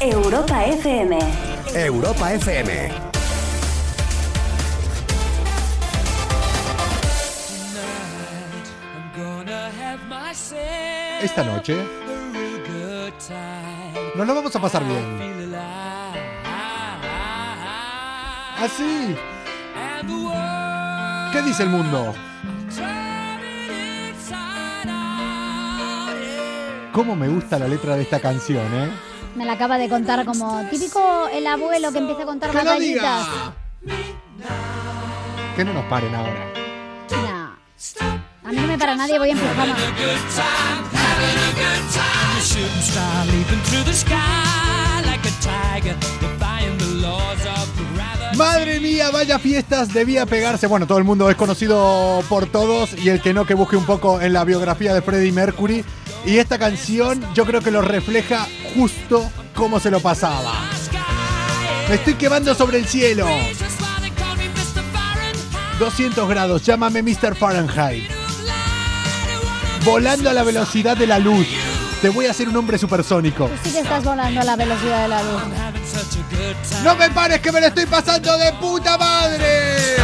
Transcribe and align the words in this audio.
Europa 0.00 0.64
FM. 0.64 1.18
Europa 1.74 2.32
FM. 2.34 2.88
Esta 11.20 11.42
noche 11.42 11.76
nos 14.14 14.24
lo 14.24 14.34
vamos 14.36 14.54
a 14.54 14.60
pasar 14.60 14.84
bien. 14.84 15.52
Así. 18.56 19.16
¿Qué 21.32 21.42
dice 21.42 21.64
el 21.64 21.70
mundo? 21.70 22.14
¿Cómo 26.92 27.16
me 27.16 27.28
gusta 27.28 27.58
la 27.58 27.66
letra 27.66 27.96
de 27.96 28.02
esta 28.02 28.20
canción, 28.20 28.64
eh? 28.74 29.07
Me 29.38 29.44
la 29.44 29.52
acaba 29.52 29.78
de 29.78 29.88
contar 29.88 30.24
como 30.24 30.64
típico 30.68 31.28
el 31.32 31.46
abuelo 31.46 31.92
que 31.92 31.98
empieza 31.98 32.22
a 32.22 32.26
contar 32.26 32.50
¡Que 32.50 32.58
lo 32.58 32.64
batallitas. 32.64 33.26
diga! 33.80 34.04
Que 35.54 35.64
no 35.64 35.72
nos 35.74 35.84
paren 35.84 36.12
ahora. 36.12 36.52
Nah. 37.22 38.48
A 38.48 38.50
mí 38.50 38.56
no 38.56 38.66
me 38.66 38.76
para 38.76 38.96
nadie, 38.96 39.16
voy 39.16 39.30
en 39.30 39.38
pijama. 39.38 39.76
Madre 48.36 48.78
mía, 48.80 49.10
vaya 49.10 49.38
fiestas 49.38 49.92
debía 49.92 50.26
pegarse. 50.26 50.66
Bueno, 50.66 50.86
todo 50.86 50.98
el 50.98 51.04
mundo 51.04 51.28
es 51.30 51.36
conocido 51.36 52.22
por 52.28 52.46
todos 52.46 52.90
y 52.96 53.08
el 53.08 53.20
que 53.20 53.34
no 53.34 53.44
que 53.46 53.54
busque 53.54 53.76
un 53.76 53.84
poco 53.84 54.20
en 54.20 54.32
la 54.32 54.44
biografía 54.44 54.94
de 54.94 55.02
Freddie 55.02 55.32
Mercury. 55.32 55.84
Y 56.24 56.38
esta 56.38 56.58
canción 56.58 57.24
yo 57.34 57.44
creo 57.44 57.60
que 57.60 57.70
lo 57.70 57.82
refleja 57.82 58.46
justo 58.74 59.30
como 59.54 59.80
se 59.80 59.90
lo 59.90 60.00
pasaba. 60.00 60.52
Me 61.88 61.94
estoy 61.94 62.14
quemando 62.14 62.54
sobre 62.54 62.78
el 62.78 62.86
cielo. 62.86 63.26
200 65.78 66.28
grados, 66.28 66.64
llámame 66.64 67.02
Mr. 67.02 67.34
Fahrenheit. 67.36 68.10
Volando 69.84 70.28
a 70.28 70.32
la 70.32 70.42
velocidad 70.42 70.96
de 70.96 71.06
la 71.06 71.18
luz. 71.18 71.46
Te 72.02 72.10
voy 72.10 72.26
a 72.26 72.30
hacer 72.30 72.48
un 72.48 72.56
hombre 72.56 72.78
supersónico. 72.78 73.50
Sí 73.64 73.72
que 73.72 73.80
estás 73.80 74.04
volando 74.04 74.40
a 74.40 74.44
la 74.44 74.56
velocidad 74.56 75.02
de 75.02 75.08
la 75.08 75.22
luz. 75.22 75.42
¡No 76.84 76.94
me 76.94 77.10
pares 77.10 77.40
que 77.40 77.50
me 77.50 77.60
lo 77.60 77.66
estoy 77.68 77.86
pasando 77.86 78.36
de 78.38 78.52
puta 78.54 78.98
madre! 78.98 79.96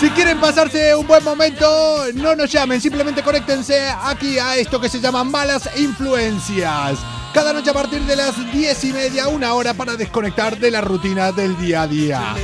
Si 0.00 0.10
quieren 0.10 0.38
pasarse 0.40 0.94
un 0.94 1.06
buen 1.08 1.24
momento, 1.24 2.04
no 2.14 2.36
nos 2.36 2.52
llamen, 2.52 2.80
simplemente 2.80 3.20
conéctense 3.20 3.90
aquí 4.04 4.38
a 4.38 4.54
esto 4.56 4.80
que 4.80 4.88
se 4.88 5.00
llama 5.00 5.24
Malas 5.24 5.68
Influencias. 5.76 6.98
Cada 7.34 7.52
noche 7.52 7.70
a 7.70 7.72
partir 7.72 8.02
de 8.02 8.14
las 8.14 8.52
10 8.52 8.84
y 8.84 8.92
media, 8.92 9.26
una 9.26 9.54
hora 9.54 9.74
para 9.74 9.96
desconectar 9.96 10.56
de 10.56 10.70
la 10.70 10.82
rutina 10.82 11.32
del 11.32 11.58
día 11.58 11.82
a 11.82 11.86
día. 11.88 12.34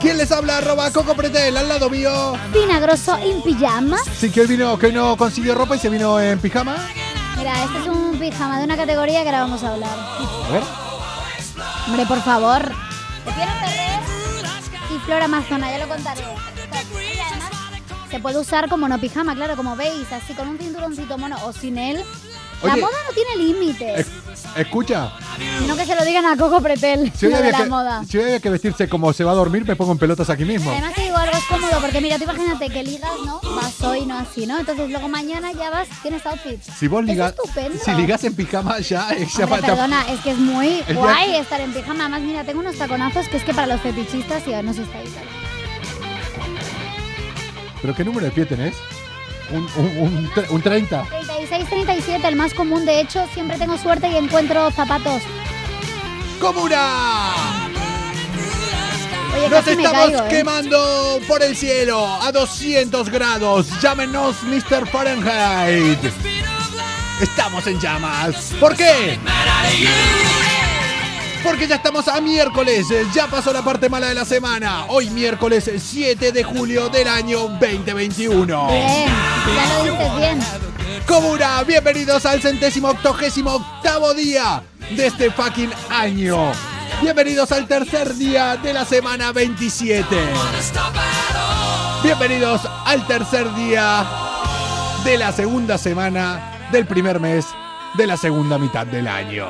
¿Quién 0.00 0.18
les 0.18 0.32
habla? 0.32 0.58
Arroba 0.58 0.90
Coco 0.90 1.14
Pretel, 1.14 1.56
al 1.56 1.68
lado 1.68 1.88
mío. 1.88 2.32
Pinagroso 2.52 3.16
en 3.18 3.40
pijama. 3.40 3.98
Sí, 4.18 4.30
que 4.30 4.40
hoy 4.40 4.48
vino, 4.48 4.76
que 4.76 4.86
hoy 4.86 4.92
no 4.92 5.16
consiguió 5.16 5.54
ropa 5.54 5.76
y 5.76 5.78
se 5.78 5.88
vino 5.88 6.20
en 6.20 6.40
pijama. 6.40 6.76
Mira, 7.36 7.64
este 7.64 7.78
es 7.78 7.86
un 7.86 8.18
pijama 8.18 8.58
de 8.58 8.64
una 8.64 8.76
categoría 8.76 9.22
que 9.22 9.28
ahora 9.28 9.40
vamos 9.42 9.62
a 9.62 9.74
hablar. 9.74 9.96
A 9.96 10.52
ver. 10.52 10.62
Hombre, 11.86 12.04
por 12.06 12.20
favor. 12.22 12.62
Te 13.24 13.32
quiero 13.32 13.52
y 14.94 14.98
Flor 15.00 15.22
Amazona, 15.22 15.70
ya 15.70 15.78
lo 15.78 15.88
contaré. 15.88 16.22
Se 18.10 18.20
puede 18.20 18.38
usar 18.38 18.68
como 18.68 18.88
no 18.88 18.98
pijama, 19.00 19.34
claro, 19.34 19.56
como 19.56 19.76
veis, 19.76 20.10
así 20.12 20.32
con 20.34 20.48
un 20.48 20.58
cinturoncito 20.58 21.18
mono 21.18 21.36
o 21.44 21.52
sin 21.52 21.76
él. 21.78 22.02
La 22.62 22.72
Oye, 22.72 22.80
moda 22.80 22.94
no 23.06 23.12
tiene 23.14 23.36
límites. 23.52 23.98
Es- 24.06 24.46
escucha, 24.56 25.12
No 25.66 25.76
que 25.76 25.84
se 25.84 25.94
lo 25.94 26.02
digan 26.06 26.24
a 26.24 26.36
Coco 26.38 26.62
Pretel, 26.62 27.12
si 27.14 27.26
hoy, 27.26 27.34
había 27.34 27.50
la 27.52 27.58
que, 27.58 27.64
moda. 27.66 28.04
si 28.08 28.16
hoy 28.16 28.24
había 28.24 28.40
que 28.40 28.48
vestirse 28.48 28.88
como 28.88 29.12
se 29.12 29.24
va 29.24 29.32
a 29.32 29.34
dormir, 29.34 29.66
me 29.66 29.76
pongo 29.76 29.92
en 29.92 29.98
pelotas 29.98 30.30
aquí 30.30 30.46
mismo. 30.46 30.70
Además 30.70 30.94
te 30.94 31.02
digo 31.02 31.16
algo 31.16 31.36
es 31.36 31.44
cómodo 31.44 31.78
porque 31.82 32.00
mira, 32.00 32.16
tú 32.16 32.24
imagínate 32.24 32.70
que 32.70 32.82
ligas, 32.82 33.10
¿no? 33.26 33.40
Vas 33.42 33.78
hoy, 33.82 34.06
no 34.06 34.16
así, 34.18 34.46
¿no? 34.46 34.58
Entonces 34.58 34.88
luego 34.88 35.08
mañana 35.08 35.52
ya 35.52 35.68
vas, 35.68 35.86
tienes 36.00 36.24
outfit. 36.24 36.62
Si 36.62 36.88
vos 36.88 37.02
Es 37.02 37.08
ligas, 37.08 37.34
estupendo. 37.36 37.78
si 37.84 37.90
ligas 37.92 38.24
en 38.24 38.34
pijama 38.34 38.78
ya, 38.78 39.08
ya 39.14 39.44
Hombre, 39.44 39.60
perdona, 39.62 40.06
es 40.10 40.20
que 40.20 40.30
es 40.30 40.38
muy 40.38 40.66
día 40.82 40.94
guay 40.94 41.32
que- 41.32 41.38
estar 41.40 41.60
en 41.60 41.72
pijama. 41.74 42.04
Además, 42.04 42.22
mira, 42.22 42.44
tengo 42.44 42.60
unos 42.60 42.76
taconazos 42.78 43.28
que 43.28 43.36
es 43.36 43.44
que 43.44 43.52
para 43.52 43.66
los 43.66 43.80
fetichistas 43.82 44.46
ya 44.46 44.62
no 44.62 44.72
se 44.72 44.82
está 44.82 44.96
ahí. 44.98 45.12
¿Pero 47.80 47.94
qué 47.94 48.04
número 48.04 48.26
de 48.26 48.32
pie 48.32 48.46
tenés? 48.46 48.74
Un, 49.52 49.68
un, 49.76 49.98
un, 49.98 50.30
un 50.50 50.62
30. 50.62 51.02
36, 51.04 51.68
37, 51.68 52.26
el 52.28 52.36
más 52.36 52.52
común. 52.54 52.84
De 52.84 53.00
hecho, 53.00 53.26
siempre 53.32 53.58
tengo 53.58 53.78
suerte 53.78 54.08
y 54.08 54.16
encuentro 54.16 54.70
zapatos. 54.72 55.22
¡Comuna! 56.40 57.32
Oye, 59.36 59.48
Nos 59.50 59.66
estamos 59.66 59.92
caigo, 59.92 60.18
¿eh? 60.24 60.28
quemando 60.30 61.20
por 61.28 61.42
el 61.42 61.56
cielo 61.56 62.06
a 62.22 62.32
200 62.32 63.10
grados. 63.10 63.68
Llámenos 63.80 64.42
Mr. 64.42 64.86
Fahrenheit. 64.88 65.98
Estamos 67.20 67.66
en 67.66 67.78
llamas. 67.80 68.52
¿Por 68.58 68.74
qué? 68.76 69.18
Porque 71.46 71.68
ya 71.68 71.76
estamos 71.76 72.08
a 72.08 72.20
miércoles, 72.20 72.88
ya 73.14 73.28
pasó 73.28 73.52
la 73.52 73.62
parte 73.62 73.88
mala 73.88 74.08
de 74.08 74.14
la 74.14 74.24
semana. 74.24 74.86
Hoy 74.88 75.10
miércoles 75.10 75.70
7 75.78 76.32
de 76.32 76.42
julio 76.42 76.88
del 76.88 77.06
año 77.06 77.46
2021. 77.60 78.66
Bien, 78.66 79.06
ya 79.54 79.78
lo 79.78 79.84
dices 79.84 80.16
bien. 80.16 80.40
Comuna, 81.06 81.62
bienvenidos 81.62 82.26
al 82.26 82.42
centésimo 82.42 82.88
octogésimo 82.88 83.54
octavo 83.54 84.12
día 84.12 84.60
de 84.90 85.06
este 85.06 85.30
fucking 85.30 85.70
año. 85.88 86.50
Bienvenidos 87.00 87.52
al 87.52 87.68
tercer 87.68 88.12
día 88.16 88.56
de 88.56 88.72
la 88.72 88.84
semana 88.84 89.30
27. 89.30 90.16
Bienvenidos 92.02 92.62
al 92.84 93.06
tercer 93.06 93.54
día 93.54 94.04
de 95.04 95.16
la 95.16 95.30
segunda 95.30 95.78
semana 95.78 96.68
del 96.72 96.86
primer 96.86 97.20
mes 97.20 97.46
de 97.94 98.06
la 98.06 98.16
segunda 98.16 98.58
mitad 98.58 98.86
del 98.86 99.06
año. 99.08 99.46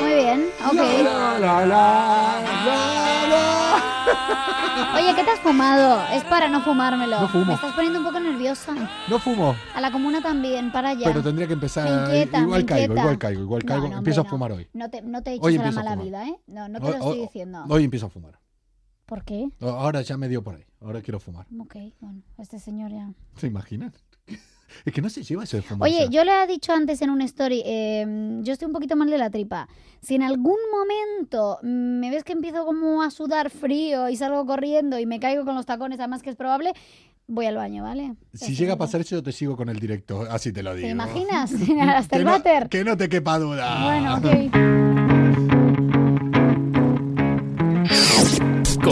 Muy 0.00 0.14
bien, 0.14 0.48
ok. 0.66 0.74
La, 0.74 1.38
la, 1.38 1.66
la, 1.66 1.66
la, 1.66 3.26
la. 3.28 4.96
Oye, 4.96 5.14
¿qué 5.14 5.24
te 5.24 5.30
has 5.30 5.40
fumado? 5.40 6.02
Es 6.12 6.24
para 6.24 6.48
no 6.48 6.62
fumármelo. 6.62 7.20
No 7.20 7.28
fumo. 7.28 7.44
Me 7.46 7.54
estás 7.54 7.72
poniendo 7.74 7.98
un 8.00 8.04
poco 8.04 8.20
nerviosa. 8.20 8.74
No 9.08 9.18
fumo, 9.18 9.54
A 9.74 9.80
la 9.80 9.90
comuna 9.92 10.20
también, 10.22 10.72
para 10.72 10.90
allá. 10.90 11.04
pero 11.06 11.22
tendría 11.22 11.46
que 11.46 11.52
empezar. 11.54 11.84
Me 11.84 12.04
inquieta, 12.06 12.40
igual 12.40 12.60
me 12.60 12.66
caigo, 12.66 12.94
igual 12.96 13.18
caigo, 13.18 13.42
igual 13.42 13.64
caigo. 13.64 13.88
no, 13.88 13.98
empiezo 13.98 14.20
hombre, 14.22 14.28
a 14.28 14.30
fumar 14.30 14.52
hoy. 14.52 14.68
No 14.72 14.90
te, 14.90 15.02
no 15.02 15.22
te 15.22 15.38
a 15.40 15.50
la 15.50 15.70
mala 15.72 15.96
vida, 15.96 16.26
¿eh? 16.26 16.36
No, 16.46 16.68
no 16.68 16.78
te 16.80 16.86
Hoy- 16.86 16.92
lo 16.92 16.98
estoy 16.98 17.20
diciendo. 17.20 17.64
Hoy 17.68 17.84
empiezo 17.84 18.06
a 18.06 18.10
fumar. 18.10 18.38
¿Por 19.06 19.24
qué? 19.24 19.48
Ahora 19.60 20.02
ya 20.02 20.16
me 20.16 20.28
dio 20.28 20.42
por 20.42 20.54
ahí. 20.54 20.64
Ahora 20.80 21.00
quiero 21.02 21.18
fumar. 21.20 21.46
Ok, 21.60 21.76
bueno, 22.00 22.22
este 22.38 22.58
señor 22.58 22.90
ya. 22.90 23.10
¿Se 23.36 23.46
imaginan? 23.48 23.92
Es 24.84 24.92
que 24.92 25.02
no 25.02 25.10
se 25.10 25.22
lleva 25.22 25.44
de 25.44 25.62
fumar. 25.62 25.88
Oye, 25.88 26.08
yo 26.10 26.24
le 26.24 26.42
he 26.42 26.46
dicho 26.46 26.72
antes 26.72 27.02
en 27.02 27.10
un 27.10 27.22
story, 27.22 27.62
eh, 27.64 28.40
yo 28.42 28.52
estoy 28.52 28.66
un 28.66 28.72
poquito 28.72 28.96
mal 28.96 29.10
de 29.10 29.18
la 29.18 29.30
tripa. 29.30 29.68
Si 30.02 30.14
en 30.14 30.22
algún 30.22 30.58
momento 30.72 31.58
me 31.62 32.10
ves 32.10 32.24
que 32.24 32.32
empiezo 32.32 32.64
como 32.64 33.02
a 33.02 33.10
sudar 33.10 33.50
frío 33.50 34.08
y 34.08 34.16
salgo 34.16 34.46
corriendo 34.46 34.98
y 34.98 35.06
me 35.06 35.20
caigo 35.20 35.44
con 35.44 35.54
los 35.54 35.66
tacones, 35.66 35.98
además 36.00 36.22
que 36.22 36.30
es 36.30 36.36
probable, 36.36 36.72
voy 37.26 37.46
al 37.46 37.56
baño, 37.56 37.82
¿vale? 37.82 38.14
Si 38.34 38.54
llega 38.54 38.74
a 38.74 38.78
pasar 38.78 39.00
eso, 39.00 39.16
yo 39.16 39.22
te 39.22 39.32
sigo 39.32 39.56
con 39.56 39.68
el 39.68 39.78
directo. 39.78 40.22
Así 40.22 40.52
te 40.52 40.62
lo 40.62 40.74
digo. 40.74 40.86
¿Te 40.86 40.92
imaginas? 40.92 41.52
Hasta 41.80 42.16
el 42.16 42.24
no, 42.24 42.32
váter. 42.32 42.68
que 42.68 42.84
no 42.84 42.96
te 42.96 43.08
quepa 43.08 43.38
duda. 43.38 43.84
Bueno, 43.84 44.16
ok. 44.16 44.99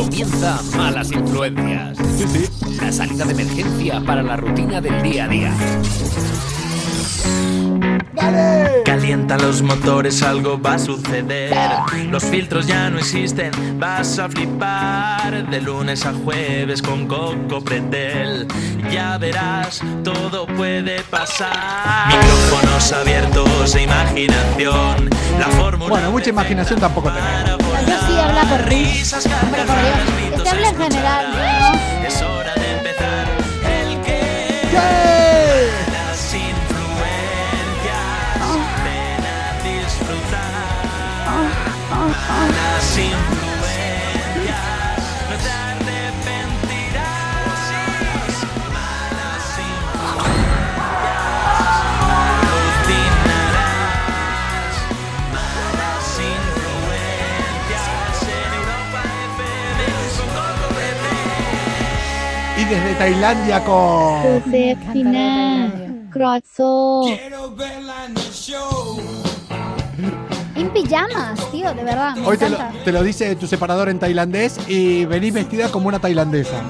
Comienza 0.08 0.58
Malas 0.74 1.12
Influencias. 1.12 1.98
La 2.80 2.90
salida 2.90 3.26
de 3.26 3.32
emergencia 3.32 4.00
para 4.00 4.22
la 4.22 4.38
rutina 4.38 4.80
del 4.80 5.02
día 5.02 5.26
a 5.26 5.28
día. 5.28 5.52
¡Dale! 8.12 8.82
Calienta 8.84 9.36
los 9.36 9.62
motores, 9.62 10.22
algo 10.22 10.60
va 10.60 10.74
a 10.74 10.78
suceder. 10.78 11.54
Los 12.10 12.24
filtros 12.24 12.66
ya 12.66 12.90
no 12.90 12.98
existen, 12.98 13.50
vas 13.78 14.18
a 14.18 14.28
flipar. 14.28 15.46
De 15.48 15.60
lunes 15.60 16.04
a 16.04 16.12
jueves 16.12 16.82
con 16.82 17.06
Coco 17.06 17.60
Pretel. 17.62 18.46
Ya 18.90 19.16
verás, 19.18 19.80
todo 20.02 20.46
puede 20.46 21.00
pasar. 21.02 22.08
Micrófonos 22.08 22.92
abiertos 22.92 23.74
e 23.76 23.82
imaginación. 23.82 25.10
La 25.38 25.46
fórmula. 25.56 25.90
Bueno, 25.90 26.10
mucha 26.10 26.30
imaginación 26.30 26.80
tampoco 26.80 27.10
tenemos. 27.10 27.58
Yo 27.86 27.96
sí 28.06 28.18
habla 28.18 28.42
por. 28.44 28.68
Risas, 28.68 29.26
Hombre, 29.42 29.62
por 29.64 29.76
Dios. 29.76 30.48
habla 30.48 30.68
en 30.68 30.76
general. 30.76 31.26
Tailandia 62.98 63.64
con. 63.64 64.22
Josep 64.22 64.78
Pinar, 64.92 65.70
Croazó. 66.10 67.02
En 70.56 70.70
pijamas, 70.72 71.50
tío, 71.52 71.72
de 71.74 71.84
verdad. 71.84 72.16
Me 72.16 72.26
Hoy 72.26 72.36
te 72.36 72.50
lo, 72.50 72.58
te 72.84 72.90
lo 72.92 73.02
dice 73.04 73.36
tu 73.36 73.46
separador 73.46 73.88
en 73.88 73.98
tailandés 74.00 74.58
y 74.68 75.04
venís 75.04 75.32
vestida 75.32 75.68
como 75.70 75.86
una 75.88 76.00
tailandesa. 76.00 76.60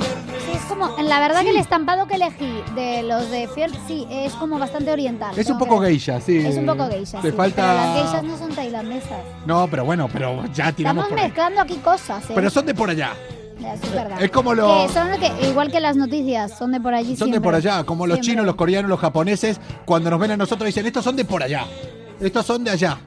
Sí, 0.45 0.53
es 0.55 0.61
como, 0.69 0.95
la 1.03 1.19
verdad 1.21 1.41
que 1.43 1.51
el 1.51 1.57
estampado 1.57 2.07
que 2.07 2.17
elegí 2.17 2.61
de 2.75 3.03
los 3.03 3.31
de 3.31 3.49
Fiert, 3.49 3.75
sí, 3.87 4.07
es 4.11 4.35
como 4.35 4.59
bastante 4.59 4.91
oriental. 4.91 5.37
Es 5.39 5.49
un 5.49 5.59
que 5.59 5.65
poco 5.65 5.81
geisha, 5.81 6.21
sí. 6.21 6.37
Es 6.39 6.57
un 6.59 6.67
poco 6.67 6.87
geisha. 6.89 7.21
Te 7.23 7.29
sí, 7.29 7.35
Pero 7.35 7.37
falta. 7.37 7.75
las 7.75 7.95
geishas 8.03 8.25
no 8.25 8.37
son 8.37 8.55
tailandesas. 8.55 9.19
No, 9.47 9.67
pero 9.69 9.85
bueno, 9.87 10.09
pero 10.13 10.45
ya 10.53 10.71
tiramos 10.73 11.05
Estamos 11.05 11.09
por 11.09 11.19
ahí. 11.19 11.25
mezclando 11.25 11.61
aquí 11.63 11.77
cosas, 11.77 12.25
¿eh? 12.29 12.33
Pero 12.35 12.51
son 12.51 12.67
de 12.67 12.75
por 12.75 12.91
allá. 12.91 13.15
Es 13.75 13.93
verdad. 13.93 14.23
Es 14.23 14.31
como 14.31 14.55
lo- 14.55 14.87
Que 14.87 14.93
son 14.93 15.09
que, 15.19 15.49
igual 15.49 15.71
que 15.71 15.81
las 15.81 15.97
noticias, 15.97 16.57
son 16.59 16.73
de 16.73 16.81
por 16.81 16.95
allí 16.95 17.17
Son 17.17 17.31
de 17.31 17.41
por 17.41 17.55
allá, 17.55 17.85
como 17.85 18.07
los 18.07 18.17
Siempre. 18.17 18.33
chinos, 18.33 18.47
los 18.47 18.55
coreanos, 18.57 18.89
los 18.89 19.01
japoneses, 19.01 19.61
cuando 19.85 20.11
nos 20.11 20.19
ven 20.21 20.33
a 20.33 20.37
nosotros 20.37 20.67
dicen, 20.67 20.87
estos 20.87 21.05
son 21.05 21.17
de 21.17 21.25
por 21.25 21.43
allá, 21.43 21.65
estos 22.21 22.45
son 22.47 22.65
de 22.65 22.71
allá. 22.71 22.99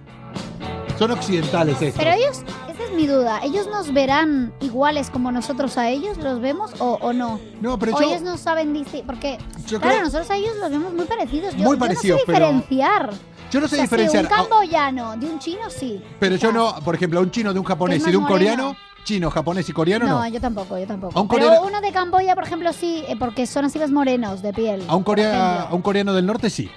Son 1.00 1.10
occidentales 1.12 1.82
estos. 1.82 1.98
Pero 2.04 2.12
ellos, 2.16 2.44
esa 2.72 2.84
es 2.84 2.92
mi 2.96 3.08
duda, 3.08 3.40
¿ellos 3.44 3.68
nos 3.68 3.92
verán 3.92 4.54
iguales 4.60 5.10
como 5.10 5.32
nosotros 5.32 5.76
a 5.80 5.90
ellos? 5.90 6.18
¿Los 6.18 6.40
vemos 6.42 6.72
o, 6.80 7.00
o 7.02 7.12
no? 7.12 7.40
No, 7.60 7.80
pero 7.80 7.96
o 7.96 8.00
yo- 8.02 8.08
ellos 8.10 8.22
no 8.22 8.38
saben 8.38 8.72
distinguir, 8.74 9.06
porque 9.08 9.40
Yo 9.68 9.80
claro, 9.80 9.96
creo- 9.96 10.06
nosotros 10.06 10.30
a 10.30 10.36
ellos 10.36 10.56
los 10.60 10.70
vemos 10.70 10.94
muy 10.94 11.06
parecidos. 11.06 11.56
Yo, 11.56 11.64
Muy 11.64 11.76
yo 11.76 11.80
parecidos, 11.80 12.20
no 12.20 12.26
sé 12.26 12.32
pero- 12.32 12.46
diferenciar. 12.52 13.10
Yo 13.52 13.60
no 13.60 13.68
sé 13.68 13.76
O 13.76 13.78
sea, 13.78 13.84
diferenciar. 13.84 14.26
Si 14.28 14.32
un 14.32 14.38
camboyano 14.38 15.18
de 15.18 15.26
un 15.26 15.40
chino, 15.40 15.70
sí. 15.70 16.02
Pero 16.20 16.36
yo 16.38 16.52
no, 16.54 16.76
por 16.86 16.96
ejemplo, 16.96 17.20
un 17.20 17.32
chino 17.32 17.52
de 17.52 17.60
un 17.60 17.66
japonés 17.66 18.06
y 18.08 18.12
de 18.12 18.18
un 18.18 18.26
coreano. 18.26 18.78
Chino, 19.04 19.30
japonés 19.32 19.68
y 19.70 19.74
coreano 19.74 20.06
No, 20.06 20.20
no. 20.20 20.28
yo 20.28 20.40
tampoco, 20.42 20.78
yo 20.78 20.86
tampoco. 20.88 21.18
A 21.18 21.22
un 21.22 21.28
Pero 21.28 21.46
coreano- 21.48 21.68
uno 21.68 21.82
de 21.82 21.92
Camboya, 21.92 22.36
por 22.36 22.44
ejemplo, 22.46 22.72
sí, 22.74 23.04
eh, 23.08 23.16
porque 23.18 23.46
son 23.48 23.66
así 23.66 23.80
más 23.80 23.92
morenos 23.92 24.42
de 24.42 24.54
piel. 24.54 24.84
A 24.88 24.96
un, 24.96 25.04
corea- 25.04 25.62
a 25.64 25.74
un 25.74 25.82
coreano 25.82 26.14
del 26.14 26.26
norte 26.26 26.50
sí. 26.50 26.70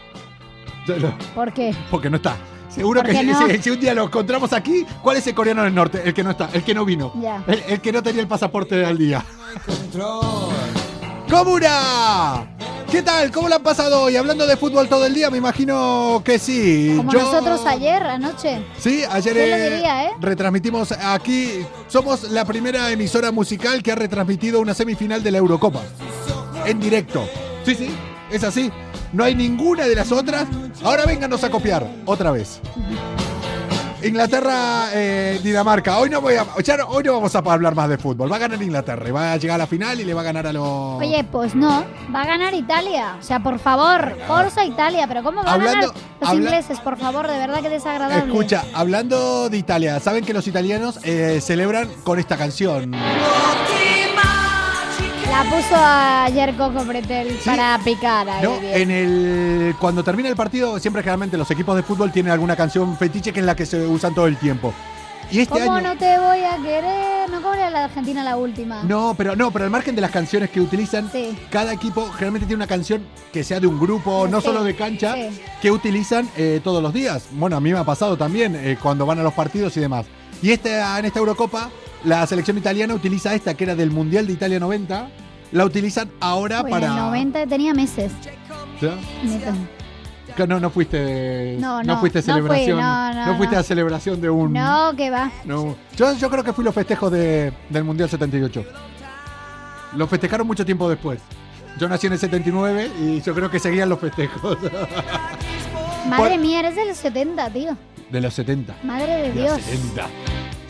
¿Por 1.34 1.52
qué? 1.52 1.74
Porque 1.90 2.10
no 2.10 2.16
está. 2.16 2.36
Seguro 2.68 3.02
¿Por 3.02 3.10
que 3.12 3.22
no? 3.22 3.46
si- 3.48 3.58
si 3.62 3.70
un 3.70 3.78
día 3.80 3.94
lo 3.94 4.04
encontramos 4.04 4.52
aquí, 4.52 4.84
¿cuál 5.00 5.16
es 5.16 5.26
el 5.28 5.34
coreano 5.34 5.62
del 5.62 5.74
norte? 5.74 6.02
El 6.04 6.12
que 6.12 6.24
no 6.24 6.30
está, 6.32 6.50
el 6.52 6.64
que 6.64 6.74
no 6.74 6.84
vino. 6.84 7.12
Ya. 7.22 7.42
El, 7.46 7.62
el 7.68 7.80
que 7.80 7.92
no 7.92 8.02
tenía 8.02 8.20
el 8.20 8.26
pasaporte 8.28 8.84
al 8.84 8.98
día. 8.98 9.24
¡Comuna! 11.34 12.46
¿Qué 12.92 13.02
tal? 13.02 13.32
¿Cómo 13.32 13.48
la 13.48 13.56
han 13.56 13.62
pasado 13.64 14.02
hoy? 14.02 14.14
Hablando 14.14 14.46
de 14.46 14.56
fútbol 14.56 14.88
todo 14.88 15.04
el 15.04 15.14
día, 15.14 15.30
me 15.30 15.38
imagino 15.38 16.22
que 16.24 16.38
sí. 16.38 16.94
Como 16.96 17.10
Yo- 17.12 17.22
nosotros 17.22 17.60
ayer, 17.66 18.00
anoche. 18.04 18.64
Sí, 18.78 19.02
ayer 19.10 19.32
¿Quién 19.34 19.50
lo 19.50 19.56
eh, 19.56 19.70
diría, 19.70 20.04
eh? 20.04 20.10
retransmitimos 20.20 20.92
aquí. 20.92 21.66
Somos 21.88 22.30
la 22.30 22.44
primera 22.44 22.88
emisora 22.92 23.32
musical 23.32 23.82
que 23.82 23.90
ha 23.90 23.96
retransmitido 23.96 24.60
una 24.60 24.74
semifinal 24.74 25.24
de 25.24 25.32
la 25.32 25.38
Eurocopa. 25.38 25.80
En 26.66 26.78
directo. 26.78 27.28
Sí, 27.66 27.74
sí, 27.74 27.88
es 28.30 28.44
así. 28.44 28.70
No 29.12 29.24
hay 29.24 29.34
ninguna 29.34 29.86
de 29.86 29.94
las 29.96 30.12
otras. 30.12 30.46
Ahora 30.84 31.04
vénganos 31.04 31.42
a 31.42 31.50
copiar, 31.50 31.84
otra 32.06 32.30
vez. 32.30 32.60
Inglaterra, 34.04 34.88
eh, 34.92 35.40
Dinamarca. 35.42 35.98
Hoy 35.98 36.10
no 36.10 36.20
voy 36.20 36.34
a, 36.34 36.46
ya 36.62 36.76
hoy 36.86 37.02
no 37.04 37.14
vamos 37.14 37.34
a 37.34 37.38
hablar 37.38 37.74
más 37.74 37.88
de 37.88 37.98
fútbol. 37.98 38.30
Va 38.30 38.36
a 38.36 38.38
ganar 38.40 38.62
Inglaterra. 38.62 39.08
y 39.08 39.12
Va 39.12 39.32
a 39.32 39.36
llegar 39.36 39.54
a 39.56 39.58
la 39.58 39.66
final 39.66 40.00
y 40.00 40.04
le 40.04 40.14
va 40.14 40.20
a 40.20 40.24
ganar 40.24 40.46
a 40.46 40.52
los. 40.52 40.64
Oye, 41.00 41.24
pues 41.30 41.54
no, 41.54 41.84
va 42.14 42.22
a 42.22 42.26
ganar 42.26 42.54
Italia. 42.54 43.16
O 43.18 43.22
sea, 43.22 43.40
por 43.40 43.58
favor, 43.58 44.16
Forza 44.26 44.64
Italia. 44.64 45.06
Pero 45.08 45.22
¿cómo 45.22 45.42
va 45.42 45.54
a 45.54 45.58
ganar 45.58 45.84
los 45.84 45.92
habla- 46.20 46.34
ingleses? 46.50 46.80
Por 46.80 46.96
favor, 46.98 47.26
de 47.28 47.38
verdad 47.38 47.60
que 47.62 47.68
desagradable. 47.70 48.26
Escucha, 48.32 48.64
hablando 48.74 49.48
de 49.48 49.56
Italia, 49.58 49.98
saben 50.00 50.24
que 50.24 50.32
los 50.34 50.46
italianos 50.46 50.98
eh, 51.02 51.40
celebran 51.42 51.88
con 52.04 52.18
esta 52.18 52.36
canción. 52.36 52.92
La 55.34 55.42
puso 55.50 55.74
ayer 55.76 56.54
Coco 56.56 56.84
Pretel 56.84 57.36
para 57.44 57.76
picar 57.84 58.28
ahí. 58.28 58.44
No, 58.44 58.54
en 58.62 58.90
el 58.92 59.74
cuando 59.80 60.04
termina 60.04 60.28
el 60.28 60.36
partido, 60.36 60.78
siempre 60.78 61.02
generalmente 61.02 61.36
los 61.36 61.50
equipos 61.50 61.74
de 61.74 61.82
fútbol 61.82 62.12
tienen 62.12 62.30
alguna 62.32 62.54
canción 62.54 62.96
fetiche 62.96 63.32
que 63.32 63.40
es 63.40 63.46
la 63.46 63.56
que 63.56 63.66
se 63.66 63.84
usan 63.84 64.14
todo 64.14 64.28
el 64.28 64.36
tiempo. 64.36 64.72
Y 65.32 65.40
este 65.40 65.58
¿Cómo 65.58 65.72
año 65.72 65.88
no 65.88 65.98
te 65.98 66.16
voy 66.20 66.38
a 66.44 66.56
querer? 66.62 67.28
No 67.30 67.42
como 67.42 67.52
era 67.54 67.68
la 67.68 67.84
Argentina 67.86 68.22
la 68.22 68.36
última. 68.36 68.84
No, 68.84 69.14
pero 69.18 69.34
no, 69.34 69.50
pero 69.50 69.64
al 69.64 69.72
margen 69.72 69.96
de 69.96 70.02
las 70.02 70.12
canciones 70.12 70.50
que 70.50 70.60
utilizan, 70.60 71.10
Sí. 71.10 71.36
cada 71.50 71.72
equipo 71.72 72.04
generalmente 72.12 72.46
tiene 72.46 72.58
una 72.58 72.68
canción 72.68 73.04
que 73.32 73.42
sea 73.42 73.58
de 73.58 73.66
un 73.66 73.80
grupo, 73.80 74.28
no 74.28 74.40
Sí, 74.40 74.46
solo 74.46 74.62
de 74.62 74.76
cancha, 74.76 75.14
sí. 75.14 75.40
que 75.60 75.72
utilizan 75.72 76.28
eh, 76.36 76.60
todos 76.62 76.80
los 76.80 76.92
días. 76.92 77.26
Bueno, 77.32 77.56
a 77.56 77.60
mí 77.60 77.72
me 77.72 77.78
ha 77.80 77.84
pasado 77.84 78.16
también 78.16 78.54
eh, 78.54 78.78
cuando 78.80 79.04
van 79.04 79.18
a 79.18 79.24
los 79.24 79.32
partidos 79.34 79.76
y 79.76 79.80
demás. 79.80 80.06
Y 80.42 80.52
este, 80.52 80.78
en 80.78 81.04
esta 81.06 81.18
Eurocopa, 81.18 81.70
la 82.04 82.26
selección 82.26 82.58
italiana 82.58 82.94
utiliza 82.94 83.34
esta 83.34 83.54
que 83.54 83.64
era 83.64 83.74
del 83.74 83.90
Mundial 83.90 84.26
de 84.26 84.32
Italia 84.34 84.60
90, 84.60 85.08
la 85.52 85.64
utilizan 85.64 86.10
ahora 86.20 86.60
Pues 86.62 86.70
para. 86.72 86.86
En 86.86 86.92
el 86.92 86.98
90 86.98 87.46
tenía 87.46 87.74
meses. 87.74 88.12
No, 90.46 90.58
no 90.60 90.68
fuiste 90.70 91.56
No, 91.60 91.82
no, 91.82 92.00
fuiste 92.00 92.18
a 92.18 92.22
no 92.22 92.24
fui, 92.26 92.34
celebración. 92.34 92.80
no, 92.80 93.26
no, 93.26 93.36
fuiste 93.36 93.56
a 93.56 93.62
celebración 93.62 94.20
de 94.20 94.28
un. 94.30 94.52
No, 94.52 94.92
que 94.96 95.10
va. 95.10 95.30
Yo, 95.46 95.76
yo 96.18 96.30
creo 96.30 96.42
que 96.42 96.52
fui 96.52 96.64
los 96.64 96.74
festejos 96.74 97.10
de- 97.12 97.52
del 97.70 97.84
Mundial 97.84 98.08
78. 98.10 98.64
Los 99.96 100.10
festejaron 100.10 100.46
mucho 100.46 100.64
tiempo 100.64 100.88
después. 100.90 101.20
Yo 101.78 101.88
nací 101.88 102.08
en 102.08 102.14
el 102.14 102.18
79 102.18 102.90
y 103.00 103.20
yo 103.20 103.32
creo 103.34 103.48
que 103.50 103.58
seguían 103.60 103.88
los 103.88 103.98
festejos. 104.00 104.58
Madre 106.08 106.30
Por- 106.30 106.38
mía, 106.40 106.60
eres 106.60 106.74
de 106.76 106.86
los 106.86 106.96
70, 106.96 107.50
tío. 107.50 107.76
De 108.10 108.20
los 108.20 108.34
70. 108.34 108.74
Madre 108.82 109.12
de 109.16 109.22
De 109.32 109.40
Dios. 109.40 109.52
los 109.56 109.62
70. 109.62 110.06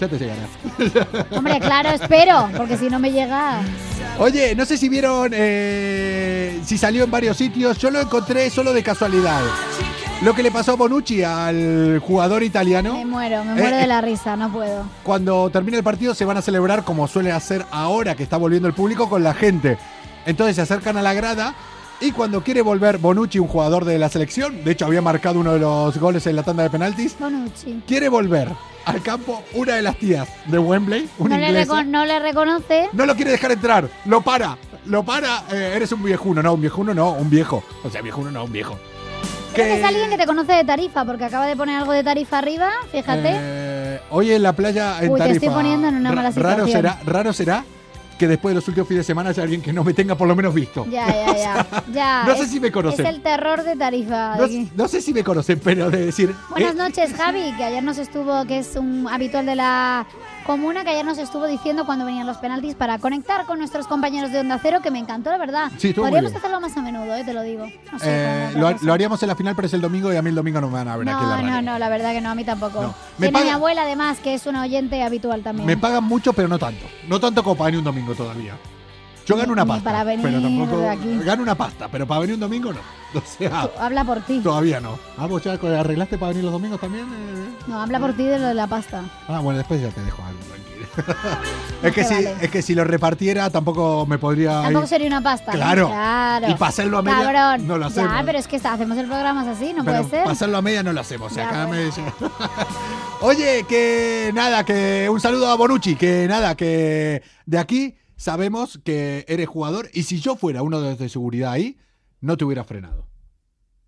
Ya 0.00 0.08
te 0.08 0.18
llegará. 0.18 0.46
Hombre, 1.36 1.60
claro, 1.60 1.90
espero, 1.90 2.48
porque 2.56 2.76
si 2.76 2.88
no 2.90 2.98
me 2.98 3.12
llega. 3.12 3.60
Oye, 4.18 4.54
no 4.54 4.64
sé 4.66 4.76
si 4.76 4.88
vieron 4.88 5.30
eh, 5.32 6.60
si 6.64 6.76
salió 6.78 7.04
en 7.04 7.10
varios 7.10 7.36
sitios. 7.36 7.78
Yo 7.78 7.90
lo 7.90 8.00
encontré 8.00 8.50
solo 8.50 8.72
de 8.72 8.82
casualidad. 8.82 9.40
Lo 10.22 10.34
que 10.34 10.42
le 10.42 10.50
pasó 10.50 10.72
a 10.72 10.76
Bonucci 10.76 11.22
al 11.22 11.98
jugador 12.00 12.42
italiano. 12.42 12.94
Me 12.94 13.04
muero, 13.04 13.44
me 13.44 13.52
Eh, 13.52 13.54
muero 13.56 13.76
eh. 13.76 13.80
de 13.80 13.86
la 13.86 14.00
risa, 14.00 14.36
no 14.36 14.50
puedo. 14.52 14.84
cuando 15.02 15.50
termine 15.50 15.76
el 15.78 15.84
partido 15.84 16.14
se 16.14 16.24
van 16.24 16.36
a 16.36 16.42
celebrar 16.42 16.84
como 16.84 17.06
suele 17.08 17.30
hacer 17.32 17.64
ahora 17.70 18.14
que 18.14 18.22
está 18.22 18.36
volviendo 18.36 18.66
el 18.68 18.74
público 18.74 19.08
con 19.08 19.22
la 19.22 19.34
gente. 19.34 19.76
Entonces 20.26 20.56
se 20.56 20.62
acercan 20.62 20.96
a 20.96 21.02
la 21.02 21.12
grada 21.12 21.54
y 22.00 22.12
cuando 22.12 22.42
quiere 22.42 22.60
volver 22.62 22.98
Bonucci, 22.98 23.38
un 23.38 23.48
jugador 23.48 23.84
de 23.84 23.98
la 23.98 24.08
selección, 24.08 24.62
de 24.64 24.72
hecho 24.72 24.86
había 24.86 25.00
marcado 25.02 25.40
uno 25.40 25.52
de 25.54 25.58
los 25.60 25.96
goles 25.98 26.26
en 26.26 26.36
la 26.36 26.42
tanda 26.42 26.62
de 26.64 26.70
penaltis, 26.70 27.16
Bonucci. 27.18 27.82
quiere 27.86 28.08
volver 28.08 28.48
al 28.84 29.02
campo 29.02 29.42
una 29.54 29.76
de 29.76 29.82
las 29.82 29.96
tías 29.96 30.28
de 30.46 30.58
Wembley, 30.58 31.08
una 31.18 31.36
No 31.36 31.40
le, 31.42 31.48
inglesa. 31.48 31.84
no 31.84 32.04
le 32.04 32.18
reconoce. 32.18 32.88
No 32.92 33.06
lo 33.06 33.14
quiere 33.16 33.30
dejar 33.30 33.52
entrar, 33.52 33.88
lo 34.04 34.20
para, 34.20 34.58
lo 34.86 35.02
para, 35.04 35.44
eh, 35.52 35.72
eres 35.76 35.92
un 35.92 36.02
viejuno, 36.02 36.42
no, 36.42 36.52
un 36.54 36.60
viejuno 36.60 36.92
no, 36.92 37.12
un 37.12 37.30
viejo. 37.30 37.62
O 37.82 37.90
sea, 37.90 38.02
viejuno 38.02 38.30
no, 38.30 38.44
un 38.44 38.52
viejo. 38.52 38.78
Creo 39.54 39.66
que 39.66 39.78
es 39.80 39.84
alguien 39.84 40.10
que 40.10 40.18
te 40.18 40.26
conoce 40.26 40.52
de 40.52 40.64
Tarifa, 40.64 41.04
porque 41.04 41.24
acaba 41.24 41.46
de 41.46 41.56
poner 41.56 41.76
algo 41.78 41.92
de 41.92 42.02
Tarifa 42.02 42.38
arriba, 42.38 42.70
fíjate. 42.90 43.30
Eh, 43.32 44.00
hoy 44.10 44.32
en 44.32 44.42
la 44.42 44.52
playa 44.52 44.98
en 45.00 45.10
Uy, 45.12 45.14
te 45.20 45.26
Tarifa. 45.26 45.46
estoy 45.46 45.48
poniendo 45.54 45.86
en 45.88 45.94
una 45.94 46.10
mala 46.12 46.30
Raro 46.32 46.66
situación. 46.66 46.68
será, 46.70 46.98
raro 47.06 47.32
será 47.32 47.64
que 48.18 48.28
después 48.28 48.52
de 48.52 48.56
los 48.56 48.68
últimos 48.68 48.88
fines 48.88 49.00
de 49.00 49.04
semana 49.06 49.30
haya 49.30 49.42
alguien 49.42 49.60
que 49.62 49.72
no 49.72 49.84
me 49.84 49.92
tenga 49.94 50.14
por 50.16 50.26
lo 50.28 50.34
menos 50.36 50.54
visto. 50.54 50.86
Ya, 50.90 51.06
ya, 51.08 51.36
ya. 51.36 51.84
ya 51.92 52.24
No 52.26 52.36
sé 52.36 52.42
es- 52.44 52.50
si 52.50 52.60
me 52.60 52.70
conocen. 52.72 53.06
Es 53.06 53.14
el 53.14 53.22
terror 53.22 53.62
de 53.62 53.76
Tarifa. 53.76 54.36
no 54.76 54.88
sé 54.88 55.00
si 55.00 55.12
me 55.12 55.22
conocen, 55.24 55.60
pero 55.62 55.90
de 55.90 56.06
decir. 56.06 56.34
Buenas 56.50 56.72
eh, 56.72 56.76
noches, 56.76 57.12
Javi, 57.14 57.52
que 57.56 57.64
ayer 57.64 57.82
nos 57.82 57.98
estuvo, 57.98 58.44
que 58.46 58.58
es 58.58 58.76
un 58.76 59.08
habitual 59.10 59.46
de 59.46 59.56
la 59.56 60.06
comuna, 60.44 60.84
que 60.84 60.90
ayer 60.90 61.04
nos 61.04 61.18
estuvo 61.18 61.46
diciendo 61.46 61.84
cuando 61.86 62.04
venían 62.04 62.26
los 62.26 62.36
penaltis 62.36 62.74
para 62.74 62.98
conectar 62.98 63.46
con 63.46 63.58
nuestros 63.58 63.86
compañeros 63.86 64.30
de 64.30 64.40
Onda 64.40 64.58
Cero, 64.62 64.78
que 64.82 64.90
me 64.90 64.98
encantó, 64.98 65.30
la 65.30 65.38
verdad. 65.38 65.72
Sí, 65.78 65.92
Podríamos 65.92 66.34
hacerlo 66.34 66.60
más 66.60 66.76
a 66.76 66.82
menudo, 66.82 67.14
eh, 67.14 67.24
te 67.24 67.32
lo 67.32 67.42
digo. 67.42 67.66
No 67.92 67.98
sé, 67.98 68.06
eh, 68.08 68.52
lo, 68.54 68.92
haríamos 68.92 69.22
en 69.22 69.28
la 69.28 69.36
final, 69.36 69.56
pero 69.56 69.66
es 69.66 69.74
el 69.74 69.80
domingo 69.80 70.12
y 70.12 70.16
a 70.16 70.22
mí 70.22 70.28
el 70.28 70.34
domingo 70.34 70.60
no 70.60 70.68
me 70.68 70.74
van 70.74 70.88
a 70.88 70.96
ver 70.96 71.08
aquí 71.08 71.22
en 71.24 71.28
la 71.30 71.36
No, 71.36 71.42
radio. 71.42 71.62
no, 71.62 71.72
no, 71.72 71.78
la 71.78 71.88
verdad 71.88 72.12
que 72.12 72.20
no, 72.20 72.30
a 72.30 72.34
mí 72.34 72.44
tampoco. 72.44 72.82
No. 72.82 72.94
Me 73.18 73.26
Tiene 73.28 73.38
a 73.38 73.40
mi 73.40 73.44
paga- 73.46 73.54
abuela, 73.56 73.82
además, 73.82 74.18
que 74.20 74.34
es 74.34 74.46
una 74.46 74.62
oyente 74.62 75.02
habitual 75.02 75.42
también. 75.42 75.66
Me 75.66 75.76
pagan 75.76 76.04
mucho, 76.04 76.32
pero 76.32 76.48
no 76.48 76.58
tanto. 76.58 76.84
No 77.08 77.18
tanto 77.18 77.42
como 77.42 77.56
para 77.56 77.66
venir 77.66 77.78
un 77.78 77.84
domingo 77.84 78.14
todavía. 78.14 78.54
Yo 79.26 79.36
gano 79.36 79.52
una 79.52 79.64
pasta. 79.64 79.84
para 79.84 80.04
venir 80.04 80.24
pero 80.26 80.40
tampoco. 80.42 80.90
aquí. 80.90 81.18
Gano 81.24 81.42
una 81.42 81.54
pasta, 81.54 81.88
pero 81.88 82.06
para 82.06 82.20
venir 82.20 82.34
un 82.34 82.40
domingo 82.40 82.72
no. 82.72 82.80
O 83.14 83.22
sea, 83.38 83.70
Habla 83.78 84.04
por 84.04 84.20
ti. 84.22 84.40
todavía 84.40 84.80
no. 84.80 84.98
Ah, 85.16 85.26
vos 85.26 85.40
ya 85.42 85.52
arreglaste 85.52 86.18
para 86.18 86.30
venir 86.30 86.42
los 86.44 86.52
domingos 86.52 86.80
también. 86.80 87.04
eh? 87.04 87.54
No, 87.68 87.80
habla 87.80 88.00
por 88.00 88.12
ti 88.14 88.24
de 88.24 88.38
lo 88.40 88.48
de 88.48 88.54
la 88.54 88.66
pasta. 88.66 89.02
Ah, 89.28 89.38
bueno, 89.38 89.58
después 89.58 89.80
ya 89.80 89.88
te 89.90 90.02
dejo 90.02 90.20
algo, 90.24 90.40
tranquilo. 90.40 90.64
Es, 91.82 91.92
que 91.92 92.04
si, 92.04 92.14
vale. 92.14 92.34
es 92.40 92.50
que 92.50 92.62
si 92.62 92.74
lo 92.74 92.82
repartiera 92.84 93.50
tampoco 93.50 94.06
me 94.06 94.16
podría. 94.18 94.62
Tampoco 94.62 94.84
ir- 94.86 94.88
sería 94.88 95.06
una 95.06 95.20
pasta. 95.20 95.52
Claro. 95.52 95.88
Claro. 95.88 96.48
Y 96.50 96.54
pasarlo 96.54 96.98
a 96.98 97.02
media 97.02 97.32
Cabrón. 97.32 97.66
no 97.68 97.78
lo 97.78 97.86
hacemos. 97.86 98.10
Ya, 98.10 98.22
pero 98.24 98.38
es 98.38 98.48
que 98.48 98.56
está- 98.56 98.72
hacemos 98.72 98.96
el 98.98 99.06
programa 99.06 99.42
así, 99.50 99.72
no 99.74 99.84
pero 99.84 99.98
puede 100.02 100.10
ser. 100.10 100.24
pasarlo 100.24 100.56
a 100.58 100.62
media 100.62 100.82
no 100.82 100.92
lo 100.92 101.00
hacemos. 101.00 101.30
o 101.30 101.34
sea, 101.34 101.44
Ya, 101.44 101.50
acá 101.50 101.66
bueno. 101.66 101.92
me- 101.96 102.28
Oye, 103.20 103.64
que 103.68 104.30
nada, 104.34 104.64
que 104.64 105.08
un 105.10 105.20
saludo 105.20 105.48
a 105.50 105.54
Bonucci, 105.56 105.94
que 105.96 106.26
nada, 106.28 106.54
que 106.56 107.22
de 107.46 107.58
aquí 107.58 107.94
sabemos 108.16 108.78
que 108.84 109.24
eres 109.28 109.48
jugador 109.48 109.88
y 109.92 110.04
si 110.04 110.20
yo 110.20 110.36
fuera 110.36 110.62
uno 110.62 110.80
de 110.80 110.90
los 110.90 110.98
de 110.98 111.08
seguridad 111.08 111.52
ahí, 111.52 111.78
no 112.20 112.36
te 112.36 112.44
hubiera 112.44 112.64
frenado. 112.64 113.06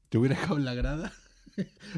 Te 0.09 0.19
hubiera 0.19 0.37
dejado 0.37 0.59
en 0.59 0.65
la 0.65 0.75
grada. 0.75 1.13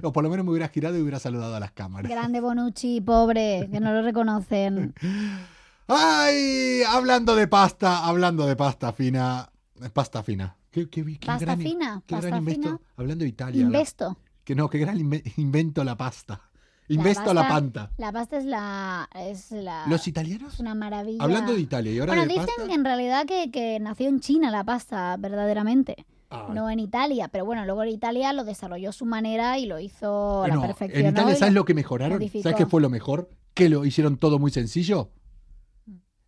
O 0.04 0.12
por 0.12 0.22
lo 0.22 0.30
menos 0.30 0.44
me 0.46 0.52
hubieras 0.52 0.70
girado 0.70 0.96
y 0.96 1.00
hubiera 1.00 1.18
saludado 1.18 1.56
a 1.56 1.58
las 1.58 1.72
cámaras. 1.72 2.08
Grande 2.08 2.40
Bonucci, 2.40 3.00
pobre, 3.00 3.68
que 3.72 3.80
no 3.80 3.92
lo 3.92 4.02
reconocen. 4.02 4.94
Ay, 5.88 6.82
hablando 6.88 7.34
de 7.34 7.48
pasta, 7.48 8.04
hablando 8.06 8.46
de 8.46 8.54
pasta 8.56 8.92
fina. 8.92 9.50
Pasta 9.92 10.22
fina. 10.22 10.56
¿Qué, 10.70 10.88
qué, 10.88 11.04
qué 11.04 11.26
Pasta 11.26 11.44
gran, 11.44 11.60
fina, 11.60 12.02
qué 12.06 12.14
gran 12.16 12.22
pasta 12.22 12.38
invento. 12.38 12.68
fina. 12.68 12.80
Hablando 12.96 13.22
de 13.24 13.28
Italia. 13.30 13.60
la- 13.62 13.66
Investo. 13.66 14.18
que 14.44 14.54
no, 14.54 14.68
qué 14.68 14.78
gran 14.78 14.98
inve- 14.98 15.32
invento 15.38 15.82
la 15.82 15.96
pasta. 15.96 16.40
Investo 16.88 17.34
la, 17.34 17.42
pasta- 17.42 17.54
panta. 17.54 17.90
La 17.98 18.12
pasta 18.12 18.38
es 18.38 18.44
la. 18.44 19.08
Es 19.14 19.50
la 19.52 19.84
Los 19.88 20.08
italianos. 20.08 20.54
es 20.54 20.60
una 20.60 20.74
maravilla. 20.74 21.22
Hablando 21.22 21.52
de 21.52 21.60
Italia 21.60 21.92
y 21.92 21.98
ahora 21.98 22.12
Bueno, 22.14 22.22
de 22.22 22.28
dicen 22.40 22.46
pasta. 22.56 22.74
en 22.74 22.84
realidad 22.84 23.26
que, 23.26 23.50
que 23.50 23.78
nació 23.80 24.08
en 24.08 24.20
China 24.20 24.50
la 24.50 24.64
pasta, 24.64 25.16
verdaderamente. 25.18 26.06
Ay. 26.30 26.54
No 26.54 26.68
en 26.70 26.78
Italia. 26.80 27.28
Pero 27.28 27.44
bueno, 27.44 27.64
luego 27.64 27.82
en 27.82 27.88
Italia 27.90 28.32
lo 28.32 28.44
desarrolló 28.44 28.92
su 28.92 29.04
manera 29.06 29.58
y 29.58 29.66
lo 29.66 29.78
hizo 29.80 30.42
a 30.44 30.48
la 30.48 30.54
No, 30.54 30.60
perfección. 30.62 31.04
en 31.06 31.12
Italia, 31.12 31.36
¿sabes 31.36 31.54
lo 31.54 31.64
que 31.64 31.74
mejoraron? 31.74 32.18
modificó. 32.18 32.42
¿Sabes 32.42 32.56
qué 32.58 32.66
fue 32.66 32.80
lo 32.80 32.90
mejor? 32.90 33.30
Que 33.54 33.68
lo 33.68 33.84
hicieron 33.84 34.16
todo 34.18 34.38
muy 34.38 34.50
sencillo. 34.50 35.10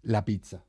La 0.02 0.24
pizza. 0.24 0.64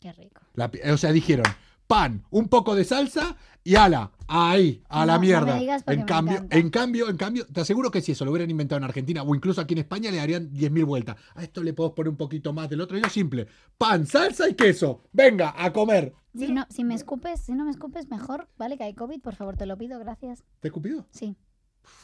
Qué 0.00 0.12
rico. 0.12 0.40
La 0.54 0.70
o 0.92 0.96
sea, 0.96 1.12
dijeron 1.12 1.44
pan, 1.86 2.24
un 2.30 2.48
poco 2.48 2.74
de 2.74 2.84
salsa 2.84 3.36
y 3.64 3.76
ala, 3.76 4.10
ahí, 4.28 4.82
a 4.88 5.00
No, 5.00 5.06
la 5.06 5.14
no 5.14 5.20
mierda. 5.20 5.54
me 5.54 5.60
digas 5.60 5.82
porque 5.82 5.94
en 5.94 6.00
me 6.00 6.06
cambio, 6.06 6.34
encanta. 6.36 6.56
en 6.58 6.70
cambio, 6.70 7.08
en 7.08 7.16
cambio, 7.16 7.46
te 7.46 7.60
aseguro 7.60 7.90
que 7.90 8.00
si 8.00 8.12
eso 8.12 8.24
lo 8.24 8.30
hubieran 8.32 8.50
inventado 8.50 8.78
en 8.78 8.84
Argentina 8.84 9.22
o 9.22 9.34
incluso 9.34 9.60
aquí 9.60 9.74
en 9.74 9.78
España 9.78 10.10
le 10.10 10.18
darían 10.18 10.50
10.000 10.52 10.84
vueltas. 10.84 11.16
A 11.34 11.42
esto 11.42 11.62
le 11.62 11.72
puedo 11.72 11.94
poner 11.94 12.10
un 12.10 12.16
poquito 12.16 12.52
más 12.52 12.68
del 12.68 12.80
otro. 12.80 12.98
Yo 12.98 13.08
simple, 13.08 13.46
pan, 13.78 14.06
salsa 14.06 14.48
y 14.48 14.54
queso. 14.54 15.02
Venga, 15.12 15.54
a 15.56 15.72
comer. 15.72 16.12
Si 16.34 16.52
no, 16.52 16.66
si 16.68 16.84
me 16.84 16.94
escupes, 16.94 17.40
si 17.40 17.52
no 17.54 17.64
me 17.64 17.70
escupes, 17.70 18.10
mejor, 18.10 18.48
¿vale? 18.58 18.76
Que 18.76 18.84
hay 18.84 18.94
COVID, 18.94 19.20
por 19.22 19.34
favor, 19.34 19.56
te 19.56 19.64
lo 19.64 19.78
pido, 19.78 19.98
gracias. 19.98 20.44
¿Te 20.60 20.66
he 20.66 20.70
escupido? 20.70 21.06
Sí. 21.10 21.34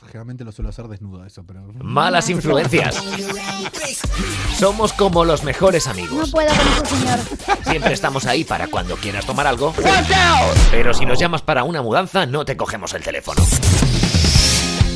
Generalmente 0.06 0.42
lo 0.44 0.50
suelo 0.50 0.70
hacer 0.70 0.88
desnudo 0.88 1.24
eso, 1.24 1.44
pero... 1.46 1.62
Malas 1.80 2.28
influencias. 2.28 2.96
Somos 4.58 4.92
como 4.92 5.24
los 5.24 5.44
mejores 5.44 5.86
No 5.86 5.92
amigos. 5.92 6.30
puedo 6.32 6.48
con 6.48 6.66
eso, 6.68 6.86
señor. 6.86 7.18
Siempre 7.64 7.92
estamos 7.94 8.26
ahí 8.26 8.42
para 8.44 8.66
cuando 8.66 8.96
quieras 8.96 9.24
tomar 9.26 9.46
algo. 9.46 9.72
Pero 10.70 10.92
si 10.92 11.06
nos 11.06 11.18
llamas 11.20 11.42
para 11.42 11.62
una 11.64 11.82
mudanza, 11.82 12.26
no 12.26 12.44
te 12.44 12.56
cogemos 12.56 12.92
el 12.94 13.02
teléfono. 13.02 13.42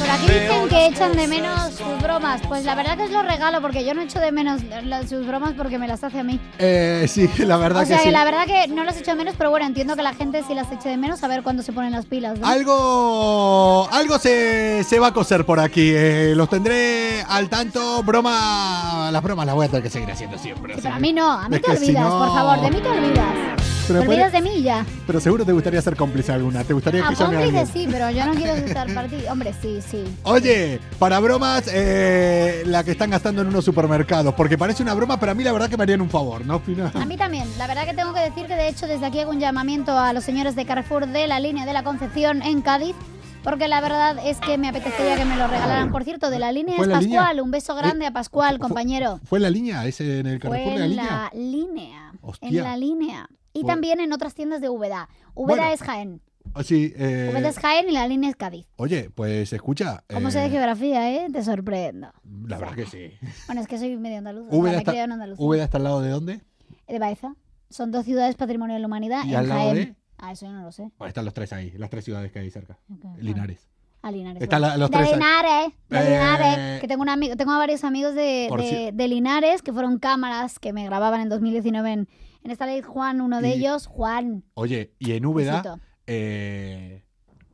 Por 0.06 0.14
aquí 0.14 0.26
dicen 0.26 0.68
que 0.68 0.86
echan 0.86 1.12
de 1.16 1.26
menos 1.26 1.72
sus 1.74 2.02
bromas. 2.02 2.40
Pues 2.48 2.64
la 2.64 2.74
verdad 2.74 2.96
que 2.96 3.04
os 3.04 3.10
lo 3.10 3.22
regalo 3.22 3.60
porque 3.60 3.84
yo 3.84 3.92
no 3.94 4.02
echo 4.02 4.20
de 4.20 4.30
menos 4.32 4.60
sus 5.08 5.26
bromas 5.26 5.52
porque 5.56 5.78
me 5.78 5.88
las 5.88 6.02
hace 6.04 6.20
a 6.20 6.24
mí. 6.24 6.38
Eh, 6.58 7.06
sí, 7.08 7.28
la 7.38 7.56
verdad 7.56 7.82
O 7.82 7.86
sea 7.86 7.96
que 7.98 8.02
que 8.04 8.08
sí. 8.08 8.12
la 8.12 8.24
verdad 8.24 8.46
que 8.46 8.68
no 8.68 8.84
las 8.84 8.96
echo 8.98 9.10
de 9.12 9.16
menos, 9.16 9.34
pero 9.36 9.50
bueno, 9.50 9.66
entiendo 9.66 9.96
que 9.96 10.02
la 10.02 10.14
gente 10.14 10.42
sí 10.46 10.54
las 10.54 10.70
eche 10.70 10.88
de 10.88 10.96
menos 10.96 11.22
a 11.24 11.28
ver 11.28 11.42
cuándo 11.42 11.62
se 11.62 11.72
ponen 11.72 11.92
las 11.92 12.06
pilas. 12.06 12.38
¿no? 12.38 12.46
Algo, 12.46 13.88
algo 13.92 14.18
se, 14.18 14.84
se 14.84 14.98
va 14.98 15.08
a 15.08 15.12
coser 15.12 15.44
por 15.44 15.60
aquí. 15.60 15.92
eh, 15.94 16.34
los 16.36 16.48
tendré 16.48 17.22
al 17.28 17.48
tanto. 17.48 18.02
Broma, 18.02 19.10
las 19.12 19.22
bromas 19.22 19.46
las 19.46 19.54
voy 19.54 19.66
a 19.66 19.68
tener 19.68 19.82
que 19.82 19.90
seguir 19.90 20.10
haciendo 20.10 20.38
siempre. 20.38 20.74
Sí, 20.74 20.80
pero 20.82 20.94
a 20.94 20.96
que- 20.98 21.02
mí 21.02 21.12
no, 21.12 21.30
a 21.30 21.48
mí 21.48 21.56
Es 21.56 21.62
te 21.62 21.70
que 21.72 21.76
si 21.78 21.84
olvidas, 21.86 22.04
no- 22.04 22.18
por 22.18 22.28
favor, 22.34 22.60
de 22.60 22.70
mí 22.70 22.80
te 22.80 22.88
olvidas. 22.88 23.65
Pero 23.86 24.00
olvidas 24.00 24.32
de 24.32 24.40
mí 24.42 24.62
ya. 24.62 24.84
Pero 25.06 25.20
seguro 25.20 25.44
te 25.44 25.52
gustaría 25.52 25.80
ser 25.80 25.96
cómplice 25.96 26.32
alguna. 26.32 26.64
¿Te 26.64 26.72
gustaría 26.74 27.02
que 27.08 27.14
yo 27.14 27.28
me 27.28 27.36
cómplice 27.36 27.58
alguien? 27.58 27.66
sí, 27.66 27.88
pero 27.90 28.10
yo 28.10 28.26
no 28.26 28.34
quiero 28.34 28.54
estar 28.54 28.92
para 28.92 29.08
ti. 29.08 29.16
Hombre, 29.30 29.54
sí, 29.60 29.78
sí. 29.86 30.04
Oye, 30.24 30.80
para 30.98 31.20
bromas, 31.20 31.70
eh, 31.72 32.62
la 32.66 32.82
que 32.84 32.90
están 32.92 33.10
gastando 33.10 33.42
en 33.42 33.48
unos 33.48 33.64
supermercados. 33.64 34.34
Porque 34.34 34.58
parece 34.58 34.82
una 34.82 34.94
broma, 34.94 35.18
pero 35.20 35.32
a 35.32 35.34
mí 35.34 35.44
la 35.44 35.52
verdad 35.52 35.68
que 35.68 35.76
me 35.76 35.84
harían 35.84 36.00
un 36.00 36.10
favor, 36.10 36.44
¿no? 36.44 36.58
Fina? 36.60 36.90
A 36.94 37.04
mí 37.04 37.16
también. 37.16 37.46
La 37.58 37.66
verdad 37.66 37.84
que 37.86 37.94
tengo 37.94 38.12
que 38.12 38.20
decir 38.20 38.46
que 38.46 38.54
de 38.56 38.68
hecho 38.68 38.86
desde 38.86 39.06
aquí 39.06 39.20
hago 39.20 39.30
un 39.30 39.40
llamamiento 39.40 39.96
a 39.96 40.12
los 40.12 40.24
señores 40.24 40.56
de 40.56 40.64
Carrefour 40.66 41.06
de 41.06 41.26
la 41.26 41.38
línea 41.40 41.64
de 41.66 41.72
la 41.72 41.82
Concepción 41.84 42.42
en 42.42 42.62
Cádiz. 42.62 42.96
Porque 43.44 43.68
la 43.68 43.80
verdad 43.80 44.16
es 44.26 44.38
que 44.40 44.58
me 44.58 44.68
apetecería 44.68 45.14
que 45.16 45.24
me 45.24 45.36
lo 45.36 45.46
regalaran. 45.46 45.92
Por 45.92 46.02
cierto, 46.02 46.30
de 46.30 46.40
la 46.40 46.50
línea 46.50 46.74
¿Fue 46.78 46.86
es 46.86 46.90
la 46.90 47.00
línea? 47.00 47.20
Pascual. 47.20 47.40
Un 47.42 47.50
beso 47.52 47.76
grande 47.76 48.04
a 48.04 48.10
Pascual, 48.10 48.56
¿Fue, 48.58 48.66
compañero. 48.66 49.20
fue 49.22 49.38
en 49.38 49.42
la 49.44 49.50
línea? 49.50 49.86
¿Ese 49.86 50.18
en 50.18 50.26
el 50.26 50.40
Fue 50.40 50.50
Carrefour 50.50 50.72
de 50.72 50.78
la 50.80 50.84
en 50.84 50.90
línea? 50.90 51.06
la 51.06 51.30
línea. 51.32 52.12
En 52.40 52.56
la 52.56 52.76
línea. 52.76 53.28
Y 53.56 53.62
Bueno. 53.62 53.74
también 53.74 54.00
en 54.00 54.12
otras 54.12 54.34
tiendas 54.34 54.60
de 54.60 54.68
Úbeda. 54.68 55.08
Úbeda 55.34 55.56
Bueno. 55.62 55.72
es 55.74 55.82
Jaén. 55.82 56.20
Oh, 56.54 56.62
sí, 56.62 56.92
eh, 56.96 57.30
Úbeda 57.32 57.48
es 57.48 57.58
Jaén 57.58 57.88
y 57.88 57.92
la 57.92 58.06
línea 58.06 58.30
es 58.30 58.36
Cádiz. 58.36 58.66
Oye, 58.76 59.10
pues 59.14 59.52
escucha. 59.52 60.04
¿Cómo 60.12 60.28
eh, 60.28 60.30
sé 60.30 60.38
de 60.40 60.50
geografía, 60.50 61.10
eh? 61.12 61.26
Te 61.32 61.42
sorprendo. 61.42 62.12
La 62.46 62.58
verdad 62.58 62.74
que 62.76 62.86
sí. 62.86 63.10
Bueno, 63.46 63.60
es 63.60 63.66
que 63.66 63.78
soy 63.78 63.96
medio 63.96 64.18
andaluz. 64.18 64.46
Úbeda 64.50 64.78
está. 64.78 64.92
Úbeda 65.38 65.64
está 65.64 65.78
al 65.78 65.84
lado 65.84 66.00
de 66.00 66.10
dónde? 66.10 66.40
De 66.86 66.98
Baeza. 66.98 67.34
Son 67.68 67.90
dos 67.90 68.04
ciudades 68.04 68.36
patrimonio 68.36 68.74
de 68.74 68.80
la 68.80 68.86
humanidad 68.86 69.24
¿Y 69.24 69.30
en 69.30 69.36
al 69.36 69.48
lado 69.48 69.60
Jaén. 69.70 69.74
de? 69.74 69.96
Ah, 70.18 70.32
eso 70.32 70.46
yo 70.46 70.52
no 70.52 70.62
lo 70.62 70.70
sé. 70.72 70.84
Bueno, 70.98 71.08
están 71.08 71.24
los 71.24 71.34
tres 71.34 71.52
ahí, 71.52 71.72
las 71.76 71.90
tres 71.90 72.04
ciudades 72.04 72.30
que 72.30 72.38
hay 72.38 72.50
cerca. 72.50 72.78
Linares. 73.18 73.68
A 74.02 74.10
Linares. 74.12 74.40
Están 74.40 74.60
bueno. 74.60 74.74
la- 74.74 74.78
los 74.78 74.90
de 74.90 74.96
tres. 74.98 75.10
Linares, 75.12 75.72
de 75.88 75.98
Eh, 75.98 76.04
Linares. 76.10 76.80
Que 76.80 76.86
tengo, 76.88 77.02
un 77.02 77.08
amigo, 77.08 77.36
tengo 77.36 77.50
a 77.52 77.58
varios 77.58 77.82
amigos 77.82 78.14
de, 78.14 78.46
Por 78.48 78.62
de- 78.62 78.68
si- 78.68 78.90
de 78.96 79.08
Linares 79.08 79.62
que 79.62 79.72
fueron 79.72 79.98
cámaras 79.98 80.58
que 80.60 80.72
me 80.72 80.84
grababan 80.84 81.20
en 81.22 81.28
2019 81.28 81.92
en, 81.92 82.08
en 82.46 82.50
esta 82.52 82.66
ley. 82.66 82.80
Juan, 82.82 83.20
uno 83.20 83.40
de 83.42 83.48
Y- 83.50 83.52
ellos, 83.52 83.86
Juan. 83.86 84.42
Oye, 84.54 84.92
y 84.98 85.12
en 85.12 85.26
Úbeda, 85.26 85.78
eh, 86.06 87.02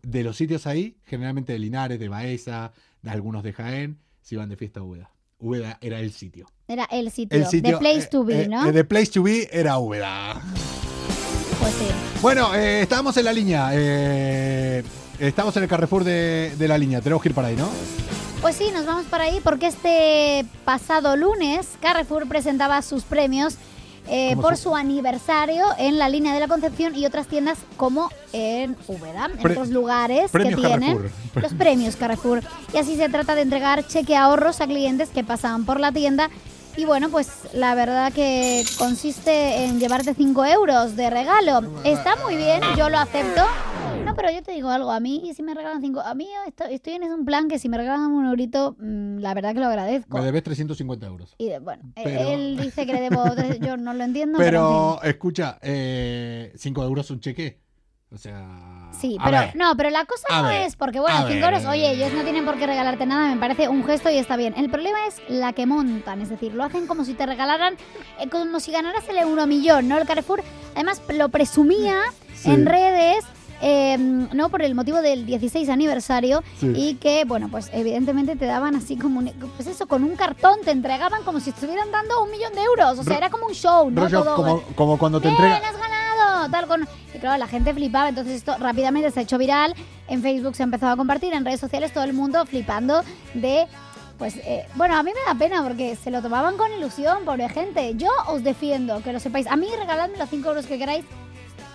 de 0.03 0.23
los 0.23 0.37
sitios 0.37 0.67
ahí, 0.67 0.97
generalmente 1.05 1.53
de 1.53 1.59
Linares, 1.59 1.99
de 1.99 2.09
Baeza, 2.09 2.73
de 3.03 3.11
algunos 3.11 3.43
de 3.43 3.53
Jaén, 3.53 3.99
se 4.21 4.35
iban 4.37 4.49
de 4.49 4.57
fiesta 4.57 4.81
a 4.81 4.83
Úbeda. 4.85 5.11
Úbeda 5.39 5.79
era 5.81 5.99
el 5.99 6.13
sitio. 6.13 6.47
Era 6.69 6.85
el 6.91 7.11
sitio. 7.11 7.37
El 7.39 7.47
sitio 7.47 7.73
The 7.73 7.79
place 7.79 8.05
eh, 8.05 8.09
to 8.11 8.25
be, 8.25 8.43
eh, 8.43 8.49
¿no? 8.49 8.67
eh, 8.69 8.73
the 8.73 8.85
place 8.85 9.11
to 9.11 9.23
be 9.23 9.49
era 9.51 9.79
Úbeda. 9.79 10.41
Pues 11.61 11.73
sí. 11.75 11.87
Bueno, 12.21 12.55
eh, 12.55 12.83
estábamos 12.83 13.17
en 13.17 13.25
la 13.25 13.33
línea. 13.33 13.73
estamos 15.19 15.57
en 15.57 15.63
el 15.65 15.69
Carrefour 15.69 16.05
de, 16.05 16.55
de 16.57 16.69
la 16.69 16.79
línea. 16.79 17.01
Tenemos 17.01 17.23
que 17.23 17.31
ir 17.31 17.35
para 17.35 17.49
ahí, 17.49 17.57
¿no? 17.57 17.69
Pues 18.41 18.57
sí, 18.57 18.67
nos 18.73 18.85
vamos 18.87 19.05
para 19.07 19.25
ahí 19.25 19.41
porque 19.43 19.69
este 19.69 20.45
pasado 20.65 21.17
lunes 21.17 21.69
Carrefour 21.81 22.27
presentaba 22.29 22.83
sus 22.83 23.05
premios 23.05 23.57
eh, 24.09 24.31
¿Cómo 24.31 24.43
por 24.43 24.57
su- 24.57 24.65
su 24.65 24.77
aniversario 24.77 25.65
en 25.79 25.99
la 25.99 26.09
línea 26.09 26.35
de 26.35 26.41
la 26.41 26.49
Concepción 26.49 26.95
y 26.97 27.07
otras 27.07 27.27
tiendas 27.29 27.59
como 27.77 28.11
en 28.33 28.77
Úbeda, 28.89 29.27
en 29.33 29.39
Pre- 29.39 29.53
otros 29.53 29.69
lugares 29.71 30.31
que 30.33 30.55
tienen 30.57 30.97
Carrefour. 30.99 31.11
los 31.43 31.55
premios 31.55 31.97
Carrefour. 31.97 32.43
Y 32.75 32.79
así 32.79 32.97
se 32.97 33.09
trata 33.09 33.35
de 33.35 33.43
entregar 33.43 33.87
cheque 33.87 34.17
ahorros 34.17 34.61
a 34.61 34.67
clientes 34.67 35.09
que 35.11 35.23
pasaban 35.25 35.65
por 35.65 35.79
la 35.81 35.93
tienda. 35.93 36.31
Y 36.77 36.87
bueno, 36.87 37.11
pues 37.11 37.29
la 37.53 37.75
verdad 37.75 38.13
que 38.15 38.65
consiste 38.79 39.65
en 39.67 39.79
llevarte 39.79 40.15
5 40.15 40.45
euros 40.47 40.97
de 40.97 41.11
regalo. 41.11 41.61
Está 41.85 42.17
muy 42.25 42.35
bien, 42.37 42.61
yo 42.79 42.89
lo 42.89 42.99
acepto. 42.99 43.43
No, 44.13 44.17
pero 44.17 44.31
yo 44.31 44.43
te 44.43 44.53
digo 44.53 44.69
algo, 44.69 44.91
a 44.93 45.01
mí 45.01 45.33
si 45.35 45.43
me 45.43 45.55
regalan 45.55 45.81
5, 45.81 46.01
a 46.01 46.15
mí 46.15 46.29
estoy, 46.47 46.75
estoy 46.75 46.93
en 46.95 47.05
un 47.05 47.25
plan 47.25 47.49
que 47.49 47.59
si 47.59 47.71
me 47.71 47.79
regalan 47.79 48.13
un 48.13 48.27
eurito, 48.27 48.77
mm, 48.79 49.19
la 49.21 49.33
verdad 49.33 49.55
que 49.55 49.61
lo 49.61 49.67
agradezco. 49.67 50.19
Me 50.19 50.23
debes 50.25 50.43
350 50.43 51.07
euros. 51.07 51.35
Y 51.39 51.49
de- 51.49 51.59
bueno, 51.61 51.83
eh, 51.97 52.03
Pero- 52.05 52.29
él 52.31 52.59
dice 52.61 52.85
que 52.85 52.93
le 52.93 53.01
debo, 53.01 53.25
tres- 53.35 53.59
yo 53.61 53.79
no 53.79 53.95
lo 53.95 54.05
entiendo, 54.05 54.37
pero, 54.39 55.01
en 55.03 55.09
escucha, 55.11 55.59
5 55.63 56.85
euros 56.85 57.11
un 57.11 57.21
cheque. 57.21 57.63
O 58.15 58.19
sea. 58.19 58.91
Sí, 58.93 59.17
pero 59.25 59.39
ver, 59.39 59.57
no, 59.57 59.75
pero 59.75 59.89
la 59.89 60.05
cosa 60.05 60.43
no 60.43 60.49
ver, 60.49 60.67
es 60.67 60.77
porque 60.77 61.01
bueno, 61.01 61.17
5 61.27 61.29
ver. 61.31 61.45
euros, 61.45 61.65
oye, 61.65 61.93
ellos 61.93 62.13
no 62.13 62.23
tienen 62.25 62.45
por 62.45 62.59
qué 62.59 62.67
regalarte 62.67 63.07
nada, 63.07 63.35
me 63.35 63.41
parece 63.41 63.71
un 63.71 63.83
gesto 63.85 64.11
y 64.11 64.19
está 64.19 64.37
bien. 64.37 64.53
El 64.59 64.69
problema 64.69 64.99
es 65.07 65.23
la 65.31 65.55
que 65.55 65.65
montan, 65.65 66.21
es 66.21 66.29
decir, 66.29 66.53
lo 66.53 66.63
hacen 66.63 66.87
como 66.87 67.07
si 67.07 67.15
te 67.15 67.25
regalaran, 67.25 67.73
eh, 68.21 68.29
como 68.29 68.61
si 68.61 68.71
ganaras 68.71 69.09
el 69.09 69.17
euromillón, 69.17 69.89
¿no? 69.89 69.97
El 69.97 70.07
Carrefour, 70.07 70.43
además 70.75 71.01
lo 71.09 71.31
presumía 71.31 72.03
Sí. 72.35 72.51
en 72.51 72.67
redes. 72.67 73.25
Eh, 73.63 73.97
no 73.99 74.49
por 74.49 74.61
el 74.63 74.75
motivo 74.75 75.01
del 75.01 75.25
16 75.25 75.69
aniversario 75.69 76.43
Sí. 76.59 76.73
y 76.77 76.95
que 76.97 77.25
bueno 77.25 77.49
pues 77.51 77.71
evidentemente 77.73 78.37
te 78.37 78.45
daban 78.47 78.75
así 78.77 78.97
como 78.97 79.21
un- 79.21 79.33
pues 79.57 79.69
eso 79.69 79.87
con 79.87 80.03
un 80.05 80.17
cartón 80.17 80.59
te 80.65 80.73
entregaban 80.73 81.23
como 81.23 81.41
si 81.41 81.51
estuvieran 81.51 81.91
dando 81.93 82.23
un 82.25 82.31
millón 82.31 82.53
de 82.55 82.63
euros 82.63 82.99
o 82.99 83.03
sea 83.05 83.17
era 83.17 83.31
como 83.31 83.47
un 83.47 83.55
show 83.55 83.91
no 83.91 84.03
rollo 84.03 84.23
Todo, 84.25 84.35
como, 84.37 84.63
como 84.75 84.99
cuando 84.99 85.21
te 85.21 85.29
Bien, 85.29 85.41
entrega. 85.41 85.69
has 85.69 85.77
ganado, 85.79 86.51
tal 86.51 86.67
con 86.67 86.89
y 87.15 87.19
claro, 87.19 87.39
la 87.39 87.47
gente 87.47 87.73
flipaba, 87.73 88.09
entonces 88.09 88.35
esto 88.35 88.57
rápidamente 88.59 89.11
se 89.11 89.21
ha 89.21 89.23
hecho 89.23 89.39
viral, 89.39 89.75
en 90.09 90.23
Facebook 90.23 90.57
se 90.57 90.63
ha 90.63 90.65
empezado 90.65 90.93
a 90.93 90.97
compartir, 90.97 91.33
en 91.35 91.45
redes 91.45 91.61
sociales 91.61 91.93
todo 91.93 92.05
el 92.05 92.15
mundo 92.15 92.45
flipando 92.47 93.03
de 93.35 93.67
pues 94.19 94.37
eh, 94.37 94.67
bueno, 94.77 94.97
a 94.97 95.03
mí 95.03 95.11
me 95.15 95.33
da 95.33 95.39
pena 95.39 95.63
porque 95.63 95.95
se 95.97 96.11
lo 96.11 96.23
tomaban 96.23 96.57
con 96.57 96.71
ilusión, 96.73 97.25
pobre 97.25 97.49
gente. 97.49 97.95
Yo 97.97 98.09
os 98.29 98.45
defiendo, 98.45 99.03
que 99.03 99.13
lo 99.13 99.19
sepáis. 99.19 99.49
A 99.49 99.57
mí 99.57 99.67
regaladme 99.77 100.17
los 100.17 100.29
5 100.31 100.49
euros 100.49 100.67
que 100.67 100.79
queráis. 100.79 101.05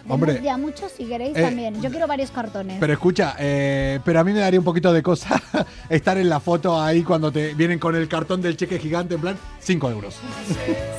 Hombre. 0.09 0.39
Ya 0.43 0.57
muchos 0.57 0.91
si 0.91 1.05
queréis 1.05 1.35
Eh, 1.37 1.41
también. 1.41 1.81
Yo 1.81 1.89
quiero 1.89 2.07
varios 2.07 2.31
cartones. 2.31 2.77
Pero 2.79 2.93
escucha, 2.93 3.35
eh, 3.39 3.99
pero 4.05 4.19
a 4.19 4.23
mí 4.23 4.31
me 4.33 4.39
daría 4.39 4.59
un 4.59 4.63
poquito 4.65 4.91
de 4.93 5.03
cosa 5.03 5.41
estar 5.89 6.17
en 6.17 6.29
la 6.29 6.39
foto 6.39 6.81
ahí 6.81 7.03
cuando 7.03 7.31
te 7.31 7.53
vienen 7.53 7.79
con 7.79 7.95
el 7.95 8.07
cartón 8.07 8.41
del 8.41 8.55
cheque 8.57 8.79
gigante, 8.79 9.15
en 9.15 9.21
plan, 9.21 9.37
5 9.59 9.89
euros. 9.91 10.15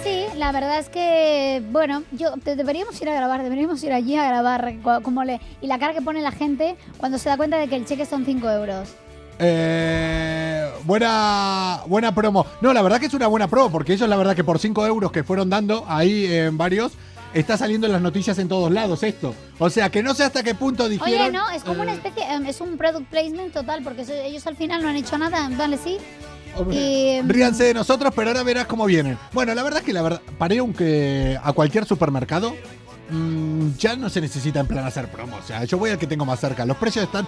Sí, 0.05 0.25
la 0.37 0.53
verdad 0.53 0.79
es 0.79 0.89
que, 0.89 1.63
bueno, 1.71 2.03
yo 2.13 2.33
te- 2.45 2.55
deberíamos 2.57 3.01
ir 3.01 3.09
a 3.09 3.15
grabar, 3.15 3.43
deberíamos 3.43 3.83
ir 3.83 3.93
allí 3.93 4.17
a 4.17 4.27
grabar 4.29 4.75
co- 4.83 5.01
como 5.03 5.25
le 5.25 5.41
y 5.61 5.67
la 5.67 5.79
cara 5.79 5.95
que 5.95 6.03
pone 6.03 6.21
la 6.21 6.33
gente 6.33 6.77
cuando 6.99 7.19
se 7.19 7.29
da 7.29 7.37
cuenta 7.37 7.57
de 7.59 7.69
que 7.69 7.77
el 7.77 7.87
cheque 7.87 8.05
son 8.07 8.25
5 8.25 8.49
euros. 8.51 8.89
Eh, 9.41 10.69
buena, 10.85 11.81
buena 11.87 12.15
promo. 12.15 12.45
No, 12.61 12.73
la 12.73 12.83
verdad 12.83 12.99
que 13.01 13.07
es 13.07 13.15
una 13.15 13.27
buena 13.29 13.49
promo, 13.49 13.71
porque 13.71 13.93
ellos 13.95 14.09
la 14.09 14.17
verdad 14.17 14.35
que 14.37 14.45
por 14.45 14.59
5 14.59 14.87
euros 14.87 15.13
que 15.13 15.23
fueron 15.25 15.49
dando 15.49 15.85
ahí 15.89 16.27
en 16.27 16.59
varios, 16.59 16.93
está 17.35 17.57
saliendo 17.57 17.87
en 17.87 17.93
las 17.93 18.03
noticias 18.03 18.39
en 18.39 18.49
todos 18.49 18.71
lados 18.71 19.03
esto. 19.03 19.35
O 19.59 19.71
sea, 19.71 19.91
que 19.91 20.03
no 20.03 20.15
sé 20.15 20.25
hasta 20.25 20.43
qué 20.43 20.55
punto 20.55 20.89
dijeron... 20.89 21.21
Oye, 21.21 21.33
no, 21.33 21.51
es 21.51 21.63
como 21.63 21.83
una 21.83 21.93
eh, 21.93 21.97
especie, 21.97 22.25
em, 22.31 22.47
es 22.47 22.61
un 22.61 22.77
product 22.77 23.09
placement 23.09 23.53
total, 23.53 23.83
porque 23.83 24.05
ellos 24.25 24.47
al 24.47 24.57
final 24.57 24.83
no 24.83 24.89
han 24.89 24.97
hecho 24.97 25.19
nada, 25.19 25.49
vale, 25.57 25.79
sí. 25.79 25.99
Y, 26.71 27.21
mm, 27.23 27.29
Ríanse 27.29 27.65
de 27.65 27.75
nosotros, 27.75 28.13
pero 28.15 28.31
ahora 28.31 28.43
verás 28.43 28.67
cómo 28.67 28.87
vienen. 28.87 29.19
Bueno, 29.33 29.55
la 29.55 29.63
verdad 29.63 29.81
es 29.81 29.87
que 29.87 29.93
la 29.93 30.03
verdad, 30.03 30.21
para 30.39 30.55
ir 30.55 30.61
aunque 30.61 31.39
a 31.43 31.53
cualquier 31.53 31.85
supermercado, 31.85 32.55
mm, 33.11 33.77
ya 33.79 33.97
no 33.97 34.09
se 34.11 34.21
necesita 34.21 34.61
en 34.61 34.67
plan 34.67 34.85
hacer 34.85 35.09
promo. 35.09 35.37
O 35.37 35.43
sea, 35.43 35.65
yo 35.65 35.79
voy 35.79 35.91
al 35.91 35.99
que 35.99 36.07
tengo 36.07 36.25
más 36.25 36.41
cerca. 36.41 36.65
Los 36.65 36.77
precios 36.77 37.05
están. 37.05 37.27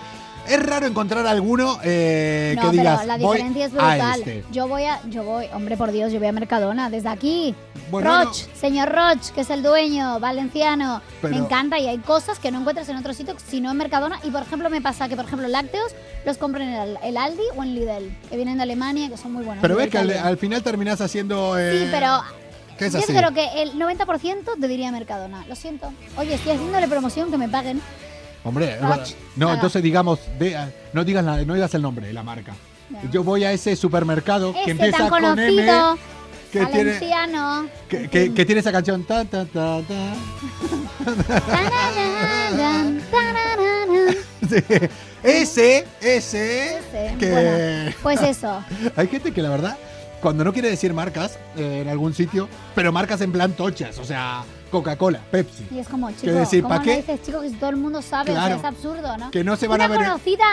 Es 0.48 0.60
raro 0.64 0.86
encontrar 0.86 1.26
alguno 1.26 1.78
eh, 1.84 2.54
no, 2.56 2.62
que 2.62 2.68
pero 2.68 2.82
digas. 2.82 3.06
la 3.06 3.16
voy 3.18 3.36
diferencia 3.36 3.66
es 3.66 3.72
brutal. 3.72 4.18
este. 4.20 4.44
Yo 4.50 4.66
voy 4.66 4.84
a, 4.84 5.00
yo 5.08 5.22
voy, 5.22 5.46
hombre 5.54 5.76
por 5.76 5.92
Dios, 5.92 6.12
yo 6.12 6.18
voy 6.18 6.28
a 6.28 6.32
Mercadona 6.32 6.90
desde 6.90 7.08
aquí. 7.08 7.54
Bueno, 7.90 8.24
Roch, 8.24 8.34
señor 8.54 8.88
Roch, 8.88 9.30
que 9.34 9.42
es 9.42 9.50
el 9.50 9.62
dueño, 9.62 10.18
valenciano. 10.18 11.02
Pero- 11.22 11.34
Me 11.36 11.40
encanta 11.40 11.78
y 11.78 11.86
hay 11.86 11.98
cosas 11.98 12.38
que 12.38 12.50
no 12.50 12.60
encuentras 12.60 12.88
en 12.88 12.96
otro 12.96 13.14
sitio, 13.14 13.34
sino 13.48 13.70
en 13.70 13.76
Mercadona. 13.76 14.18
Y 14.24 14.30
por 14.30 14.42
ejemplo, 14.42 14.70
me 14.70 14.80
pasa 14.80 15.08
que, 15.08 15.16
por 15.16 15.24
ejemplo, 15.24 15.46
lácteos 15.48 15.92
los 16.24 16.36
compro 16.36 16.62
en 16.62 16.70
el, 16.70 16.98
el 17.04 17.16
Aldi 17.16 17.42
o 17.56 17.62
en 17.62 17.74
Lidl, 17.74 18.10
que 18.28 18.36
vienen 18.36 18.56
de 18.56 18.62
Alemania, 18.64 19.08
que 19.08 19.16
son 19.16 19.32
muy 19.32 19.44
buenos. 19.44 19.62
Pero 19.62 19.76
ves 19.76 19.88
que 19.88 19.98
al, 19.98 20.10
al 20.10 20.36
final 20.38 20.62
terminás 20.62 21.00
haciendo. 21.00 21.58
eh, 21.58 21.84
Sí, 21.84 21.88
pero 21.92 22.22
¿Qué 22.78 22.86
es 22.86 22.92
yo 22.92 22.98
así? 23.00 23.12
creo 23.12 23.32
que 23.32 23.62
el 23.62 23.74
90% 23.74 24.58
te 24.60 24.68
diría 24.68 24.90
Mercadona. 24.90 25.44
Lo 25.48 25.54
siento. 25.54 25.92
Oye, 26.16 26.34
estoy 26.34 26.52
haciéndole 26.54 26.88
promoción, 26.88 27.30
que 27.30 27.36
me 27.38 27.48
paguen. 27.48 27.80
Hombre, 28.44 28.78
no, 29.36 29.52
entonces 29.52 29.82
digamos, 29.82 30.18
de- 30.38 30.56
no 30.92 31.04
digas 31.04 31.24
la- 31.24 31.44
no 31.44 31.54
digas 31.54 31.74
el 31.74 31.82
nombre 31.82 32.06
de 32.06 32.12
la 32.12 32.22
marca. 32.22 32.54
Yo 33.12 33.22
voy 33.22 33.44
a 33.44 33.52
ese 33.52 33.76
supermercado 33.76 34.52
que 34.52 34.58
Este 34.60 34.70
empieza 34.72 34.98
tan 34.98 35.08
con 35.10 35.24
M, 35.38 35.66
que 36.50 36.66
tiene, 36.66 36.98
que, 37.88 38.08
que- 38.08 38.34
que 38.34 38.44
tiene 38.46 38.60
esa 38.60 38.72
canción. 38.72 39.04
ta, 39.04 39.24
ta, 39.24 39.44
ta. 39.44 39.80
Sí. 44.48 44.56
Ese, 45.22 45.86
ese, 46.00 46.78
Ese, 46.78 47.14
que 47.18 47.30
bueno. 47.30 47.94
Pues 48.02 48.22
eso. 48.22 48.64
hay 48.96 49.06
gente 49.06 49.32
que 49.32 49.42
la 49.42 49.50
verdad, 49.50 49.76
cuando 50.20 50.44
no 50.44 50.52
quiere 50.52 50.70
decir 50.70 50.92
marcas 50.94 51.38
eh, 51.56 51.80
en 51.82 51.88
algún 51.88 52.14
sitio, 52.14 52.48
pero 52.74 52.90
marcas 52.90 53.20
en 53.20 53.30
plan 53.30 53.52
tochas, 53.52 53.98
o 53.98 54.04
sea, 54.04 54.42
Coca-Cola, 54.70 55.20
Pepsi, 55.30 55.66
Y 55.70 55.78
es 55.78 55.88
como, 55.88 56.10
chico, 56.12 56.32
decir, 56.32 56.62
¿cómo 56.62 56.74
¿pa' 56.74 56.78
no 56.78 56.84
qué? 56.84 56.96
dices, 56.96 57.22
chico, 57.22 57.40
que 57.40 57.48
si 57.50 57.54
todo 57.56 57.70
el 57.70 57.76
mundo 57.76 58.00
sabe? 58.02 58.30
O 58.30 58.34
sea, 58.34 58.44
Claro. 58.46 58.56
es 58.60 58.64
absurdo, 58.64 59.16
¿no? 59.18 59.30
que 59.30 59.44
no 59.44 59.56
se 59.56 59.66
van 59.68 59.76
Una 59.80 59.84
a 59.84 59.88
ver. 59.88 59.98
conocida 59.98 60.44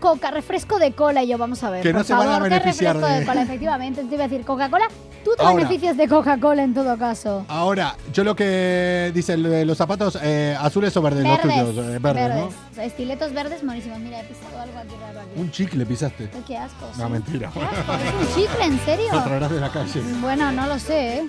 coca, 0.00 0.30
refresco 0.30 0.78
de 0.78 0.92
cola. 0.92 1.22
Y 1.22 1.28
yo, 1.28 1.38
vamos 1.38 1.62
a 1.64 1.70
ver, 1.70 1.82
Que 1.82 1.92
no 1.92 2.00
por 2.00 2.06
se 2.06 2.12
van 2.12 2.28
a 2.28 2.32
favor, 2.32 2.42
¿qué 2.48 2.58
beneficiar 2.58 2.96
refresco 2.96 3.14
de... 3.14 3.20
de- 3.20 3.26
cola? 3.26 3.42
Efectivamente, 3.42 4.04
te 4.04 4.14
iba 4.14 4.24
a 4.24 4.28
decir, 4.28 4.44
Coca-Cola, 4.44 4.86
tú 5.24 5.30
te 5.34 5.42
Ahora. 5.42 5.54
beneficias 5.56 5.96
de 5.96 6.08
Coca-Cola 6.08 6.62
en 6.62 6.74
todo 6.74 6.98
caso. 6.98 7.46
Ahora, 7.48 7.96
yo 8.12 8.22
lo 8.22 8.36
que 8.36 9.10
dice 9.14 9.36
los 9.38 9.78
zapatos 9.78 10.18
eh, 10.22 10.54
azules 10.60 10.94
o 10.98 11.00
verdes, 11.02 11.22
los 11.24 11.38
Verdes, 11.42 11.64
tuyos, 11.64 11.86
eh, 11.86 11.98
verdes, 12.00 12.36
¿no? 12.76 12.82
Estiletos 12.82 13.32
verdes, 13.32 13.62
monísimos. 13.64 13.98
Mira, 14.00 14.20
he 14.20 14.24
pisado 14.24 14.60
algo 14.60 14.78
aquí 14.78 14.94
raro 15.00 15.20
aquí. 15.20 15.40
Un 15.40 15.50
chicle 15.50 15.86
pisaste. 15.86 16.28
Qué 16.46 16.58
asco. 16.58 16.86
No, 16.98 17.06
sí. 17.06 17.12
mentira. 17.12 17.50
Qué 17.54 17.60
asco, 17.60 17.92
¿Es 17.94 18.28
un 18.28 18.34
chicle, 18.42 18.64
en 18.66 18.80
serio? 18.84 19.06
Lo 19.10 19.22
traerás 19.24 19.50
de 19.52 19.60
la 19.60 19.70
calle. 19.72 20.02
Bueno, 20.20 20.52
no 20.52 20.66
lo 20.66 20.78
sé, 20.78 21.18
¿eh? 21.20 21.28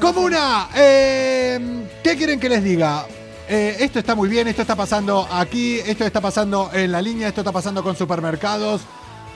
Comuna, 0.00 0.68
eh, 0.74 1.86
¿qué 2.02 2.16
quieren 2.16 2.38
que 2.38 2.48
les 2.48 2.62
diga? 2.62 3.06
Eh, 3.48 3.76
esto 3.80 3.98
está 3.98 4.14
muy 4.14 4.28
bien, 4.28 4.48
esto 4.48 4.62
está 4.62 4.76
pasando 4.76 5.26
aquí, 5.30 5.78
esto 5.80 6.04
está 6.04 6.20
pasando 6.20 6.70
en 6.72 6.92
la 6.92 7.00
línea, 7.00 7.28
esto 7.28 7.40
está 7.40 7.52
pasando 7.52 7.82
con 7.82 7.96
supermercados, 7.96 8.82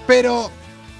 pero 0.06 0.50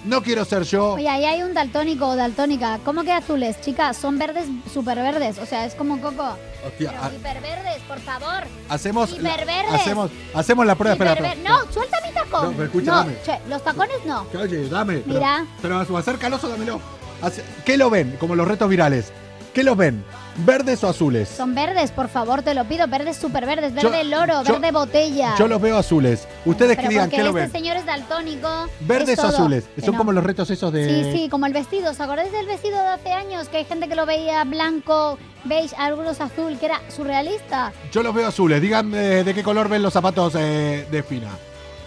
no 0.05 0.23
quiero 0.23 0.45
ser 0.45 0.63
yo. 0.65 0.93
Oye, 0.95 1.09
ahí 1.09 1.25
hay 1.25 1.43
un 1.43 1.55
daltónico 1.55 2.07
o 2.09 2.17
daltónica. 2.17 2.79
¿Cómo 2.85 3.03
que 3.05 3.13
azules, 3.13 3.61
chicas? 3.61 3.97
Son 3.97 4.19
verdes, 4.19 4.47
súper 4.73 4.97
verdes. 4.99 5.39
O 5.39 5.47
sea, 5.47 5.65
es 5.67 5.75
como 5.75 6.01
coco. 6.01 6.37
Hostia, 6.67 6.91
Pero 6.91 7.03
ha- 7.03 7.13
hiperverdes, 7.15 7.83
por 7.87 7.99
favor. 8.01 8.45
hacemos, 8.69 9.19
la, 9.19 9.33
hiperverdes. 9.35 9.73
hacemos, 9.75 10.11
hacemos 10.35 10.67
la 10.67 10.75
prueba. 10.77 10.93
Espera, 10.95 11.15
Hiperver- 11.15 11.33
espera. 11.39 11.51
No, 11.67 11.73
suelta 11.73 11.99
mi 12.07 12.13
tacón. 12.15 12.45
No, 12.45 12.51
pero 12.53 12.65
escucha, 12.65 12.91
dame. 12.93 13.15
che, 13.25 13.39
los 13.49 13.63
tacones 13.65 13.97
no. 14.07 14.27
Oye, 14.41 14.69
dame. 14.69 14.99
pero- 14.99 15.15
Mira. 15.19 15.47
Pero, 15.61 15.79
acércalos 15.99 16.43
o 16.45 16.49
dámelo. 16.49 16.81
Hace- 17.21 17.43
¿Qué 17.65 17.77
lo 17.77 17.91
ven? 17.91 18.17
Como 18.21 18.35
los 18.37 18.47
retos 18.47 18.69
virales. 18.69 19.13
¿Qué 19.59 19.65
los 19.65 19.77
ven? 19.77 20.05
¿Verdes 20.47 20.85
o 20.85 20.89
azules? 20.89 21.29
Son 21.29 21.53
verdes, 21.53 21.91
por 21.91 22.07
favor, 22.09 22.43
te 22.43 22.55
lo 22.55 22.65
pido. 22.67 22.87
Verdes 22.87 23.17
súper 23.17 23.45
verdes. 23.45 23.75
Yo- 23.75 23.91
Verde 23.91 24.05
loro, 24.05 24.45
yo- 24.45 24.53
verde 24.53 24.71
botella. 24.71 25.35
Yo 25.37 25.49
los 25.49 25.61
veo 25.61 25.77
azules. 25.77 26.29
Ustedes 26.45 26.77
Pero 26.77 26.83
que 26.83 26.95
digan, 26.95 27.11
¿qué 27.11 27.25
lo 27.25 27.31
este 27.31 27.41
ven? 27.41 27.51
señor 27.51 27.77
es 27.77 27.85
daltónico. 27.85 28.49
¿Verdes 28.79 29.19
es 29.19 29.25
o 29.25 29.27
azules? 29.27 29.65
Que 29.75 29.81
Son 29.81 29.95
no. 29.95 29.99
como 29.99 30.13
los 30.13 30.23
retos 30.23 30.49
esos 30.51 30.73
de... 30.73 31.03
Sí, 31.11 31.11
sí, 31.25 31.29
como 31.29 31.47
el 31.47 31.53
vestido. 31.53 31.91
¿Os 31.91 32.01
acordáis 32.01 32.31
del 32.31 32.47
vestido 32.47 32.79
de 32.81 32.87
hace 32.87 33.11
años? 33.13 33.49
Que 33.49 33.57
hay 33.57 33.65
gente 33.65 33.89
que 33.89 33.97
lo 33.97 34.07
veía 34.07 34.45
blanco, 34.45 35.19
beige, 35.43 35.75
algunos 35.77 36.21
azul, 36.21 36.57
que 36.61 36.67
era 36.67 36.81
surrealista. 36.95 37.73
Yo 37.91 38.05
los 38.05 38.15
veo 38.15 38.29
azules. 38.29 38.63
Díganme 38.63 39.25
de 39.25 39.35
qué 39.35 39.43
color 39.43 39.69
ven 39.69 39.83
los 39.83 39.93
zapatos 39.93 40.35
eh, 40.39 40.87
de 40.89 41.03
Fina. 41.03 41.31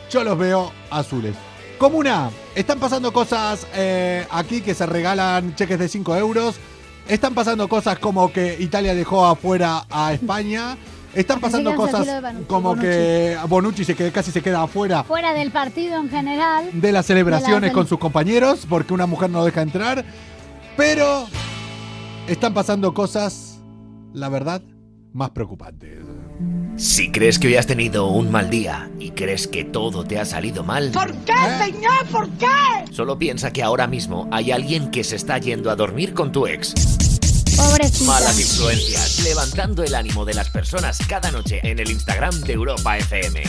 Yo 0.10 0.26
los 0.26 0.38
veo 0.38 0.74
azules. 0.90 1.38
Comuna, 1.78 2.30
están 2.54 2.80
pasando 2.82 3.14
cosas 3.14 3.66
eh, 3.74 4.28
aquí 4.30 4.60
que 4.60 4.76
se 4.76 4.86
regalan 4.86 5.56
cheques 5.56 5.80
de 5.80 5.88
5 5.88 6.18
euros. 6.18 6.60
Están 7.08 7.34
pasando 7.34 7.68
cosas 7.68 8.00
como 8.00 8.32
que 8.32 8.58
Italia 8.60 8.96
dejó 8.96 9.26
afuera 9.26 9.86
a 9.90 10.14
España. 10.14 10.78
Están 11.14 11.42
pasando 11.42 11.76
cosas 11.76 12.08
como 12.48 12.70
Bonucci. 12.70 12.88
que 12.88 13.38
Bonucci 13.50 13.84
se 13.84 14.12
casi 14.14 14.32
se 14.32 14.42
queda 14.42 14.64
afuera 14.64 15.04
Fuera 15.04 15.34
del 15.34 15.52
partido 15.52 15.98
en 15.98 16.10
general. 16.10 16.70
de 16.72 16.92
las 16.94 17.06
celebraciones 17.06 17.62
De 17.64 17.68
la- 17.68 17.74
con 17.74 17.86
sus 17.86 18.00
compañeros 18.00 18.66
porque 18.70 18.94
una 18.94 19.08
mujer 19.08 19.30
no 19.30 19.44
deja 19.44 19.62
entrar. 19.62 20.06
Pero 20.78 21.26
están 22.28 22.54
pasando 22.54 22.94
cosas, 22.94 23.60
la 24.14 24.30
verdad, 24.30 24.62
más 25.12 25.32
preocupantes. 25.32 26.00
Si 26.78 27.12
crees 27.12 27.38
que 27.38 27.48
hoy 27.48 27.56
has 27.56 27.68
tenido 27.68 28.08
un 28.08 28.32
mal 28.32 28.50
día 28.50 28.90
y 29.00 29.12
crees 29.12 29.48
que 29.48 29.64
todo 29.64 30.04
te 30.04 30.18
ha 30.20 30.26
salido 30.26 30.64
mal, 30.64 30.92
¿Por 30.92 31.14
qué, 31.26 31.34
señor? 31.64 32.06
¿Por 32.12 32.30
qué? 32.32 32.48
solo 32.92 33.18
piensa 33.18 33.52
que 33.52 33.62
ahora 33.62 33.88
mismo 33.88 34.28
hay 34.32 34.52
alguien 34.52 34.90
que 34.90 35.04
se 35.04 35.16
está 35.16 35.38
yendo 35.38 35.70
a 35.70 35.76
dormir 35.76 36.14
con 36.14 36.32
tu 36.32 36.48
ex. 36.48 36.74
Pobrecita. 37.56 38.12
Malas 38.12 38.40
influencias, 38.40 39.20
levantando 39.24 39.84
el 39.84 39.94
ánimo 39.94 40.26
de 40.26 40.34
las 40.34 40.50
personas 40.50 40.98
cada 41.08 41.30
noche 41.32 41.60
en 41.64 41.78
el 41.80 41.92
Instagram 41.92 42.34
de 42.42 42.54
Europa 42.54 42.98
FM. 42.98 43.44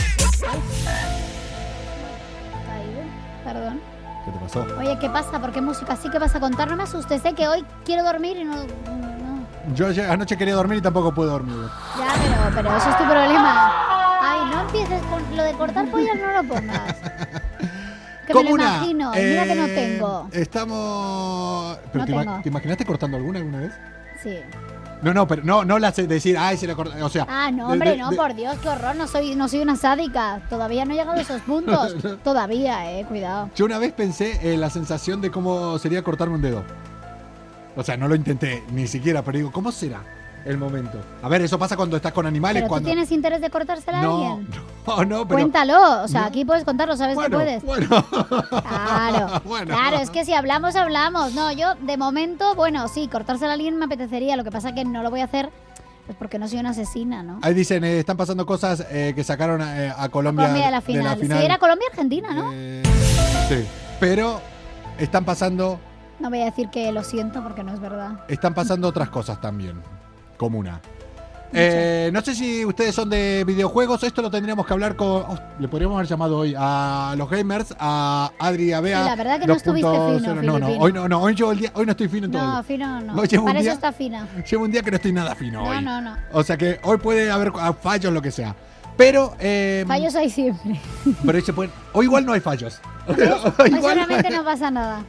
Perdón. 3.43 3.81
¿Qué 4.25 4.31
te 4.31 4.37
pasó? 4.39 4.65
Oye, 4.79 4.97
¿qué 5.01 5.09
pasa? 5.09 5.41
¿Por 5.41 5.51
qué 5.51 5.61
música 5.61 5.93
así? 5.93 6.09
¿Qué 6.09 6.19
vas 6.19 6.35
a 6.35 6.39
contar? 6.39 6.69
No 6.69 6.77
me 6.77 6.83
asustes, 6.83 7.21
sé 7.21 7.33
que 7.33 7.47
hoy 7.47 7.65
quiero 7.83 8.03
dormir 8.03 8.37
y 8.37 8.43
no... 8.43 8.55
no. 9.67 9.75
Yo 9.75 9.87
ayer- 9.87 10.09
anoche 10.09 10.37
quería 10.37 10.55
dormir 10.55 10.79
y 10.79 10.81
tampoco 10.81 11.13
pude 11.13 11.27
dormir. 11.27 11.55
Ya, 11.97 12.07
pero, 12.21 12.55
pero 12.55 12.77
eso 12.77 12.89
es 12.89 12.97
tu 12.97 13.03
problema. 13.03 13.71
Ay, 14.21 14.51
no 14.51 14.61
empieces 14.61 15.01
con 15.03 15.37
lo 15.37 15.43
de 15.43 15.53
cortar 15.53 15.85
pollas, 15.91 16.15
no 16.19 16.41
lo 16.41 16.47
pongas. 16.53 16.95
Que 18.25 18.33
me 18.33 18.39
lo 18.43 18.45
Comuna, 18.51 18.63
imagino, 18.77 19.11
y 19.17 19.21
mira 19.21 19.43
que 19.43 19.55
no 19.55 19.65
eh, 19.65 19.75
tengo. 19.75 20.29
Estamos. 20.31 21.77
¿Pero 21.91 21.99
No 21.99 22.05
te, 22.05 22.11
ima- 22.13 22.21
tengo. 22.23 22.39
te 22.41 22.49
imaginaste 22.49 22.85
cortando 22.85 23.17
alguna 23.17 23.39
alguna 23.39 23.59
vez? 23.59 23.73
Sí. 24.23 24.37
No, 25.01 25.13
no, 25.13 25.27
pero 25.27 25.43
no, 25.43 25.65
no 25.65 25.77
la 25.77 25.91
sé 25.91 26.07
decir, 26.07 26.37
ay, 26.37 26.55
se 26.55 26.65
la 26.65 26.73
corté. 26.75 27.03
O 27.03 27.09
sea. 27.09 27.27
Ah, 27.29 27.51
no, 27.51 27.67
de- 27.67 27.73
hombre, 27.73 27.89
de- 27.91 27.97
no, 27.97 28.11
de- 28.11 28.15
por 28.15 28.33
Dios, 28.33 28.55
qué 28.61 28.69
horror, 28.69 28.95
no 28.95 29.07
soy, 29.07 29.35
no 29.35 29.49
soy 29.49 29.59
una 29.59 29.75
sádica. 29.75 30.39
Todavía 30.49 30.85
no 30.85 30.93
he 30.93 30.95
llegado 30.95 31.17
a 31.17 31.21
esos 31.21 31.41
puntos. 31.41 31.95
Todavía, 32.23 32.89
eh, 32.97 33.03
cuidado. 33.05 33.49
Yo 33.57 33.65
una 33.65 33.77
vez 33.77 33.91
pensé 33.91 34.53
en 34.53 34.61
la 34.61 34.69
sensación 34.69 35.19
de 35.19 35.29
cómo 35.29 35.77
sería 35.77 36.01
cortarme 36.01 36.35
un 36.35 36.41
dedo. 36.41 36.63
O 37.75 37.83
sea, 37.83 37.97
no 37.97 38.07
lo 38.07 38.15
intenté 38.15 38.63
ni 38.71 38.87
siquiera, 38.87 39.21
pero 39.23 39.37
digo, 39.37 39.51
¿cómo 39.51 39.71
será 39.71 40.01
el 40.45 40.57
momento? 40.57 40.99
A 41.21 41.29
ver, 41.29 41.41
eso 41.41 41.57
pasa 41.57 41.75
cuando 41.75 41.95
estás 41.97 42.11
con 42.11 42.25
animales. 42.25 42.61
¿Pero 42.61 42.67
tú 42.67 42.69
cuando... 42.69 42.87
tienes 42.87 43.11
interés 43.11 43.41
de 43.41 43.49
cortársela 43.49 43.99
a 43.99 44.01
no, 44.01 44.15
alguien? 44.15 44.49
no, 44.85 45.05
no, 45.05 45.27
pero. 45.27 45.39
Cuéntalo, 45.39 46.03
o 46.03 46.07
sea, 46.07 46.21
No. 46.21 46.27
aquí 46.27 46.45
puedes 46.45 46.63
contarlo, 46.63 46.95
sabes 46.97 47.15
bueno, 47.15 47.39
que 47.39 47.43
puedes. 47.43 47.63
Bueno. 47.63 47.87
Claro, 48.49 49.41
Bueno. 49.45 49.73
claro, 49.73 49.97
es 49.97 50.09
que 50.09 50.25
si 50.25 50.33
hablamos, 50.33 50.75
hablamos. 50.75 51.33
No, 51.33 51.51
yo 51.51 51.75
de 51.75 51.97
momento, 51.97 52.55
bueno, 52.55 52.87
sí, 52.87 53.07
cortársela 53.07 53.51
a 53.51 53.53
alguien 53.53 53.77
me 53.77 53.85
apetecería, 53.85 54.35
lo 54.35 54.43
que 54.43 54.51
pasa 54.51 54.73
que 54.73 54.85
no 54.85 55.03
lo 55.03 55.09
voy 55.09 55.21
a 55.21 55.25
hacer 55.25 55.49
pues 56.05 56.17
porque 56.17 56.37
no 56.37 56.49
soy 56.49 56.59
una 56.59 56.71
asesina, 56.71 57.23
¿no? 57.23 57.39
Ahí 57.41 57.53
dicen, 57.53 57.83
eh, 57.85 57.99
están 57.99 58.17
pasando 58.17 58.45
cosas 58.45 58.85
eh, 58.91 59.13
que 59.15 59.23
sacaron 59.23 59.61
a, 59.61 60.03
a 60.03 60.09
Colombia, 60.09 60.47
Colombia 60.47 60.65
de 60.65 60.71
la 60.71 60.81
final. 60.81 61.17
Sí, 61.17 61.45
era 61.45 61.57
Colombia-Argentina, 61.57 62.33
¿no? 62.33 62.51
Eh, 62.53 62.83
sí, 63.47 63.65
pero 64.01 64.41
están 64.97 65.23
pasando, 65.23 65.79
No 66.23 66.29
voy 66.29 66.39
a 66.41 66.45
decir 66.45 66.69
que 66.69 66.89
lo 66.93 67.03
siento 67.03 67.43
porque 67.43 67.63
no 67.63 67.73
es 67.73 67.79
verdad. 67.81 68.11
están 68.29 68.53
pasando 68.53 68.87
otras 68.87 69.09
cosas 69.09 69.41
también, 69.41 69.81
como 70.37 70.57
una. 70.57 70.79
Eh, 71.55 72.09
no 72.13 72.21
sé 72.21 72.33
si 72.33 72.65
ustedes 72.65 72.95
son 72.95 73.09
de 73.11 73.43
videojuegos, 73.45 74.01
esto 74.03 74.23
lo 74.23 74.31
tendríamos 74.31 74.65
que 74.65 74.73
hablar 74.73 74.95
con... 74.95 75.07
oh, 75.07 75.37
le 75.59 75.67
podríamos 75.67 75.95
haber 75.97 76.07
llamado 76.07 76.37
hoy 76.39 76.55
a 76.57 77.13
los 77.15 77.29
gamers, 77.29 77.75
a 77.77 78.31
Adri 78.39 78.69
y 78.69 78.73
a 78.73 78.79
Bea. 78.79 79.03
Sí, 79.03 79.09
la 79.09 79.15
verdad 79.17 79.39
que 79.39 79.45
no 79.47 79.53
estuviste 79.53 79.87
2.0. 79.87 80.19
fino, 80.19 80.41
No, 80.41 80.59
no, 80.59 80.67
hoy 80.79 80.93
no, 80.93 81.07
no, 81.07 81.21
hoy, 81.21 81.35
llevo 81.35 81.51
el 81.51 81.59
día- 81.59 81.71
hoy 81.75 81.85
no 81.85 81.91
estoy 81.91 82.07
fino 82.07 82.25
en 82.25 82.31
todo. 82.31 82.41
No, 82.41 82.51
día. 82.53 82.63
fino 82.63 83.01
no. 83.01 83.23
Llevo 83.25 83.43
un 83.43 83.49
Para 83.49 83.59
eso 83.59 83.63
día- 83.65 83.73
está 83.73 83.91
fina. 83.91 84.27
Llevo 84.49 84.63
un 84.63 84.71
día 84.71 84.81
que 84.81 84.89
no 84.91 84.95
estoy 84.95 85.11
nada 85.13 85.35
fino 85.35 85.61
No, 85.61 85.69
hoy. 85.69 85.83
no, 85.83 86.01
no. 86.01 86.15
O 86.31 86.41
sea 86.41 86.57
que 86.57 86.79
hoy 86.83 86.97
puede 86.97 87.29
haber 87.29 87.51
ah, 87.59 87.73
fallos, 87.73 88.11
lo 88.13 88.21
que 88.21 88.31
sea. 88.31 88.55
Pero... 88.97 89.35
eh, 89.39 89.83
Fallos 89.87 90.15
hay 90.15 90.29
siempre. 90.31 90.79
Pero 91.23 91.37
ahí 91.37 91.43
se 91.43 91.51
pueden... 91.53 91.71
O 91.91 92.01
igual 92.01 92.25
no 92.25 92.31
hay 92.33 92.39
fallos. 92.39 92.79
Hoy 93.07 93.13
igual 93.23 93.51
no 93.69 93.75
seguramente 93.75 94.27
hay- 94.29 94.33
no 94.37 94.43
pasa 94.43 94.71
nada. 94.71 95.03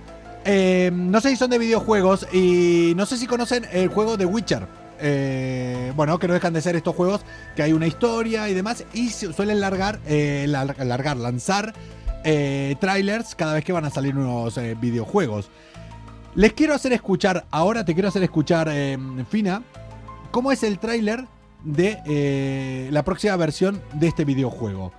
Eh, 0.45 0.91
no 0.93 1.21
sé 1.21 1.31
si 1.31 1.37
son 1.37 1.51
de 1.51 1.59
videojuegos 1.59 2.27
y 2.33 2.93
no 2.97 3.07
sé 3.07 3.17
si 3.17 3.27
conocen 3.27 3.67
el 3.73 3.89
juego 3.89 4.17
de 4.17 4.27
Witcher. 4.27 4.67
Eh, 5.01 5.93
bueno, 5.97 6.19
que 6.19 6.29
no 6.29 6.35
dejan 6.35 6.53
de 6.53 6.63
ser 6.63 6.77
estos 6.77 6.95
juegos 6.95 7.23
que 7.57 7.63
hay 7.63 7.73
una 7.73 7.87
historia 7.87 8.49
y 8.49 8.55
demás 8.55 8.85
y 8.93 9.09
suelen 9.11 9.61
largar, 9.61 10.01
eh, 10.07 10.47
lar- 10.49 10.77
largar, 10.85 11.17
lanzar 11.17 11.75
eh, 12.25 12.77
trailers 12.79 13.35
cada 13.35 13.55
vez 13.55 13.65
que 13.65 13.73
van 13.73 13.85
a 13.85 13.91
salir 13.91 14.15
nuevos 14.15 14.59
videojuegos. 14.81 15.51
Les 16.35 16.53
quiero 16.53 16.75
hacer 16.75 16.93
escuchar, 16.93 17.45
ahora 17.51 17.85
te 17.85 17.95
quiero 17.95 18.09
hacer 18.09 18.23
escuchar, 18.23 18.71
Fina, 19.31 19.63
cómo 20.31 20.53
es 20.53 20.63
el 20.63 20.79
tráiler 20.79 21.27
de 21.65 22.89
la 22.91 23.03
próxima 23.05 23.37
versión 23.37 23.81
de 23.95 24.09
este 24.09 24.25
videojuego. 24.25 24.93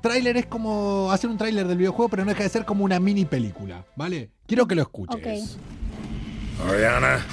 Tráiler 0.00 0.36
es 0.38 0.46
como 0.46 1.12
hacer 1.12 1.28
un 1.28 1.36
tráiler 1.36 1.66
del 1.66 1.76
videojuego, 1.76 2.08
pero 2.08 2.24
no 2.24 2.30
deja 2.30 2.42
de 2.42 2.48
ser 2.48 2.64
como 2.64 2.84
una 2.84 2.98
mini 2.98 3.24
película, 3.24 3.84
¿vale? 3.96 4.30
Quiero 4.46 4.66
que 4.66 4.74
lo 4.74 4.82
escuches. 4.82 5.16
Ok. 5.16 6.70
Ariana. 6.70 7.24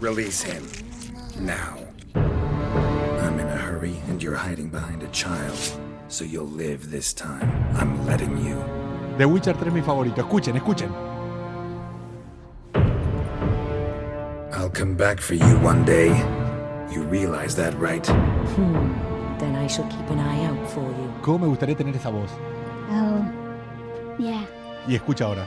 Release 0.00 0.42
him. 0.44 0.62
Now. 1.40 1.78
I'm 2.14 3.38
in 3.38 3.46
a 3.48 3.56
hurry 3.56 3.96
and 4.08 4.22
you're 4.22 4.36
hiding 4.36 4.70
behind 4.70 5.02
a 5.02 5.10
child. 5.12 5.56
So 6.08 6.24
you'll 6.24 6.50
live 6.56 6.90
this 6.90 7.14
time. 7.14 7.50
I'm 7.74 8.06
letting 8.06 8.36
you. 8.44 8.56
The 9.18 9.26
Witcher 9.26 9.54
3 9.54 9.68
es 9.68 9.74
mi 9.74 9.82
favorito. 9.82 10.20
Escuchen, 10.20 10.56
escuchen. 10.56 10.90
I'll 14.52 14.70
come 14.70 14.94
back 14.94 15.20
for 15.20 15.34
you 15.34 15.58
one 15.60 15.84
day. 15.84 16.10
You 16.92 17.02
realize 17.04 17.54
that, 17.56 17.72
right? 17.78 18.04
Then 19.38 19.56
I 19.56 19.66
shall 19.66 19.86
keep 19.88 20.08
an 20.10 20.18
eye 20.20 20.44
out 20.44 20.68
for 20.70 20.82
you. 20.82 21.10
¿Cómo 21.22 21.38
me 21.40 21.46
gustaría 21.48 21.76
tener 21.76 21.96
esa 21.96 22.10
voz? 22.10 22.30
Oh. 22.90 23.24
Yeah. 24.18 24.44
Y 24.86 24.94
escucha 24.96 25.24
ahora. 25.24 25.46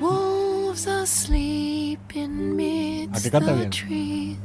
Wolves 0.00 0.86
asleep 0.86 2.00
in 2.14 2.52
¿A 2.52 2.54
midst 2.54 3.22
que 3.24 3.30
canta 3.30 3.52
the 3.52 3.58
bien? 3.58 3.70
trees. 3.70 4.36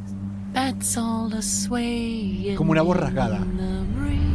Bats 0.53 0.97
all 0.97 1.33
asway 1.33 2.55
Como 2.57 2.71
una 2.71 2.81
voz 2.81 2.97
rasgada. 2.97 3.37
in 3.37 3.57
the 3.57 3.99
breeze. 3.99 4.25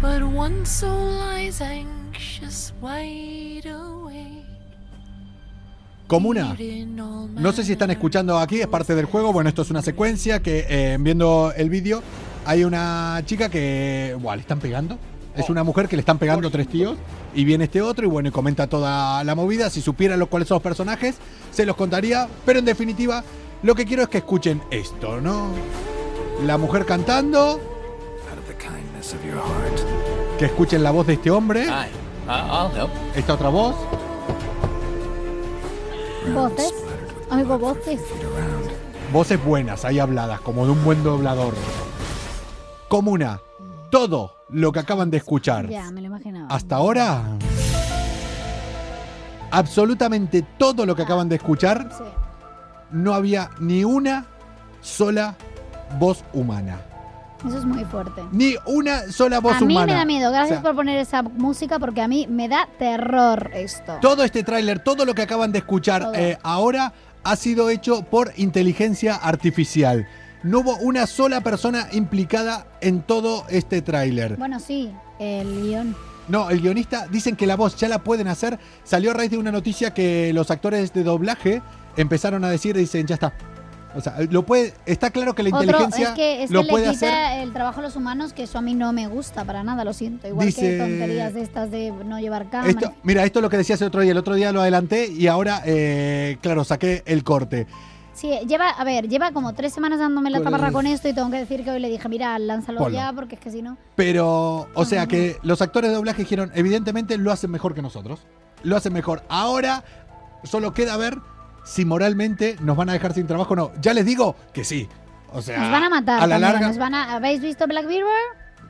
But 0.00 0.22
one 0.22 0.64
soul 0.64 1.18
lies 1.18 1.60
anxious, 1.60 2.72
wide 2.80 3.66
awake. 3.66 4.01
Comuna. 6.12 6.54
No 7.36 7.52
sé 7.52 7.64
si 7.64 7.72
están 7.72 7.90
escuchando 7.90 8.38
aquí, 8.38 8.60
es 8.60 8.66
parte 8.66 8.94
del 8.94 9.06
juego. 9.06 9.32
Bueno, 9.32 9.48
esto 9.48 9.62
es 9.62 9.70
una 9.70 9.80
secuencia 9.80 10.42
que 10.42 10.66
eh, 10.68 10.98
viendo 11.00 11.54
el 11.56 11.70
vídeo 11.70 12.02
hay 12.44 12.64
una 12.64 13.22
chica 13.24 13.48
que, 13.48 14.14
buah, 14.20 14.36
le 14.36 14.42
están 14.42 14.58
pegando. 14.58 14.98
Es 15.34 15.48
una 15.48 15.64
mujer 15.64 15.88
que 15.88 15.96
le 15.96 16.00
están 16.00 16.18
pegando 16.18 16.50
tres 16.50 16.68
tíos 16.68 16.98
y 17.34 17.46
viene 17.46 17.64
este 17.64 17.80
otro 17.80 18.04
y 18.04 18.10
bueno, 18.10 18.28
y 18.28 18.30
comenta 18.30 18.66
toda 18.66 19.24
la 19.24 19.34
movida. 19.34 19.70
Si 19.70 19.80
supiera 19.80 20.18
lo, 20.18 20.26
cuáles 20.26 20.48
son 20.48 20.56
los 20.56 20.62
personajes, 20.62 21.14
se 21.50 21.64
los 21.64 21.76
contaría. 21.76 22.28
Pero 22.44 22.58
en 22.58 22.66
definitiva, 22.66 23.24
lo 23.62 23.74
que 23.74 23.86
quiero 23.86 24.02
es 24.02 24.10
que 24.10 24.18
escuchen 24.18 24.60
esto, 24.70 25.18
¿no? 25.18 25.48
La 26.44 26.58
mujer 26.58 26.84
cantando, 26.84 27.58
que 30.38 30.44
escuchen 30.44 30.82
la 30.82 30.90
voz 30.90 31.06
de 31.06 31.14
este 31.14 31.30
hombre, 31.30 31.68
help. 32.76 32.90
esta 33.16 33.32
otra 33.32 33.48
voz. 33.48 33.74
Voces. 36.34 36.72
Oigo 37.30 37.58
voces. 37.58 38.00
Voces 39.12 39.44
buenas, 39.44 39.84
ahí 39.84 39.98
habladas, 39.98 40.40
como 40.40 40.64
de 40.64 40.72
un 40.72 40.84
buen 40.84 41.02
doblador. 41.02 41.54
Comuna, 42.88 43.40
todo 43.90 44.36
lo 44.48 44.70
que 44.72 44.80
acaban 44.80 45.10
de 45.10 45.16
escuchar 45.18 45.68
Ya, 45.68 45.90
me 45.90 46.00
lo 46.00 46.06
imaginaba. 46.08 46.46
hasta 46.54 46.76
ahora, 46.76 47.22
absolutamente 49.50 50.42
todo 50.58 50.86
lo 50.86 50.94
que 50.94 51.02
acaban 51.02 51.28
de 51.28 51.36
escuchar, 51.36 51.88
Sí. 51.96 52.04
no 52.90 53.14
había 53.14 53.50
ni 53.60 53.84
una 53.84 54.26
sola 54.80 55.36
voz 55.98 56.24
humana. 56.32 56.80
Eso 57.46 57.58
es 57.58 57.64
muy 57.64 57.84
fuerte. 57.84 58.22
Ni 58.32 58.54
una 58.66 59.10
sola 59.10 59.40
voz 59.40 59.56
a 59.56 59.60
mí 59.60 59.74
humana. 59.74 59.92
me 59.92 59.98
da 59.98 60.04
miedo. 60.04 60.30
Gracias 60.30 60.58
O 60.58 60.62
sea, 60.62 60.70
por 60.70 60.76
poner 60.76 60.98
esa 60.98 61.22
música 61.22 61.78
porque 61.78 62.00
a 62.00 62.08
mí 62.08 62.26
me 62.28 62.48
da 62.48 62.68
terror 62.78 63.50
esto. 63.54 63.98
Todo 64.00 64.24
este 64.24 64.42
tráiler, 64.44 64.80
todo 64.80 65.04
lo 65.04 65.14
que 65.14 65.22
acaban 65.22 65.52
de 65.52 65.58
escuchar 65.58 66.12
eh, 66.14 66.38
ahora 66.42 66.92
ha 67.24 67.36
sido 67.36 67.70
hecho 67.70 68.02
por 68.02 68.32
inteligencia 68.36 69.14
artificial. 69.16 70.06
No 70.42 70.60
hubo 70.60 70.76
una 70.78 71.06
sola 71.06 71.40
persona 71.40 71.88
implicada 71.92 72.66
en 72.80 73.02
todo 73.02 73.44
este 73.48 73.80
tráiler. 73.82 74.36
Bueno, 74.36 74.58
sí, 74.58 74.92
el 75.18 75.62
guion. 75.62 75.96
No, 76.28 76.50
el 76.50 76.60
guionista 76.60 77.06
dicen 77.08 77.36
que 77.36 77.46
la 77.46 77.56
voz 77.56 77.76
ya 77.76 77.88
la 77.88 77.98
pueden 78.02 78.28
hacer. 78.28 78.58
Salió 78.84 79.10
a 79.10 79.14
raíz 79.14 79.30
de 79.30 79.38
una 79.38 79.52
noticia 79.52 79.92
que 79.92 80.32
los 80.32 80.50
actores 80.50 80.92
de 80.92 81.04
doblaje 81.04 81.62
empezaron 81.96 82.44
a 82.44 82.50
decir, 82.50 82.76
dicen, 82.76 83.06
ya 83.06 83.14
está. 83.14 83.32
O 83.94 84.00
sea, 84.00 84.16
lo 84.30 84.44
puede, 84.44 84.72
está 84.86 85.10
claro 85.10 85.34
que 85.34 85.42
la 85.42 85.50
Otro, 85.50 85.62
inteligencia 85.64 86.08
es 86.08 86.14
que, 86.14 86.42
es 86.44 86.50
lo 86.50 86.62
que 86.62 86.68
puede 86.68 86.86
le 86.86 86.92
quita 86.94 87.06
hacer. 87.30 87.40
el 87.42 87.52
trabajo 87.52 87.80
a 87.80 87.82
los 87.82 87.94
humanos, 87.96 88.32
que 88.32 88.44
eso 88.44 88.58
a 88.58 88.62
mí 88.62 88.74
no 88.74 88.92
me 88.92 89.06
gusta 89.06 89.44
para 89.44 89.62
nada, 89.62 89.84
lo 89.84 89.92
siento. 89.92 90.26
Igual 90.28 90.46
Dice- 90.46 90.62
que 90.62 90.78
tonterías 90.78 91.34
de 91.34 91.42
estas 91.42 91.70
de 91.70 91.92
no 92.04 92.18
llevar 92.18 92.48
cámara. 92.48 92.70
Esto, 92.70 92.94
mira, 93.02 93.24
esto 93.24 93.38
es 93.40 93.42
lo 93.42 93.50
que 93.50 93.58
decías 93.58 93.80
el 93.82 93.88
otro 93.88 94.00
día. 94.00 94.12
El 94.12 94.18
otro 94.18 94.34
día 94.34 94.50
lo 94.52 94.60
adelanté 94.62 95.06
y 95.08 95.26
ahora, 95.26 95.62
eh, 95.66 96.38
claro, 96.40 96.64
saqué 96.64 97.02
el 97.06 97.22
corte. 97.22 97.66
Sí, 98.14 98.30
lleva, 98.46 98.68
a 98.70 98.84
ver, 98.84 99.08
lleva 99.08 99.32
como 99.32 99.54
tres 99.54 99.72
semanas 99.72 99.98
dándome 99.98 100.28
la 100.30 100.42
tabarra 100.42 100.70
con 100.70 100.86
esto 100.86 101.08
y 101.08 101.14
tengo 101.14 101.30
que 101.30 101.38
decir 101.38 101.64
que 101.64 101.70
hoy 101.70 101.80
le 101.80 101.88
dije, 101.88 102.08
mira, 102.10 102.38
lánzalo 102.38 102.80
Ponlo. 102.80 102.94
ya, 102.96 103.12
porque 103.14 103.36
es 103.36 103.40
que 103.40 103.50
si 103.50 103.62
no... 103.62 103.78
Pero, 103.96 104.68
o 104.74 104.84
sea 104.84 105.06
que 105.06 105.38
los 105.42 105.62
actores 105.62 105.90
de 105.90 105.96
doblaje 105.96 106.22
dijeron, 106.22 106.50
evidentemente 106.54 107.16
lo 107.16 107.32
hacen 107.32 107.50
mejor 107.50 107.74
que 107.74 107.80
nosotros. 107.80 108.20
Lo 108.64 108.76
hacen 108.76 108.92
mejor. 108.92 109.22
Ahora 109.30 109.82
solo 110.44 110.74
queda 110.74 110.96
ver 110.98 111.18
si 111.64 111.84
moralmente 111.84 112.56
nos 112.60 112.76
van 112.76 112.90
a 112.90 112.92
dejar 112.94 113.12
sin 113.14 113.26
trabajo 113.26 113.52
o 113.54 113.56
no. 113.56 113.72
Ya 113.80 113.94
les 113.94 114.04
digo 114.06 114.36
que 114.52 114.64
sí. 114.64 114.88
O 115.32 115.40
sea, 115.40 115.58
Nos 115.60 115.70
van 115.70 115.84
a 115.84 115.88
matar 115.90 116.18
a 116.20 116.26
la 116.26 116.34
también, 116.34 116.40
larga. 116.52 116.68
nos 116.68 116.78
van 116.78 116.94
a... 116.94 117.14
¿Habéis 117.14 117.40
visto 117.40 117.66
Black 117.66 117.86
Mirror? 117.86 118.10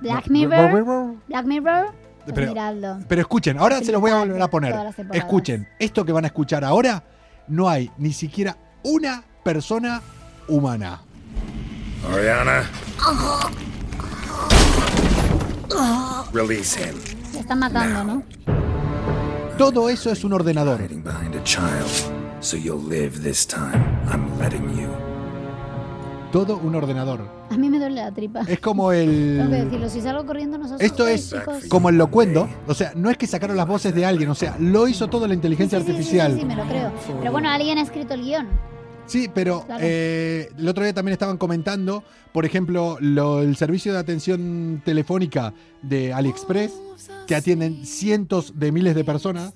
Black 0.01 0.29
Mirror. 0.29 1.15
Black 1.29 1.45
Mirror. 1.47 1.87
Pues 2.25 2.35
Pero- 2.35 2.49
miradlo. 2.53 2.99
Pero 3.09 3.21
escuchen, 3.21 3.59
ahora 3.59 3.81
se 3.83 3.91
los 3.91 4.01
voy 4.01 4.13
a 4.13 4.19
volver 4.19 4.41
a 4.43 4.49
poner. 4.49 4.75
Escuchen, 5.13 5.69
esto 5.79 6.05
que 6.05 6.13
van 6.13 6.25
a 6.25 6.29
escuchar 6.29 6.65
ahora, 6.65 7.03
no 7.49 7.69
hay 7.69 7.91
ni 7.99 8.13
siquiera 8.13 8.57
una 8.85 9.25
persona 9.43 10.01
humana. 10.47 11.01
Ariana. 12.13 12.63
Release 16.33 16.79
him. 16.81 16.95
Se 17.33 17.41
están 17.41 17.59
matando, 17.59 18.05
¿no? 18.05 18.23
Todo 19.59 19.89
eso 19.89 20.11
es 20.13 20.23
un 20.25 20.33
ordenador. 20.33 20.81
So 22.43 22.57
you'll 22.57 22.83
live 22.83 23.21
this 23.23 23.47
time. 23.47 23.83
I'm 24.11 24.39
letting 24.39 24.69
you. 24.77 24.89
Todo 26.33 26.57
un 26.57 26.75
ordenador. 26.75 27.21
A 27.51 27.57
mí 27.57 27.69
me 27.69 27.79
duele 27.79 27.97
la 28.03 28.11
tripa. 28.11 28.41
Es 28.49 28.59
como 28.59 28.91
Tengo 28.91 29.05
que 29.07 29.41
el... 29.43 29.51
decirlo, 29.51 29.89
si 29.91 30.01
salgo 30.01 30.25
corriendo 30.27 30.57
no 30.59 30.65
os 30.75 30.81
Esto 30.81 31.07
es 31.07 31.31
chicos. 31.31 31.65
como 31.69 31.89
el 31.91 31.97
locuendo. 31.99 32.49
O 32.67 32.75
sea, 32.75 32.93
no 32.97 33.11
es 33.11 33.19
que 33.19 33.27
sacaron 33.27 33.57
las 33.57 33.69
voces 33.69 33.95
de 33.95 34.07
alguien, 34.07 34.31
o 34.31 34.35
sea, 34.35 34.57
lo 34.59 34.89
hizo 34.89 35.09
todo 35.09 35.29
la 35.29 35.35
inteligencia 35.35 35.79
Sí, 35.79 35.85
sí, 35.85 35.91
sí, 35.91 35.97
artificial. 35.97 36.33
Sí, 36.35 36.41
sí, 36.41 36.45
me 36.47 36.57
lo 36.57 36.65
creo. 36.65 36.91
Pero 37.21 37.33
bueno, 37.33 37.49
alguien 37.51 37.79
ha 37.79 37.83
escrito 37.83 38.15
el 38.15 38.23
guion. 38.23 38.49
Sí, 39.07 39.29
pero 39.33 39.65
Claro. 39.67 39.83
eh, 39.87 40.49
el 40.57 40.69
otro 40.69 40.85
día 40.85 40.95
también 40.95 41.13
estaban 41.13 41.37
comentando, 41.37 42.03
por 42.33 42.47
ejemplo, 42.47 42.97
lo- 43.01 43.43
el 43.43 43.55
servicio 43.57 43.93
de 43.93 43.99
atención 43.99 44.81
telefónica 44.85 45.53
de 45.83 46.13
AliExpress, 46.15 46.73
que 47.27 47.35
atienden 47.35 47.85
cientos 47.85 48.59
de 48.59 48.73
miles 48.73 48.95
de 48.95 49.05
personas, 49.05 49.53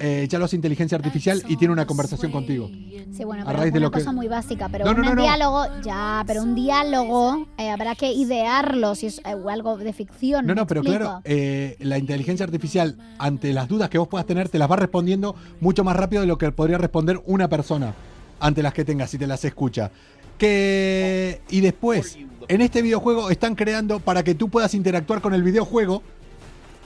eh, 0.00 0.26
ya 0.28 0.38
lo 0.38 0.44
hace 0.44 0.56
inteligencia 0.56 0.96
artificial 0.96 1.42
y 1.48 1.56
tiene 1.56 1.72
una 1.72 1.86
conversación 1.86 2.30
contigo. 2.32 2.70
Sí, 3.12 3.24
bueno, 3.24 3.42
A 3.42 3.46
pero 3.46 3.58
raíz 3.58 3.72
de 3.72 3.78
una 3.78 3.86
lo 3.86 3.90
que- 3.90 3.98
cosa 4.00 4.12
muy 4.12 4.28
básica. 4.28 4.68
Pero 4.68 4.84
No, 4.86 4.94
no, 4.94 5.10
un 5.10 5.16
no, 5.16 5.22
diálogo, 5.22 5.66
ya, 5.82 6.24
pero 6.26 6.42
un 6.42 6.54
diálogo 6.54 7.46
eh, 7.58 7.70
habrá 7.70 7.94
que 7.94 8.12
idearlo 8.12 8.94
si 8.94 9.06
es 9.06 9.18
eh, 9.18 9.34
algo 9.50 9.76
de 9.76 9.92
ficción. 9.92 10.46
No, 10.46 10.54
¿me 10.54 10.60
no, 10.60 10.66
pero 10.66 10.80
explico? 10.80 10.98
claro, 11.04 11.20
eh, 11.24 11.76
la 11.80 11.98
inteligencia 11.98 12.44
artificial, 12.44 12.96
ante 13.18 13.52
las 13.52 13.68
dudas 13.68 13.88
que 13.90 13.98
vos 13.98 14.08
puedas 14.08 14.26
tener, 14.26 14.48
te 14.48 14.58
las 14.58 14.70
va 14.70 14.76
respondiendo 14.76 15.34
mucho 15.60 15.84
más 15.84 15.96
rápido 15.96 16.22
de 16.22 16.28
lo 16.28 16.38
que 16.38 16.50
podría 16.52 16.78
responder 16.78 17.20
una 17.26 17.48
persona 17.48 17.94
ante 18.40 18.62
las 18.62 18.72
que 18.72 18.84
tengas 18.84 19.10
si 19.10 19.18
te 19.18 19.26
las 19.26 19.44
escucha. 19.44 19.90
Que 20.38 21.40
y 21.50 21.60
después, 21.60 22.18
en 22.48 22.60
este 22.60 22.82
videojuego 22.82 23.30
están 23.30 23.54
creando 23.54 24.00
para 24.00 24.22
que 24.24 24.34
tú 24.34 24.48
puedas 24.48 24.74
interactuar 24.74 25.20
con 25.20 25.34
el 25.34 25.42
videojuego 25.42 26.02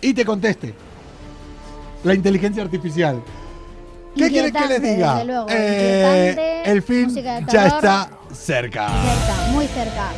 y 0.03 0.13
te 0.13 0.25
conteste. 0.25 0.75
La 2.07 2.15
inteligencia 2.15 2.63
artificial. 2.63 3.21
¿Qué 4.15 4.29
quieren 4.31 4.53
que 4.53 4.67
les 4.67 4.81
diga? 4.81 5.15
desde 5.15 5.25
luego, 5.27 5.47
Eh, 5.51 6.63
el 6.65 6.81
fin 6.83 7.09
ya 7.15 7.67
está 7.67 8.09
cerca. 8.33 8.89
Cerca, 8.89 9.51
muy 9.53 9.67
cerca. 9.67 10.09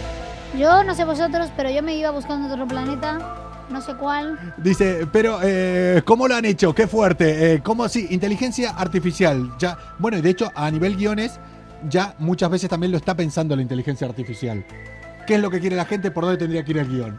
Yo 0.58 0.84
no 0.84 0.94
sé 0.94 1.04
vosotros, 1.04 1.50
pero 1.56 1.70
yo 1.70 1.82
me 1.82 1.96
iba 1.96 2.10
buscando 2.10 2.52
otro 2.52 2.68
planeta, 2.68 3.18
no 3.70 3.80
sé 3.80 3.94
cuál. 3.94 4.38
Dice, 4.58 5.06
pero 5.10 5.40
eh, 5.42 6.02
¿cómo 6.04 6.28
lo 6.28 6.34
han 6.36 6.44
hecho? 6.44 6.74
Qué 6.74 6.86
fuerte. 6.86 7.54
Eh, 7.54 7.60
¿Cómo 7.62 7.88
sí? 7.88 8.06
Inteligencia 8.10 8.70
artificial. 8.70 9.50
Ya, 9.58 9.78
bueno, 9.98 10.18
y 10.18 10.20
de 10.20 10.28
hecho, 10.30 10.52
a 10.54 10.70
nivel 10.70 10.94
guiones, 10.96 11.40
ya 11.88 12.14
muchas 12.18 12.50
veces 12.50 12.68
también 12.68 12.92
lo 12.92 12.98
está 12.98 13.14
pensando 13.14 13.56
la 13.56 13.62
inteligencia 13.62 14.06
artificial. 14.06 14.62
¿Qué 15.26 15.36
es 15.36 15.40
lo 15.40 15.50
que 15.50 15.58
quiere 15.60 15.74
la 15.76 15.86
gente? 15.86 16.10
¿Por 16.10 16.24
dónde 16.24 16.38
tendría 16.38 16.62
que 16.64 16.70
ir 16.72 16.78
el 16.78 16.88
guion? 16.88 17.18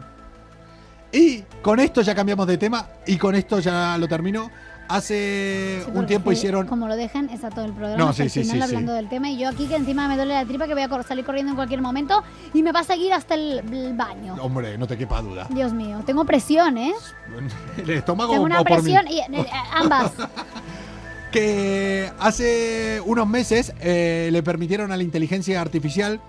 Y 1.12 1.42
con 1.62 1.80
esto 1.80 2.02
ya 2.02 2.14
cambiamos 2.14 2.46
de 2.46 2.56
tema 2.58 2.86
y 3.06 3.16
con 3.16 3.34
esto 3.34 3.58
ya 3.58 3.96
lo 3.98 4.06
termino. 4.08 4.50
Hace 4.88 5.82
Sí, 5.84 5.90
un 5.94 6.04
tiempo 6.04 6.32
es 6.32 6.38
hicieron. 6.38 6.66
Como 6.66 6.88
lo 6.88 6.96
dejen, 6.96 7.30
está 7.30 7.48
todo 7.48 7.64
el 7.64 7.72
programa. 7.72 7.96
No, 7.96 8.12
sí, 8.12 8.28
sí, 8.28 8.40
final 8.42 8.56
sí, 8.56 8.58
sí. 8.58 8.62
hablando 8.62 8.92
del 8.92 9.08
tema. 9.08 9.30
Y 9.30 9.38
yo 9.38 9.48
aquí 9.48 9.66
que 9.68 9.76
encima 9.76 10.08
me 10.08 10.16
duele 10.16 10.34
la 10.34 10.44
tripa 10.44 10.66
que 10.66 10.74
voy 10.74 10.82
a 10.82 11.02
salir 11.04 11.24
corriendo 11.24 11.50
en 11.50 11.56
cualquier 11.56 11.80
momento 11.80 12.24
y 12.52 12.64
me 12.64 12.72
va 12.72 12.80
a 12.80 12.84
seguir 12.84 13.12
hasta 13.12 13.34
el, 13.34 13.60
el 13.72 13.94
baño. 13.96 14.34
Hombre, 14.40 14.76
no 14.78 14.88
te 14.88 14.98
quepa 14.98 15.22
duda. 15.22 15.46
Dios 15.50 15.72
mío, 15.72 16.02
tengo 16.04 16.24
presión, 16.24 16.76
¿eh? 16.76 16.92
¿El 17.76 17.90
estómago 17.90 18.32
Tengo 18.32 18.42
o 18.42 18.46
una 18.46 18.64
por 18.64 18.68
mí? 18.70 18.74
presión 18.82 19.06
y 19.06 19.18
eh, 19.20 19.26
eh, 19.32 19.46
ambas. 19.74 20.10
que 21.30 22.10
hace 22.18 23.00
unos 23.04 23.28
meses 23.28 23.72
eh, 23.80 24.28
le 24.32 24.42
permitieron 24.42 24.90
a 24.90 24.96
la 24.96 25.02
inteligencia 25.04 25.60
artificial 25.60 26.20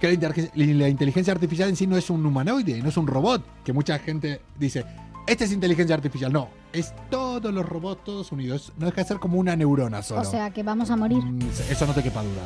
que 0.00 0.50
la, 0.54 0.88
inteligencia 0.88 1.32
artificial 1.32 1.68
en 1.68 1.76
sí 1.76 1.86
no 1.86 1.96
es 1.96 2.08
un 2.08 2.24
humanoide, 2.24 2.82
no 2.82 2.88
es 2.88 2.96
un 2.96 3.06
robot, 3.06 3.44
que 3.62 3.72
mucha 3.74 3.98
gente 3.98 4.40
dice, 4.58 4.84
esta 5.26 5.44
es 5.44 5.52
inteligencia 5.52 5.94
artificial. 5.94 6.32
No, 6.32 6.48
es 6.72 6.94
todos 7.10 7.52
los 7.52 7.68
robots, 7.68 8.02
todos 8.02 8.32
unidos. 8.32 8.72
No 8.78 8.86
deja 8.86 9.02
de 9.02 9.08
ser 9.08 9.18
como 9.18 9.38
una 9.38 9.54
neurona 9.54 10.02
solo. 10.02 10.22
O 10.22 10.24
sea, 10.24 10.50
que 10.50 10.62
vamos 10.62 10.90
a 10.90 10.96
morir. 10.96 11.22
Mm, 11.22 11.42
Eso 11.70 11.86
no 11.86 11.92
te 11.92 12.02
quepa 12.02 12.22
duda. 12.22 12.42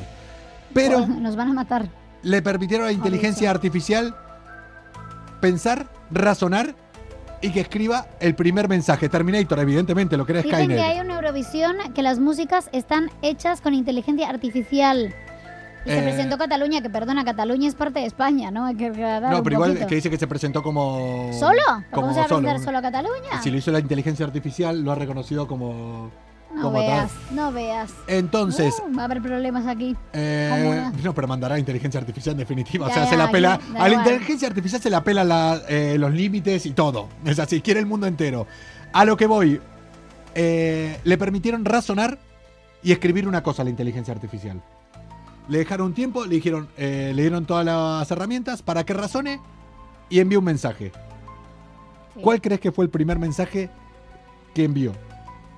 Pero 0.74 1.06
Nos 1.06 1.36
van 1.36 1.50
a 1.50 1.52
matar. 1.52 1.88
le 2.22 2.42
permitieron 2.42 2.86
a 2.86 2.90
la 2.90 2.92
inteligencia 2.92 3.50
artificial 3.50 4.16
pensar, 5.40 5.88
razonar 6.10 6.74
y 7.40 7.50
que 7.50 7.60
escriba 7.60 8.08
el 8.20 8.34
primer 8.34 8.68
mensaje. 8.68 9.08
Terminator, 9.08 9.58
evidentemente, 9.60 10.16
lo 10.16 10.26
que 10.26 10.32
era 10.32 10.42
Dicen 10.42 10.58
Skynet. 10.58 10.76
que 10.76 10.82
hay 10.82 11.00
una 11.00 11.14
Eurovisión 11.14 11.76
que 11.94 12.02
las 12.02 12.18
músicas 12.18 12.68
están 12.72 13.10
hechas 13.22 13.60
con 13.60 13.74
inteligencia 13.74 14.28
artificial. 14.28 15.14
Y 15.84 15.88
se 15.90 15.98
Eh. 15.98 16.02
presentó 16.02 16.38
Cataluña, 16.38 16.80
que 16.80 16.88
perdona, 16.90 17.24
Cataluña 17.24 17.68
es 17.68 17.74
parte 17.74 18.00
de 18.00 18.06
España, 18.06 18.50
¿no? 18.50 18.64
Hay 18.66 18.74
que 18.74 18.88
No, 18.90 19.42
pero 19.42 19.54
igual 19.54 19.70
poquito. 19.72 19.86
que 19.88 19.94
dice 19.96 20.10
que 20.10 20.18
se 20.18 20.26
presentó 20.26 20.62
como. 20.62 21.30
¿Solo? 21.38 21.60
Como 21.90 22.06
¿Vamos 22.08 22.16
a 22.18 22.28
solo. 22.28 22.40
presentar 22.40 22.64
solo 22.64 22.78
a 22.78 22.82
Cataluña? 22.82 23.42
Si 23.42 23.50
lo 23.50 23.58
hizo 23.58 23.70
la 23.70 23.80
inteligencia 23.80 24.24
artificial, 24.24 24.82
lo 24.82 24.92
ha 24.92 24.94
reconocido 24.94 25.46
como. 25.46 26.10
no 26.54 26.62
como 26.62 26.78
tal. 26.78 26.86
veas, 26.86 27.10
no 27.32 27.52
veas. 27.52 27.90
Entonces. 28.06 28.80
Uh, 28.88 28.96
va 28.96 29.02
a 29.02 29.04
haber 29.06 29.20
problemas 29.20 29.66
aquí. 29.66 29.96
eh, 30.12 30.92
¿Cómo 30.94 31.02
no? 31.02 31.12
pero 31.14 31.26
mandará 31.28 31.58
inteligencia 31.58 31.98
artificial 32.00 32.32
en 32.34 32.38
definitiva. 32.38 32.86
o 32.86 32.88
Ya, 32.88 32.94
sea, 32.94 33.06
se 33.06 33.16
la 33.16 33.30
pela. 33.30 33.58
ya, 33.74 33.82
a 33.84 33.88
la 33.88 33.94
inteligencia 33.96 34.46
artificial 34.48 34.80
se 34.80 34.88
la 34.88 35.02
pela 35.02 35.24
la- 35.24 35.60
eh, 35.68 35.96
los 35.98 36.12
límites 36.14 36.64
y 36.66 36.70
todo. 36.70 37.08
Es 37.24 37.38
así, 37.40 37.60
quiere 37.60 37.80
el 37.80 37.86
mundo 37.86 38.06
entero. 38.06 38.46
A 38.92 39.04
lo 39.04 39.16
que 39.16 39.26
voy. 39.26 39.60
le 40.34 41.16
permitieron 41.18 41.64
razonar 41.64 42.18
y 42.82 42.92
escribir 42.92 43.26
una 43.28 43.42
cosa 43.42 43.62
a 43.62 43.64
la 43.64 43.70
inteligencia 43.70 44.12
artificial. 44.14 44.60
Le 45.48 45.58
dejaron 45.58 45.88
un 45.88 45.94
tiempo, 45.94 46.24
le 46.24 46.36
dijeron, 46.36 46.68
eh, 46.76 47.12
le 47.14 47.22
dieron 47.22 47.44
todas 47.44 47.64
las 47.66 48.10
herramientas 48.10 48.62
para 48.62 48.84
que 48.84 48.94
razone 48.94 49.40
y 50.08 50.20
envíe 50.20 50.36
un 50.36 50.44
mensaje. 50.44 50.92
Sí. 52.14 52.20
¿Cuál 52.22 52.40
crees 52.40 52.60
que 52.60 52.72
fue 52.72 52.84
el 52.84 52.90
primer 52.90 53.18
mensaje 53.18 53.70
que 54.54 54.64
envió? 54.64 54.92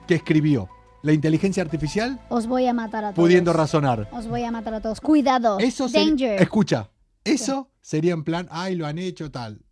Que 0.09 0.14
escribió 0.16 0.68
la 1.03 1.12
inteligencia 1.12 1.62
artificial 1.62 2.20
Os 2.31 2.46
voy 2.49 2.66
a 2.66 2.72
matar 2.72 3.05
a 3.05 3.12
todos. 3.12 3.25
pudiendo 3.25 3.53
razonar. 3.53 4.09
Os 4.12 4.27
voy 4.27 4.42
a 4.42 4.51
matar 4.51 4.75
a 4.75 4.81
todos. 4.81 5.01
Cuidado. 5.01 5.59
Eso 5.61 5.88
Danger. 5.88 6.42
escucha, 6.42 6.90
eso 7.22 7.70
sería 7.81 8.12
en 8.14 8.25
plan, 8.25 8.49
ay, 8.51 8.75
lo 8.75 8.87
han 8.87 8.99
hecho 8.99 9.31
tal, 9.31 9.64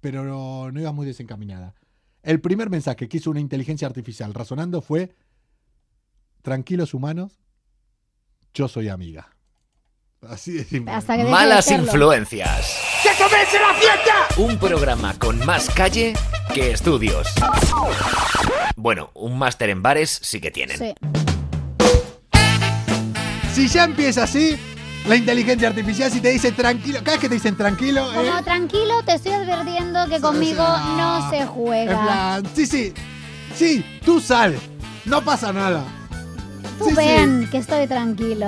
pero 0.00 0.22
no, 0.24 0.70
no 0.70 0.80
ibas 0.80 0.94
muy 0.94 1.06
desencaminada. 1.06 1.74
El 2.22 2.40
primer 2.40 2.70
mensaje 2.70 3.08
que 3.08 3.16
hizo 3.16 3.30
una 3.30 3.40
inteligencia 3.40 3.88
artificial 3.88 4.32
razonando 4.34 4.80
fue, 4.80 5.14
tranquilos 6.42 6.94
humanos, 6.94 7.40
yo 8.54 8.68
soy 8.68 8.88
amiga. 8.88 9.35
Así 10.28 10.52
de 10.52 10.64
simple. 10.64 10.92
Hasta 10.92 11.12
que 11.14 11.18
deje 11.18 11.26
de 11.26 11.30
Malas 11.32 11.70
influencias. 11.70 12.76
¡Que 13.02 13.10
comience 13.22 13.58
la 13.58 13.74
fiesta! 13.74 14.14
Un 14.38 14.58
programa 14.58 15.14
con 15.18 15.44
más 15.44 15.68
calle 15.70 16.14
que 16.52 16.72
estudios. 16.72 17.28
Bueno, 18.76 19.10
un 19.14 19.38
máster 19.38 19.70
en 19.70 19.82
bares 19.82 20.18
sí 20.22 20.40
que 20.40 20.50
tienen. 20.50 20.78
Sí. 20.78 20.94
Si 23.54 23.68
ya 23.68 23.84
empieza 23.84 24.24
así, 24.24 24.58
la 25.06 25.16
inteligencia 25.16 25.68
artificial 25.68 26.10
si 26.10 26.20
te 26.20 26.30
dice 26.30 26.52
tranquilo, 26.52 26.98
cada 26.98 27.12
vez 27.12 27.20
que 27.20 27.28
te 27.28 27.34
dicen 27.36 27.56
tranquilo, 27.56 28.10
eh, 28.12 28.16
Como 28.16 28.42
tranquilo, 28.42 29.02
te 29.04 29.14
estoy 29.14 29.32
advirtiendo 29.32 30.08
que 30.08 30.20
conmigo 30.20 30.64
sea, 30.64 30.94
no 30.96 31.30
se 31.30 31.38
en 31.38 31.46
juega. 31.46 32.02
plan, 32.02 32.42
sí, 32.54 32.66
sí, 32.66 32.92
sí, 33.54 33.84
tú 34.04 34.20
sal, 34.20 34.58
no 35.04 35.22
pasa 35.22 35.52
nada. 35.52 35.84
Tú 36.78 36.86
sí, 36.90 36.94
ven 36.94 37.48
que 37.50 37.58
estoy 37.58 37.86
tranquilo. 37.86 38.46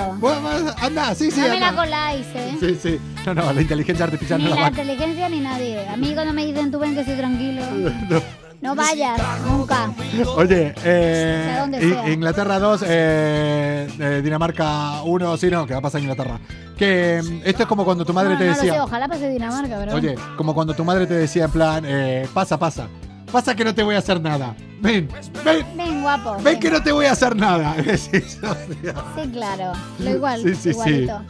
Anda, 0.81 1.15
sí, 1.15 1.31
sí, 1.31 1.41
no 1.41 1.49
me 1.49 1.61
la 1.61 1.69
anda. 1.69 1.83
coláis, 1.83 2.27
¿eh? 2.35 2.57
Sí, 2.61 2.79
sí. 2.81 2.99
No, 3.27 3.35
no, 3.35 3.53
la 3.53 3.61
inteligencia 3.61 4.05
artificial 4.05 4.39
Ni 4.39 4.45
no 4.45 4.51
la 4.51 4.57
la 4.57 4.63
va 4.63 4.69
inteligencia 4.69 5.29
ni 5.29 5.41
nadie. 5.41 5.87
A 5.89 5.97
mí 5.97 6.13
cuando 6.15 6.33
me 6.33 6.47
dicen 6.47 6.71
tú 6.71 6.79
ven 6.79 6.95
que 6.95 7.01
estoy 7.01 7.17
tranquilo, 7.17 7.63
No. 8.11 8.21
no 8.61 8.75
vayas, 8.75 9.21
nunca. 9.47 9.91
Oye, 10.37 10.75
eh. 10.85 12.11
Inglaterra 12.13 12.59
2, 12.59 12.85
eh, 12.87 13.89
eh, 13.99 14.21
Dinamarca 14.23 15.03
1, 15.05 15.37
sí, 15.37 15.49
no, 15.51 15.67
que 15.67 15.75
va 15.75 15.79
a 15.79 15.83
pasar 15.83 16.01
Inglaterra. 16.01 16.41
Que 16.77 17.21
mm, 17.23 17.41
esto 17.45 17.63
es 17.63 17.69
como 17.69 17.85
cuando 17.85 18.05
tu 18.05 18.13
madre 18.13 18.33
no, 18.35 18.39
te 18.39 18.45
no 18.47 18.51
lo 18.51 18.57
sé, 18.57 18.67
decía. 18.67 18.85
ojalá 18.85 19.09
pase 19.09 19.29
Dinamarca, 19.31 19.77
pero... 19.79 19.95
Oye, 19.95 20.15
como 20.37 20.55
cuando 20.55 20.75
tu 20.75 20.85
madre 20.85 21.07
te 21.07 21.15
decía 21.15 21.45
en 21.45 21.51
plan, 21.51 21.85
eh, 21.87 22.27
pasa, 22.35 22.59
pasa. 22.59 22.89
Pasa 23.33 23.55
que 23.55 23.65
no 23.65 23.75
te 23.75 23.83
voy 23.83 23.95
a 23.95 23.99
hacer 23.99 24.21
nada. 24.21 24.55
Ven, 24.81 25.09
ven, 25.45 25.67
Ven, 25.77 26.03
guapo. 26.03 26.35
ven 26.37 26.45
ven. 26.45 26.61
que 26.61 26.71
no 26.71 26.83
te 26.83 26.93
voy 26.93 27.07
a 27.07 27.13
hacer 27.13 27.35
nada. 27.37 27.75
Sí, 27.97 29.31
claro. 29.33 29.73
Lo 29.99 30.11
igual, 30.11 30.43
Sí, 30.43 30.55
sí, 30.55 30.61
sí. 30.63 30.69
igualito. 30.71 31.23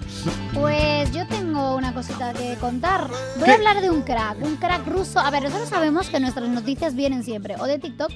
Pues 0.55 1.11
yo 1.13 1.27
tengo 1.29 1.75
una 1.77 1.93
cosita 1.95 2.33
que 2.35 2.55
contar. 2.61 3.09
Voy 3.37 3.45
¿Qué? 3.45 3.51
a 3.53 3.55
hablar 3.55 3.81
de 3.81 3.91
un 3.91 4.03
crack, 4.03 4.37
un 4.43 4.57
crack 4.57 4.87
ruso. 4.87 5.19
A 5.19 5.31
ver, 5.31 5.43
nosotros 5.45 5.69
sabemos 5.69 6.09
que 6.09 6.21
nuestras 6.21 6.49
noticias 6.49 6.95
vienen 6.95 7.25
siempre 7.25 7.57
o 7.59 7.65
de 7.65 7.79
TikTok. 7.79 8.11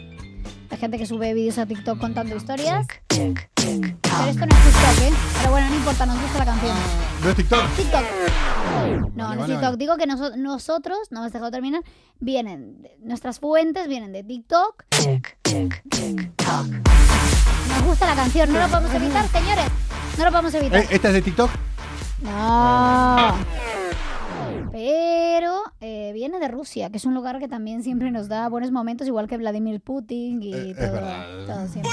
Hay 0.72 0.78
gente 0.78 0.96
que 0.98 1.06
sube 1.06 1.32
vídeos 1.34 1.58
a 1.58 1.66
TikTok 1.66 1.98
contando 1.98 2.34
historias. 2.34 2.86
Pero 3.08 3.30
esto 3.30 4.46
no 4.46 4.56
es 4.56 4.64
TikTok, 4.64 5.02
¿eh? 5.02 5.12
Pero 5.38 5.50
bueno, 5.52 5.68
no 5.68 5.76
importa, 5.76 6.06
nos 6.06 6.20
gusta 6.20 6.38
la 6.38 6.44
canción. 6.46 6.76
¿No 7.22 7.28
es 7.30 7.36
TikTok? 7.36 7.76
TikTok. 7.76 8.00
No, 8.02 8.80
Vale, 8.80 8.96
no 8.96 9.32
es 9.32 9.38
vale, 9.38 9.44
TikTok. 9.46 9.62
vale. 9.62 9.76
Digo 9.76 9.96
que 9.98 10.06
noso- 10.06 10.36
nosotros, 10.36 10.98
no 11.10 11.20
me 11.20 11.26
has 11.26 11.32
dejado 11.32 11.50
terminar, 11.50 11.82
vienen, 12.18 12.82
de- 12.82 12.96
nuestras 13.02 13.38
fuentes 13.38 13.86
vienen 13.86 14.12
de 14.12 14.24
TikTok. 14.24 14.82
Nos 17.68 17.82
gusta 17.84 18.06
la 18.06 18.14
canción, 18.14 18.52
no 18.52 18.58
lo 18.58 18.68
podemos 18.68 18.94
evitar, 18.94 19.28
señores. 19.28 19.66
No 20.18 20.24
lo 20.24 20.30
podemos 20.30 20.54
evitar. 20.54 20.80
Eh, 20.80 20.86
¿Esta 20.90 21.08
es 21.08 21.14
de 21.14 21.22
TikTok? 21.22 21.50
No. 22.22 23.34
Pero 24.72 25.62
eh, 25.80 26.12
viene 26.14 26.40
de 26.40 26.48
Rusia, 26.48 26.90
que 26.90 26.96
es 26.96 27.04
un 27.04 27.14
lugar 27.14 27.38
que 27.38 27.46
también 27.46 27.82
siempre 27.82 28.10
nos 28.10 28.28
da 28.28 28.48
buenos 28.48 28.70
momentos, 28.70 29.06
igual 29.06 29.28
que 29.28 29.36
Vladimir 29.36 29.80
Putin 29.80 30.42
y 30.42 30.54
Eh, 30.54 30.70
es 30.70 30.76
todo, 30.76 30.92
verdad. 30.92 31.26
todo 31.46 31.68
siempre. 31.68 31.90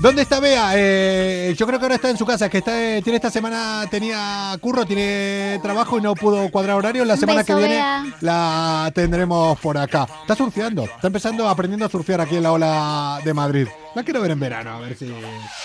¿Dónde 0.00 0.22
está 0.22 0.40
Bea? 0.40 0.70
Eh, 0.76 1.54
yo 1.58 1.66
creo 1.66 1.78
que 1.78 1.84
ahora 1.84 1.96
está 1.96 2.08
en 2.08 2.16
su 2.16 2.24
casa, 2.24 2.48
que 2.48 2.58
está, 2.58 2.72
eh, 2.96 3.02
tiene 3.02 3.16
esta 3.16 3.30
semana, 3.30 3.84
tenía 3.90 4.56
curro, 4.58 4.86
tiene 4.86 5.58
trabajo 5.62 5.98
y 5.98 6.00
no 6.00 6.14
pudo 6.14 6.50
cuadrar 6.50 6.76
horario. 6.76 7.04
La 7.04 7.14
Un 7.14 7.20
semana 7.20 7.40
beso, 7.40 7.48
que 7.54 7.58
viene 7.58 7.74
Bea. 7.74 8.04
la 8.22 8.90
tendremos 8.94 9.58
por 9.60 9.76
acá. 9.76 10.06
Está 10.22 10.34
surfeando, 10.34 10.84
está 10.84 11.08
empezando, 11.08 11.46
aprendiendo 11.46 11.84
a 11.84 11.90
surfear 11.90 12.22
aquí 12.22 12.36
en 12.36 12.44
la 12.44 12.52
ola 12.52 13.20
de 13.22 13.34
Madrid. 13.34 13.68
La 13.94 14.02
quiero 14.02 14.22
ver 14.22 14.30
en 14.30 14.40
verano, 14.40 14.70
a 14.70 14.80
ver 14.80 14.96
si... 14.96 15.12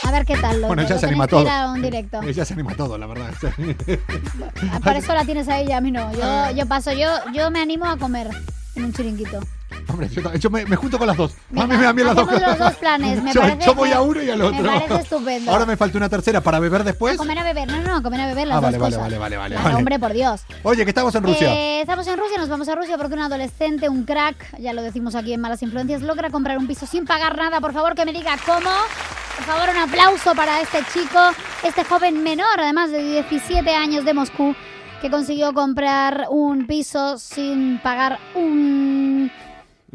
A 0.03 0.11
ver 0.11 0.25
qué 0.25 0.35
tal. 0.35 0.59
Lo, 0.59 0.67
Bueno, 0.67 0.81
ella 0.81 0.97
se 0.99 1.05
anima 1.05 1.27
todo. 1.27 1.49
a 1.49 1.71
un 1.71 1.81
directo. 1.81 2.21
Ella 2.21 2.43
se 2.43 2.53
anima 2.55 2.73
a 2.73 2.75
todo, 2.75 2.97
la 2.97 3.07
verdad. 3.07 3.31
Para 4.83 4.97
eso 4.97 5.13
la 5.13 5.23
tienes 5.23 5.47
a 5.47 5.59
ella, 5.59 5.77
a 5.77 5.81
mí 5.81 5.91
no. 5.91 6.11
Yo, 6.11 6.51
yo 6.57 6.65
paso, 6.65 6.91
yo, 6.91 7.07
yo 7.33 7.49
me 7.51 7.61
animo 7.61 7.85
a 7.85 7.95
comer 7.97 8.27
en 8.75 8.83
un 8.83 8.91
chiringuito. 8.91 9.39
Hombre, 9.87 10.09
yo, 10.09 10.33
yo 10.35 10.49
me, 10.49 10.65
me 10.65 10.75
junto 10.75 10.97
con 10.97 11.07
las 11.07 11.15
dos. 11.17 11.33
a 11.55 11.67
mí 11.67 11.77
me 11.77 11.83
dan 11.83 11.95
bien 11.95 12.07
las 12.07 12.15
dos 12.15 12.29
los 12.31 12.57
dos 12.57 12.75
planes, 12.75 13.21
me 13.23 13.33
yo, 13.33 13.41
parece- 13.41 13.65
yo 13.65 13.75
voy 13.75 13.91
a 13.91 13.95
me- 13.95 14.01
uno 14.01 14.23
y 14.23 14.29
al 14.29 14.39
me 14.39 14.43
otro. 14.45 14.63
parece 14.65 14.95
estupendo. 14.95 15.51
Ahora 15.51 15.65
me 15.65 15.77
falta 15.77 15.97
una 15.97 16.09
tercera 16.09 16.41
para 16.41 16.59
beber 16.59 16.83
después. 16.83 17.17
Comer 17.17 17.39
a 17.39 17.43
beber, 17.43 17.67
no, 17.67 17.77
no, 17.81 17.95
no, 17.95 18.03
comer 18.03 18.21
a 18.21 18.27
beber 18.27 18.47
las 18.47 18.57
Ah, 18.57 18.61
dos 18.61 18.65
vale, 18.65 18.77
vale, 18.77 18.95
cosas. 18.95 19.01
vale, 19.01 19.17
vale, 19.17 19.37
vale, 19.37 19.55
vale. 19.55 19.75
Hombre, 19.75 19.99
por 19.99 20.13
Dios. 20.13 20.41
Oye, 20.63 20.83
que 20.83 20.89
estamos 20.91 21.13
en 21.15 21.23
Rusia. 21.23 21.53
Eh, 21.53 21.81
estamos 21.81 22.07
en 22.07 22.17
Rusia, 22.17 22.37
nos 22.37 22.49
vamos 22.49 22.67
a 22.69 22.75
Rusia 22.75 22.97
porque 22.97 23.13
un 23.13 23.21
adolescente, 23.21 23.89
un 23.89 24.03
crack, 24.05 24.59
ya 24.59 24.73
lo 24.73 24.81
decimos 24.81 25.15
aquí 25.15 25.33
en 25.33 25.41
Malas 25.41 25.61
Influencias, 25.61 26.01
logra 26.01 26.29
comprar 26.29 26.57
un 26.57 26.67
piso 26.67 26.85
sin 26.85 27.05
pagar 27.05 27.37
nada. 27.37 27.61
Por 27.61 27.73
favor, 27.73 27.95
que 27.95 28.05
me 28.05 28.13
diga 28.13 28.35
cómo. 28.45 28.69
Por 29.37 29.45
favor, 29.45 29.69
un 29.69 29.77
aplauso 29.77 30.33
para 30.33 30.61
este 30.61 30.79
chico, 30.93 31.19
este 31.63 31.83
joven 31.83 32.23
menor, 32.23 32.47
además 32.57 32.89
de 32.91 33.03
17 33.03 33.69
años 33.75 34.05
de 34.05 34.13
Moscú, 34.13 34.55
que 35.01 35.09
consiguió 35.11 35.53
comprar 35.53 36.27
un 36.29 36.65
piso 36.67 37.17
sin 37.17 37.79
pagar 37.79 38.17
un... 38.33 39.29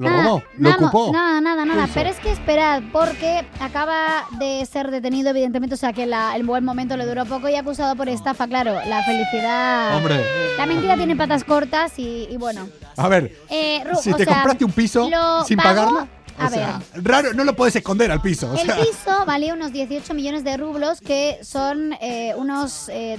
Lo 0.00 0.08
nada, 0.10 0.22
robó, 0.22 0.42
lo 0.56 0.70
nada, 0.70 0.86
ocupó. 0.86 1.12
Nada, 1.12 1.40
nada, 1.40 1.64
nada. 1.66 1.88
Pero 1.92 2.08
es 2.08 2.16
que 2.20 2.30
esperad, 2.32 2.82
porque 2.90 3.44
acaba 3.60 4.24
de 4.38 4.64
ser 4.64 4.90
detenido, 4.90 5.30
evidentemente, 5.30 5.74
o 5.74 5.78
sea 5.78 5.92
que 5.92 6.06
la- 6.06 6.34
el 6.36 6.42
buen 6.44 6.64
momento 6.64 6.96
le 6.96 7.04
duró 7.06 7.26
poco 7.26 7.48
y 7.50 7.54
acusado 7.54 7.94
por 7.96 8.08
estafa, 8.08 8.46
claro. 8.46 8.74
La 8.86 9.02
felicidad... 9.04 9.96
Hombre, 9.96 10.24
La 10.56 10.64
mentira 10.66 10.96
tiene 10.96 11.16
patas 11.16 11.44
cortas 11.44 11.98
y, 11.98 12.26
y 12.30 12.36
bueno. 12.38 12.66
a 12.96 13.08
ver, 13.08 13.32
Eh, 13.50 13.82
si 14.00 14.12
te 14.14 14.24
sea, 14.24 14.34
compraste 14.34 14.64
un 14.64 14.72
piso 14.72 15.08
sin 15.46 15.58
pagó- 15.58 15.62
pagarla, 15.84 16.08
o 16.40 16.44
A 16.44 16.50
sea, 16.50 16.82
raro, 16.94 17.32
no 17.34 17.44
lo 17.44 17.54
puedes 17.54 17.76
esconder 17.76 18.10
al 18.10 18.20
piso. 18.22 18.50
O 18.50 18.54
El 18.54 18.66
sea, 18.66 18.76
piso 18.76 19.24
valía 19.26 19.54
unos 19.54 19.72
18 19.72 20.14
millones 20.14 20.42
de 20.44 20.56
rublos, 20.56 21.00
que 21.00 21.38
son 21.42 21.92
eh, 22.00 22.32
unos 22.36 22.88
eh, 22.88 23.16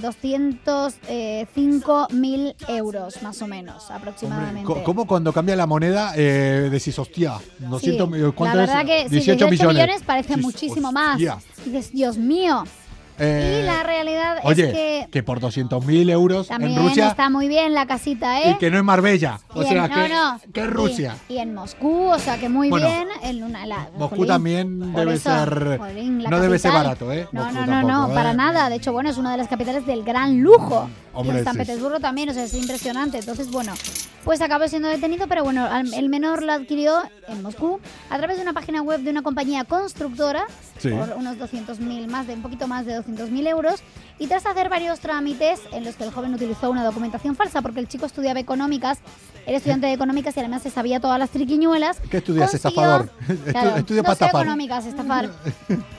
205 1.08 2.08
mil 2.12 2.54
euros, 2.68 3.22
más 3.22 3.40
o 3.42 3.46
menos, 3.46 3.82
hombre, 3.84 3.96
aproximadamente. 3.96 4.64
co- 4.66 4.82
¿cómo 4.84 5.06
cuando 5.06 5.32
cambia 5.32 5.56
la 5.56 5.66
moneda 5.66 6.12
eh, 6.16 6.68
decís, 6.70 6.98
hostia, 6.98 7.38
200 7.58 7.80
Sí, 7.80 8.12
millones? 8.12 8.34
¿Cuánto 8.36 8.56
la 8.58 8.64
es? 8.64 8.68
verdad 8.70 8.86
que 8.86 9.02
sí, 9.08 9.14
18 9.16 9.48
millones. 9.48 10.02
parece 10.04 10.34
Sí, 10.34 10.40
muchísimo 10.40 10.92
más. 10.92 11.18
Dices, 11.64 11.92
Dios 11.92 12.16
mío. 12.16 12.64
Eh, 13.18 13.60
y 13.62 13.66
la 13.66 13.82
realidad 13.82 14.38
Oye, 14.42 14.64
es 14.64 14.72
que 14.72 14.92
que 15.12 15.22
por 15.22 15.40
200.000 15.40 16.10
euros 16.10 16.48
también 16.48 16.72
en 16.72 16.78
Rusia 16.78 17.08
está 17.08 17.28
muy 17.28 17.46
bien 17.46 17.74
la 17.74 17.86
casita, 17.86 18.40
¿eh? 18.40 18.52
y 18.52 18.54
que 18.58 18.70
no 18.70 18.78
es 18.78 18.84
Marbella. 18.84 19.38
O 19.50 19.62
sea, 19.62 19.86
no, 19.86 19.94
que, 19.94 20.08
no. 20.08 20.40
que 20.52 20.60
es 20.62 20.70
Rusia. 20.70 21.16
Y, 21.28 21.36
en 21.38 21.54
Moscú, 21.54 22.06
o 22.06 22.18
sea 22.18 22.38
que 22.38 22.48
muy 22.48 22.70
Bueno, 22.70 22.86
bien. 22.86 23.08
En 23.22 23.42
una, 23.44 23.66
la, 23.66 23.90
Moscú 23.96 24.16
jolín, 24.16 24.28
también 24.28 24.92
debe 24.94 25.14
eso, 25.14 25.30
ser. 25.30 25.78
jolín, 25.78 26.18
no 26.18 26.40
debe 26.40 26.58
ser 26.58 26.72
barato, 26.72 27.12
¿eh? 27.12 27.28
No, 27.30 27.44
Moscú 27.44 27.54
no, 27.54 27.66
no, 27.66 27.72
tampoco, 27.72 27.92
no, 27.92 28.10
¿eh? 28.10 28.14
para 28.14 28.32
nada. 28.32 28.70
De 28.70 28.76
hecho, 28.76 28.92
bueno, 28.92 29.10
es 29.10 29.18
una 29.18 29.32
de 29.32 29.36
las 29.36 29.48
capitales 29.48 29.86
del 29.86 30.02
gran 30.02 30.40
lujo. 30.40 30.88
Hombre, 31.14 31.36
y 31.36 31.38
en 31.40 31.44
San 31.44 31.54
sí. 31.54 31.58
Petersburgo 31.60 32.00
también, 32.00 32.28
o 32.30 32.32
sea, 32.34 32.44
es 32.44 32.54
impresionante. 32.54 33.18
Entonces, 33.18 33.50
bueno, 33.50 33.72
pues 34.24 34.40
acabó 34.40 34.66
siendo 34.68 34.88
detenido, 34.88 35.26
pero 35.28 35.44
bueno, 35.44 35.68
el 35.94 36.08
menor 36.08 36.42
lo 36.42 36.52
adquirió 36.52 37.02
en 37.28 37.42
Moscú 37.42 37.80
a 38.10 38.18
través 38.18 38.36
de 38.36 38.42
una 38.42 38.52
página 38.52 38.82
web 38.82 39.00
de 39.00 39.10
una 39.10 39.22
compañía 39.22 39.64
constructora 39.64 40.44
Sí. 40.78 40.88
por 40.90 41.10
unos 41.16 41.36
200.000, 41.38 42.08
más 42.08 42.26
de 42.26 42.34
un 42.34 42.42
poquito 42.42 42.66
más 42.66 42.84
de 42.86 42.98
200.000 43.00 43.46
euros. 43.46 43.80
Y 44.18 44.26
tras 44.26 44.44
hacer 44.46 44.68
varios 44.68 44.98
trámites 45.00 45.60
en 45.72 45.84
los 45.84 45.94
que 45.94 46.02
el 46.04 46.10
joven 46.12 46.34
utilizó 46.34 46.70
una 46.70 46.84
documentación 46.84 47.36
falsa, 47.36 47.62
porque 47.62 47.78
el 47.80 47.86
chico 47.88 48.04
estudiaba 48.06 48.40
económicas, 48.40 48.98
era 49.46 49.56
estudiante 49.56 49.86
de 49.86 49.92
económicas 49.92 50.36
y 50.36 50.40
además 50.40 50.62
se 50.62 50.70
sabía 50.70 50.98
todas 51.00 51.18
las 51.18 51.30
triquiñuelas. 51.30 51.98
¿Qué 52.10 52.18
estudias, 52.18 52.52
estafador? 52.54 53.10
Claro, 53.52 53.76
estudio 53.76 54.02
no 54.02 54.06
para 54.06 54.12
estafar. 54.14 54.42
económicas, 54.42 54.86
estafar. 54.86 55.30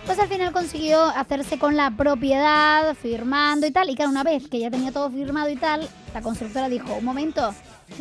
Pues 0.05 0.19
al 0.19 0.27
final 0.27 0.51
consiguió 0.51 1.01
hacerse 1.03 1.57
con 1.59 1.75
la 1.77 1.91
propiedad, 1.91 2.93
firmando 2.95 3.65
y 3.67 3.71
tal. 3.71 3.89
Y 3.89 3.95
claro, 3.95 4.11
una 4.11 4.23
vez 4.23 4.47
que 4.47 4.59
ya 4.59 4.69
tenía 4.71 4.91
todo 4.91 5.02
firmado 5.09 5.49
y 5.49 5.55
tal, 5.55 5.87
la 6.13 6.21
constructora 6.21 6.69
dijo, 6.69 6.93
un 6.95 7.05
momento, 7.05 7.53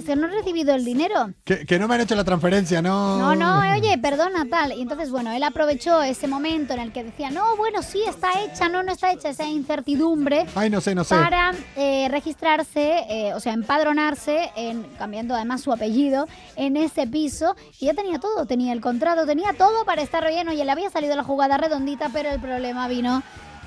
que 0.05 0.17
no 0.17 0.27
he 0.27 0.31
recibido 0.31 0.75
el 0.75 0.85
dinero. 0.85 1.33
Que, 1.45 1.67
que 1.67 1.79
no 1.79 1.87
me 1.89 1.95
han 1.95 2.03
hecho 2.03 2.15
la 2.15 2.25
transferencia, 2.25 2.81
no. 2.81 3.19
No, 3.19 3.35
no, 3.35 3.75
oye, 3.75 3.99
perdona, 3.99 4.47
tal. 4.49 4.73
Y 4.73 4.83
entonces, 4.83 5.11
bueno, 5.11 5.33
él 5.33 5.43
aprovechó 5.43 6.03
ese 6.03 6.27
momento 6.27 6.73
en 6.75 6.81
el 6.81 6.93
que 6.93 7.05
decía, 7.05 7.31
no, 7.31 7.57
bueno, 7.57 7.83
sí, 7.83 8.03
está 8.09 8.29
hecha, 8.43 8.69
no, 8.69 8.83
no 8.83 8.93
está 8.93 9.13
hecha, 9.13 9.29
esa 9.29 9.49
incertidumbre. 9.49 10.47
Ay, 10.55 10.71
no 10.71 10.81
sé, 10.81 10.95
no 10.95 11.05
sé. 11.05 11.15
Para 11.15 11.53
eh, 11.77 12.09
registrarse, 12.11 13.05
eh, 13.09 13.35
o 13.35 13.41
sea, 13.41 13.53
empadronarse, 13.53 14.51
en, 14.57 14.83
cambiando 14.99 15.35
además 15.35 15.61
su 15.61 15.73
apellido, 15.73 16.27
en 16.57 16.77
ese 16.77 17.07
piso. 17.07 17.57
Y 17.79 17.87
ya 17.87 17.95
tenía 17.95 18.19
todo, 18.19 18.47
tenía 18.47 18.73
el 18.73 18.81
contrato, 18.81 19.27
tenía 19.27 19.53
todo 19.53 19.85
para 19.85 20.03
estar 20.03 20.27
bien. 20.29 20.49
Oye, 20.49 20.65
le 20.65 20.71
había 20.71 20.91
salido 20.91 21.17
la 21.17 21.25
jugada 21.25 21.57
redondita, 21.57 22.09
pero 22.13 22.31
el 22.31 22.41
problema 22.41 22.89
vino 22.89 23.23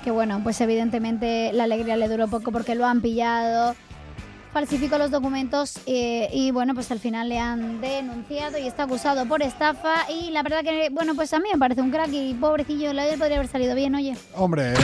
que, 0.06 0.12
bueno, 0.12 0.40
pues 0.44 0.60
evidentemente 0.60 1.50
la 1.52 1.64
alegría 1.64 1.96
le 1.96 2.06
duró 2.06 2.28
poco 2.28 2.52
porque 2.52 2.76
lo 2.76 2.86
han 2.86 3.00
pillado. 3.00 3.74
Falsificó 4.52 4.98
los 4.98 5.10
documentos 5.10 5.80
eh, 5.86 6.28
y 6.32 6.52
bueno, 6.52 6.74
pues 6.74 6.92
al 6.92 7.00
final 7.00 7.28
le 7.28 7.40
han 7.40 7.80
denunciado 7.80 8.56
y 8.56 8.68
está 8.68 8.84
acusado 8.84 9.26
por 9.26 9.42
estafa. 9.42 10.08
Y 10.08 10.30
la 10.30 10.44
verdad 10.44 10.60
que, 10.62 10.90
bueno, 10.92 11.16
pues 11.16 11.34
a 11.34 11.40
mí 11.40 11.48
me 11.52 11.58
parece 11.58 11.82
un 11.82 11.90
crack 11.90 12.10
y 12.12 12.34
pobrecillo, 12.34 12.92
la 12.92 13.02
podría 13.18 13.38
haber 13.38 13.48
salido 13.48 13.74
bien, 13.74 13.96
oye. 13.96 14.14
Hombre. 14.36 14.74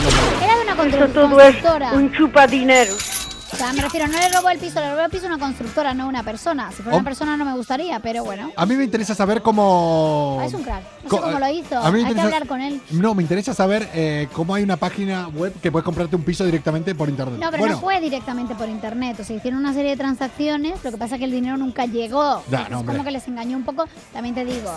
Era 0.42 0.56
de 0.56 0.62
una 0.64 0.76
constru- 0.76 1.04
Eso 1.04 1.08
todo 1.14 1.40
es 1.40 1.54
constructora. 1.54 1.92
un 1.92 2.12
chupadinero. 2.12 2.92
O 2.94 3.21
sea, 3.64 3.72
me 3.72 3.82
refiero, 3.82 4.06
no 4.08 4.18
le 4.18 4.28
robó 4.30 4.50
el 4.50 4.58
piso, 4.58 4.80
le 4.80 4.90
robó 4.90 5.04
el 5.04 5.10
piso 5.10 5.24
a 5.26 5.28
una 5.28 5.38
constructora, 5.38 5.94
no 5.94 6.04
a 6.04 6.06
una 6.06 6.22
persona. 6.22 6.70
Si 6.70 6.76
fuera 6.82 6.92
Oh. 6.96 7.00
una 7.00 7.04
persona 7.04 7.36
no 7.36 7.44
me 7.44 7.52
gustaría, 7.54 8.00
pero 8.00 8.24
bueno. 8.24 8.50
A 8.56 8.66
mí 8.66 8.74
me 8.76 8.84
interesa 8.84 9.14
saber 9.14 9.42
cómo. 9.42 10.38
Ah, 10.40 10.46
es 10.46 10.54
un 10.54 10.62
crack. 10.62 10.82
No 11.04 11.08
Co- 11.08 11.16
sé 11.16 11.22
cómo 11.22 11.38
lo 11.38 11.48
hizo. 11.48 11.78
a 11.78 11.90
mí 11.90 11.92
me 11.92 11.98
Hay 11.98 12.04
que 12.04 12.10
interesa- 12.12 12.22
hablar 12.24 12.46
con 12.48 12.60
él. 12.60 12.80
No, 12.90 13.14
me 13.14 13.22
interesa 13.22 13.54
saber 13.54 13.88
eh, 13.94 14.28
cómo 14.32 14.54
hay 14.54 14.62
una 14.62 14.76
página 14.76 15.28
web 15.28 15.52
que 15.60 15.70
puedes 15.70 15.84
comprarte 15.84 16.16
un 16.16 16.22
piso 16.24 16.44
directamente 16.44 16.94
por 16.94 17.08
internet. 17.08 17.38
No, 17.40 17.50
pero 17.50 17.60
bueno, 17.62 17.74
no 17.76 17.80
fue 17.80 18.00
directamente 18.00 18.54
por 18.54 18.68
internet. 18.68 19.18
O 19.20 19.24
sea, 19.24 19.36
hicieron 19.36 19.60
una 19.60 19.72
serie 19.74 19.90
de 19.92 19.96
transacciones. 19.96 20.82
Lo 20.84 20.90
que 20.90 20.96
pasa 20.96 21.14
es 21.16 21.18
que 21.20 21.24
el 21.26 21.30
dinero 21.32 21.56
nunca 21.56 21.86
llegó. 21.86 22.42
Ya, 22.50 22.58
Entonces, 22.66 22.70
no, 22.70 22.78
hombre. 22.80 22.94
como 22.94 23.04
que 23.04 23.10
les 23.12 23.28
engañó 23.28 23.56
un 23.56 23.64
poco. 23.64 23.84
También 24.12 24.34
te 24.34 24.44
digo, 24.44 24.70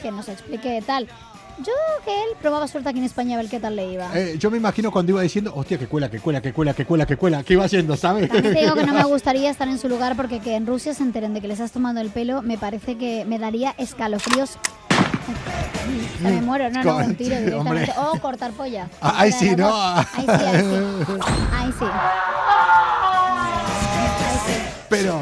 que 0.00 0.10
nos 0.10 0.28
explique 0.28 0.82
tal. 0.86 1.08
Yo 1.58 1.72
que 2.04 2.10
él 2.10 2.30
probaba 2.40 2.66
suerte 2.66 2.88
aquí 2.88 2.98
en 2.98 3.04
España 3.04 3.36
a 3.36 3.40
ver 3.42 3.50
qué 3.50 3.60
tal 3.60 3.76
le 3.76 3.92
iba. 3.92 4.08
eh, 4.18 4.36
yo 4.38 4.50
me 4.50 4.56
imagino 4.56 4.90
cuando 4.90 5.12
iba 5.12 5.20
diciendo, 5.22 5.52
hostia, 5.54 5.78
que 5.78 5.86
cuela, 5.86 6.10
que 6.10 6.18
cuela, 6.18 6.40
que 6.40 6.52
cuela, 6.52 6.74
que 6.74 6.84
cuela, 6.86 7.06
que 7.06 7.16
cuela, 7.16 7.42
que 7.44 7.52
iba 7.52 7.64
haendo, 7.64 7.96
¿sabes? 7.96 8.28
También 8.28 8.54
te 8.54 8.60
digo 8.62 8.74
que 8.74 8.86
no 8.86 8.94
me 8.94 9.04
gustaría 9.14 9.50
estar 9.50 9.68
en 9.68 9.78
su 9.78 9.88
lugar 9.88 10.16
porque 10.16 10.40
que 10.40 10.56
en 10.56 10.66
Rusia 10.66 10.94
se 10.94 11.02
enteren 11.02 11.34
de 11.34 11.40
que 11.40 11.48
les 11.48 11.60
has 11.60 11.70
tomado 11.72 12.00
el 12.00 12.10
pelo, 12.10 12.42
me 12.42 12.56
parece 12.58 12.96
que 12.96 13.24
me 13.26 13.38
daría 13.38 13.74
escalofríos. 13.78 14.52
O 14.52 16.22
sea, 16.22 16.30
me 16.30 16.40
muero, 16.40 16.70
no, 16.70 16.82
no, 16.82 16.96
un 16.96 17.14
tiro 17.16 17.36
directamente. 17.36 17.54
hombre. 17.54 17.92
O 18.16 18.20
cortar 18.20 18.52
polla. 18.52 18.88
Ah, 19.00 19.14
ahí 19.18 19.32
sí, 19.32 19.54
¿no? 19.54 19.68
dos. 19.68 20.06
Ahí 20.14 20.24
sí, 20.24 20.30
ahí 20.30 20.62
sí. 20.62 20.66
Ahí 21.52 21.72
sí. 21.78 21.84
Ahí 21.84 24.38
sí. 24.46 24.62
Pero 24.88 25.20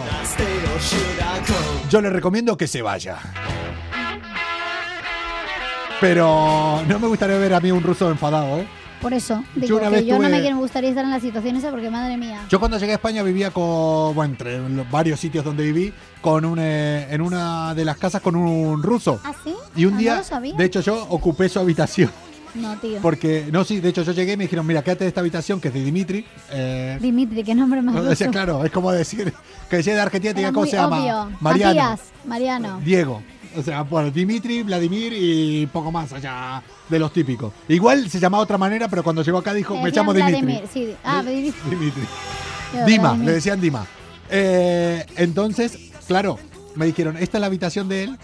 yo 1.90 2.00
le 2.00 2.10
recomiendo 2.10 2.56
que 2.56 2.66
se 2.66 2.82
vaya. 2.82 3.18
Pero 6.00 6.82
no 6.88 6.98
me 6.98 7.06
gustaría 7.08 7.36
ver 7.38 7.54
a 7.54 7.60
mí 7.60 7.70
un 7.70 7.82
ruso 7.82 8.10
enfadado, 8.10 8.58
¿eh? 8.58 8.66
Por 9.02 9.14
eso, 9.14 9.42
Yo 9.56 9.60
digo 9.62 9.76
una 9.78 9.88
que 9.88 9.96
vez 9.96 10.06
yo 10.06 10.18
no 10.18 10.28
tuve- 10.28 10.42
me 10.42 10.54
gustaría 10.54 10.90
estar 10.90 11.04
en 11.04 11.10
la 11.10 11.20
situación 11.20 11.56
esa 11.56 11.70
porque 11.70 11.88
madre 11.88 12.18
mía. 12.18 12.42
Yo 12.50 12.58
cuando 12.58 12.76
llegué 12.78 12.92
a 12.92 12.94
España 12.96 13.22
vivía 13.22 13.50
con, 13.50 14.14
bueno, 14.14 14.32
entre 14.32 14.58
los 14.68 14.90
varios 14.90 15.18
sitios 15.18 15.42
donde 15.42 15.62
viví, 15.64 15.92
con 16.20 16.44
un, 16.44 16.58
eh, 16.60 17.06
en 17.10 17.22
una 17.22 17.74
de 17.74 17.84
las 17.86 17.96
casas 17.96 18.20
con 18.20 18.36
un 18.36 18.82
ruso. 18.82 19.18
¿Ah, 19.24 19.32
sí? 19.42 19.54
Y 19.74 19.86
un 19.86 19.94
Ah, 19.94 19.98
día, 19.98 20.12
No 20.12 20.18
lo 20.18 20.24
sabía. 20.24 20.54
de 20.54 20.64
hecho, 20.66 20.80
yo 20.82 21.06
ocupé 21.08 21.48
su 21.48 21.58
habitación. 21.60 22.10
No, 22.54 22.76
tío. 22.78 22.98
Porque, 23.00 23.48
no, 23.50 23.64
sí, 23.64 23.80
de 23.80 23.88
hecho, 23.88 24.02
yo 24.02 24.12
llegué 24.12 24.32
y 24.32 24.36
me 24.36 24.44
dijeron, 24.44 24.66
mira, 24.66 24.82
quédate 24.82 25.04
de 25.04 25.08
esta 25.08 25.20
habitación 25.20 25.60
que 25.62 25.68
es 25.68 25.74
de 25.74 25.82
Dimitri. 25.82 26.26
Eh, 26.50 26.98
Dimitri, 27.00 27.42
qué 27.42 27.54
nombre 27.54 27.80
más 27.80 27.94
ruso. 28.04 28.14
sea, 28.16 28.28
claro, 28.28 28.64
es 28.66 28.70
como 28.72 28.92
decir 28.92 29.32
que 29.70 29.76
llegue 29.78 29.94
de 29.94 30.00
Argentina 30.00 30.34
te 30.34 30.40
diga 30.40 30.52
cómo 30.52 30.66
se 30.66 30.76
llama. 30.76 30.96
Mariano. 30.98 31.30
Matías, 31.40 32.00
Mariano. 32.26 32.80
Diego. 32.84 33.22
O 33.56 33.62
sea, 33.62 33.82
bueno, 33.82 34.10
Dimitri, 34.10 34.62
Vladimir 34.62 35.12
y 35.16 35.66
poco 35.66 35.90
más 35.90 36.12
allá 36.12 36.62
de 36.88 36.98
los 36.98 37.12
típicos. 37.12 37.52
Igual 37.68 38.08
se 38.08 38.20
llamaba 38.20 38.42
de 38.42 38.44
otra 38.44 38.58
manera, 38.58 38.88
pero 38.88 39.02
cuando 39.02 39.22
llegó 39.22 39.38
acá 39.38 39.52
dijo, 39.54 39.76
me 39.80 39.90
llamo 39.90 40.12
Dimitri. 40.14 40.62
Sí. 40.72 40.94
Ah, 41.02 41.22
Dimitri. 41.26 41.70
Dimitri. 41.70 42.02
Yo, 42.74 42.84
Dima, 42.86 43.02
Vladimir. 43.08 43.26
le 43.26 43.32
decían 43.32 43.60
Dima. 43.60 43.86
Eh, 44.30 45.04
entonces, 45.16 45.76
claro, 46.06 46.38
me 46.76 46.86
dijeron, 46.86 47.16
esta 47.16 47.38
es 47.38 47.40
la 47.40 47.46
habitación 47.48 47.88
de 47.88 48.04
él, 48.04 48.18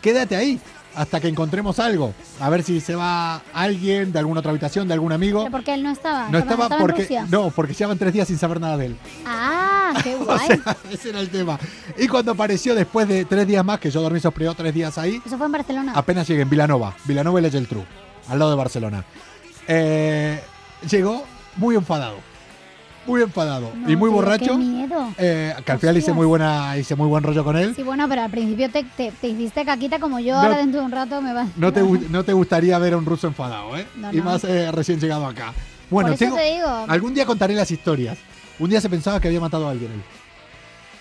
quédate 0.00 0.36
ahí 0.36 0.58
hasta 0.94 1.20
que 1.20 1.28
encontremos 1.28 1.78
algo. 1.78 2.14
A 2.40 2.48
ver 2.50 2.62
si 2.62 2.80
se 2.80 2.94
va 2.94 3.42
alguien 3.52 4.12
de 4.12 4.18
alguna 4.18 4.40
otra 4.40 4.50
habitación, 4.50 4.88
de 4.88 4.94
algún 4.94 5.12
amigo. 5.12 5.48
Porque 5.50 5.74
él 5.74 5.82
no 5.82 5.90
estaba. 5.90 6.28
No 6.30 6.38
estaba 6.38 6.68
porque 6.78 7.20
no, 7.28 7.50
porque 7.50 7.74
llevaban 7.74 7.98
tres 7.98 8.12
días 8.12 8.28
sin 8.28 8.38
saber 8.38 8.60
nada 8.60 8.76
de 8.76 8.86
él. 8.86 8.96
Ah, 9.26 9.73
qué 10.02 10.14
O 10.16 10.24
guay. 10.24 10.46
sea, 10.46 10.76
ese 10.90 11.10
era 11.10 11.20
el 11.20 11.28
tema. 11.30 11.58
Y 11.98 12.06
cuando 12.08 12.32
apareció 12.32 12.74
después 12.74 13.06
de 13.08 13.24
tres 13.24 13.46
días 13.46 13.64
más, 13.64 13.78
que 13.80 13.90
yo 13.90 14.00
dormí 14.02 14.18
esos 14.18 14.32
primeros 14.34 14.56
tres 14.56 14.74
días 14.74 14.96
ahí, 14.98 15.20
Eso 15.24 15.36
fue 15.36 15.46
en 15.46 15.52
Barcelona. 15.52 15.92
apenas 15.94 16.26
llegué 16.28 16.42
en 16.42 16.50
Vilanova, 16.50 16.94
Vilanova 17.04 17.38
y 17.40 17.42
la 17.42 17.50
Geltrú, 17.50 17.84
al 18.28 18.38
lado 18.38 18.50
de 18.50 18.56
Barcelona. 18.56 19.04
Eh, 19.68 20.40
llegó 20.90 21.24
muy 21.56 21.74
enfadado, 21.76 22.16
muy 23.06 23.22
enfadado 23.22 23.72
No, 23.74 23.90
y 23.90 23.96
muy 23.96 24.10
borracho. 24.10 24.52
Qué 24.52 24.56
miedo. 24.56 25.08
Eh, 25.18 25.54
que 25.64 25.72
al 25.72 25.78
final 25.78 25.96
hice 25.96 26.12
muy 26.12 26.26
buena, 26.26 26.76
hice 26.76 26.94
muy 26.96 27.06
buen 27.06 27.22
rollo 27.22 27.44
con 27.44 27.56
él. 27.56 27.74
Sí, 27.74 27.82
bueno, 27.82 28.08
pero 28.08 28.22
al 28.22 28.30
principio 28.30 28.70
te, 28.70 28.82
te, 28.96 29.12
te 29.12 29.28
hiciste 29.28 29.64
caquita 29.64 29.98
como 29.98 30.18
yo, 30.20 30.34
No- 30.34 30.40
ahora 30.40 30.58
dentro 30.58 30.80
de 30.80 30.86
un 30.86 30.92
rato 30.92 31.20
me 31.22 31.32
va. 31.32 31.46
No 31.56 31.72
te, 31.72 31.82
no 31.82 32.24
te 32.24 32.32
gustaría 32.32 32.78
ver 32.78 32.94
a 32.94 32.96
un 32.98 33.06
ruso 33.06 33.26
enfadado, 33.26 33.76
¿eh? 33.76 33.86
No, 33.96 34.12
y 34.12 34.20
más 34.20 34.44
eh, 34.44 34.70
recién 34.72 35.00
llegado 35.00 35.26
acá. 35.26 35.52
Bueno, 35.90 36.14
tengo- 36.16 36.36
te 36.36 36.54
digo. 36.54 36.66
algún 36.88 37.14
día 37.14 37.24
contaré 37.26 37.54
las 37.54 37.70
historias. 37.70 38.18
Un 38.58 38.70
día 38.70 38.80
se 38.80 38.88
pensaba 38.88 39.20
que 39.20 39.28
había 39.28 39.40
matado 39.40 39.66
a 39.66 39.70
alguien 39.72 39.90
él, 39.92 40.02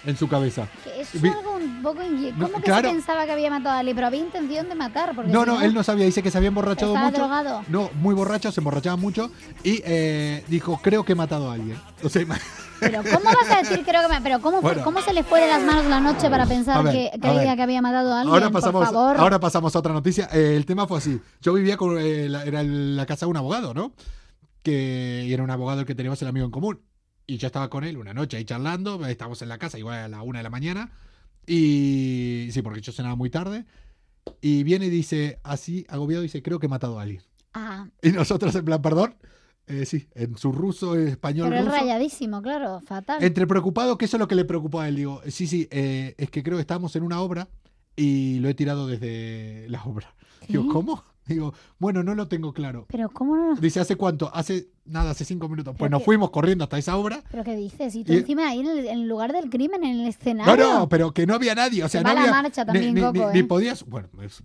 en 0.06 0.18
su 0.18 0.28
cabeza. 0.28 0.68
Que 0.84 1.02
eso 1.02 1.12
Vi- 1.22 1.30
es 1.30 1.36
algo 1.36 1.56
un 1.56 1.82
poco. 1.84 2.02
No, 2.04 2.48
¿Cómo 2.48 2.58
que 2.58 2.64
claro. 2.64 2.90
se 2.90 2.96
pensaba 2.96 3.26
que 3.26 3.32
había 3.32 3.50
matado 3.50 3.76
a 3.76 3.80
Ali? 3.80 3.94
Pero 3.94 4.08
había 4.08 4.20
intención 4.22 4.68
de 4.68 4.76
matar. 4.76 5.16
Porque 5.16 5.32
No, 5.32 5.46
no, 5.46 5.62
él 5.62 5.74
no 5.74 5.84
sabía, 5.84 6.06
dice 6.06 6.22
que 6.24 6.32
se 6.32 6.38
había 6.38 6.48
emborrachado 6.50 6.92
Estaba 6.94 7.10
mucho. 7.10 7.20
drogado. 7.22 7.64
No, 7.70 7.90
muy 7.96 8.14
borracho, 8.16 8.52
se 8.52 8.60
emborrachaba 8.60 8.96
mucho 8.98 9.32
y 9.64 9.82
eh, 9.86 10.44
dijo, 10.48 10.80
creo 10.84 11.06
que 11.06 11.12
he 11.14 11.16
matado 11.16 11.50
a 11.52 11.54
alguien. 11.54 11.78
O 12.04 12.10
sea, 12.10 12.22
ima- 12.24 12.40
Pero 12.80 13.02
¿cómo 13.04 13.26
vas 13.26 13.50
a 13.50 13.58
decir 13.62 13.86
creo 13.86 14.02
que 14.02 14.08
me... 14.10 14.20
Pero 14.22 14.42
¿cómo, 14.42 14.60
Bueno. 14.62 14.84
¿cómo 14.84 15.02
se 15.02 15.14
le 15.14 15.24
fue 15.24 15.40
de 15.40 15.48
las 15.48 15.62
manos 15.62 15.86
la 15.86 16.02
noche 16.02 16.30
para 16.30 16.46
pensar 16.46 16.84
ver, 16.84 16.92
que 17.12 17.20
creía 17.22 17.56
que 17.56 17.62
había 17.62 17.82
matado 17.82 18.14
a 18.14 18.20
alguien? 18.22 18.34
ahora 18.34 18.50
pasamos, 18.50 18.86
Por 18.86 18.94
favor. 18.94 19.18
ahora 19.18 19.40
pasamos 19.40 19.74
a 19.76 19.80
otra 19.80 19.94
noticia. 19.94 20.28
Eh, 20.34 20.56
el 20.58 20.66
tema 20.66 20.86
fue 20.86 20.98
así. 20.98 21.22
Yo 21.42 21.54
vivía 21.54 21.78
con, 21.78 21.98
eh, 21.98 22.28
la- 22.28 22.44
era 22.44 22.62
la 22.64 23.06
casa 23.06 23.26
de 23.26 23.30
un 23.30 23.38
abogado, 23.38 23.74
¿no? 23.74 23.94
Que 24.64 25.24
y 25.28 25.32
era 25.34 25.44
un 25.44 25.50
abogado 25.52 25.82
el 25.82 25.86
que 25.86 25.96
teníamos 25.96 26.22
el 26.22 26.28
amigo 26.28 26.46
en 26.46 26.52
común. 26.52 26.82
Y 27.26 27.38
yo 27.38 27.48
estaba 27.48 27.70
con 27.70 27.84
él 27.84 27.98
una 27.98 28.14
noche 28.14 28.38
ahí 28.38 28.46
charlando, 28.46 29.06
estábamos 29.06 29.42
en 29.42 29.50
la 29.50 29.58
casa 29.58 29.78
igual 29.80 29.98
a 30.00 30.08
la 30.08 30.22
una 30.22 30.40
de 30.40 30.44
la 30.44 30.50
mañana. 30.50 30.92
Y 31.48 32.50
sí, 32.52 32.62
porque 32.62 32.82
yo 32.82 32.92
cenaba 32.92 33.16
muy 33.16 33.30
tarde. 33.30 33.66
Y 34.42 34.64
viene 34.64 34.86
y 34.86 34.90
dice, 34.90 35.40
así, 35.44 35.86
agobiado, 35.90 36.24
dice, 36.24 36.42
creo 36.42 36.60
que 36.60 36.66
he 36.68 36.70
matado 36.70 37.00
a 37.00 37.04
alguien. 37.04 37.22
Ah, 37.54 37.88
Y 38.02 38.10
nosotros 38.10 38.54
en 38.56 38.66
plan, 38.66 38.82
perdón. 38.82 39.16
Eh, 39.68 39.86
sí, 39.86 40.08
en 40.16 40.38
su 40.38 40.52
ruso, 40.52 40.96
español, 40.96 41.48
pero 41.50 41.62
es 41.62 41.66
ruso. 41.66 41.78
rayadísimo, 41.78 42.42
claro, 42.42 42.82
fatal. 42.82 43.24
Entre 43.24 43.48
preocupado, 43.48 43.98
que 43.98 44.06
eso 44.06 44.18
es 44.18 44.20
lo 44.20 44.28
que 44.28 44.36
le 44.36 44.44
preocupó 44.44 44.82
a 44.82 44.90
él. 44.90 44.98
Digo, 44.98 45.22
sí, 45.28 45.48
sí, 45.48 45.70
eh, 45.72 46.16
es 46.18 46.30
que 46.30 46.44
creo 46.44 46.58
que 46.58 46.62
estamos 46.62 46.96
en 46.98 47.04
una 47.04 47.22
obra 47.22 47.48
y 47.96 48.40
lo 48.40 48.50
he 48.50 48.54
tirado 48.54 48.88
desde 48.88 49.66
la 49.70 49.82
obra. 49.86 50.14
Digo, 50.50 50.64
¿Qué? 50.64 50.70
¿cómo? 50.70 51.04
Digo, 51.26 51.54
bueno, 51.80 52.04
no 52.04 52.16
lo 52.16 52.28
tengo 52.28 52.54
claro. 52.54 52.86
Pero 52.90 53.10
¿cómo 53.10 53.36
no? 53.38 53.56
Dice, 53.56 53.80
¿hace 53.80 53.96
cuánto? 53.96 54.30
Hace, 54.34 54.68
nada, 54.86 55.12
hace 55.12 55.24
cinco 55.26 55.48
minutos. 55.48 55.76
Pues 55.78 55.90
nos 55.90 56.04
fuimos 56.04 56.32
corriendo 56.32 56.64
hasta 56.66 56.78
esa 56.78 56.98
obra. 56.98 57.22
¿Pero 57.32 57.44
qué 57.44 57.56
dices? 57.56 57.96
Y 57.96 58.04
tú 58.04 58.12
Y- 58.14 58.18
encima 58.18 58.50
ahí 58.50 58.60
en 58.60 58.68
el, 58.68 58.88
en 58.88 59.08
lugar 59.08 59.32
del 59.32 59.50
crimen, 59.50 59.84
en 59.84 59.92
el 59.98 60.04
No, 60.04 60.10
escenario. 60.10 60.74
no, 60.74 60.90
pero 60.90 61.14
que 61.14 61.26
no 61.26 61.36
había 61.36 61.56
nadie. 61.56 61.84
O 61.84 61.88
sea, 61.90 62.02
Se 62.02 62.08
va 62.08 62.14
no 62.14 62.26
la 62.26 62.32
marcha 62.32 62.66
también, 62.66 62.94
ni, 62.94 63.02
Coco, 63.02 63.28
ni- 63.28 63.34
ni 63.34 63.40
¿eh? 63.40 63.44
podías. 63.46 63.86
Bueno, 63.86 64.10
es- 64.22 64.44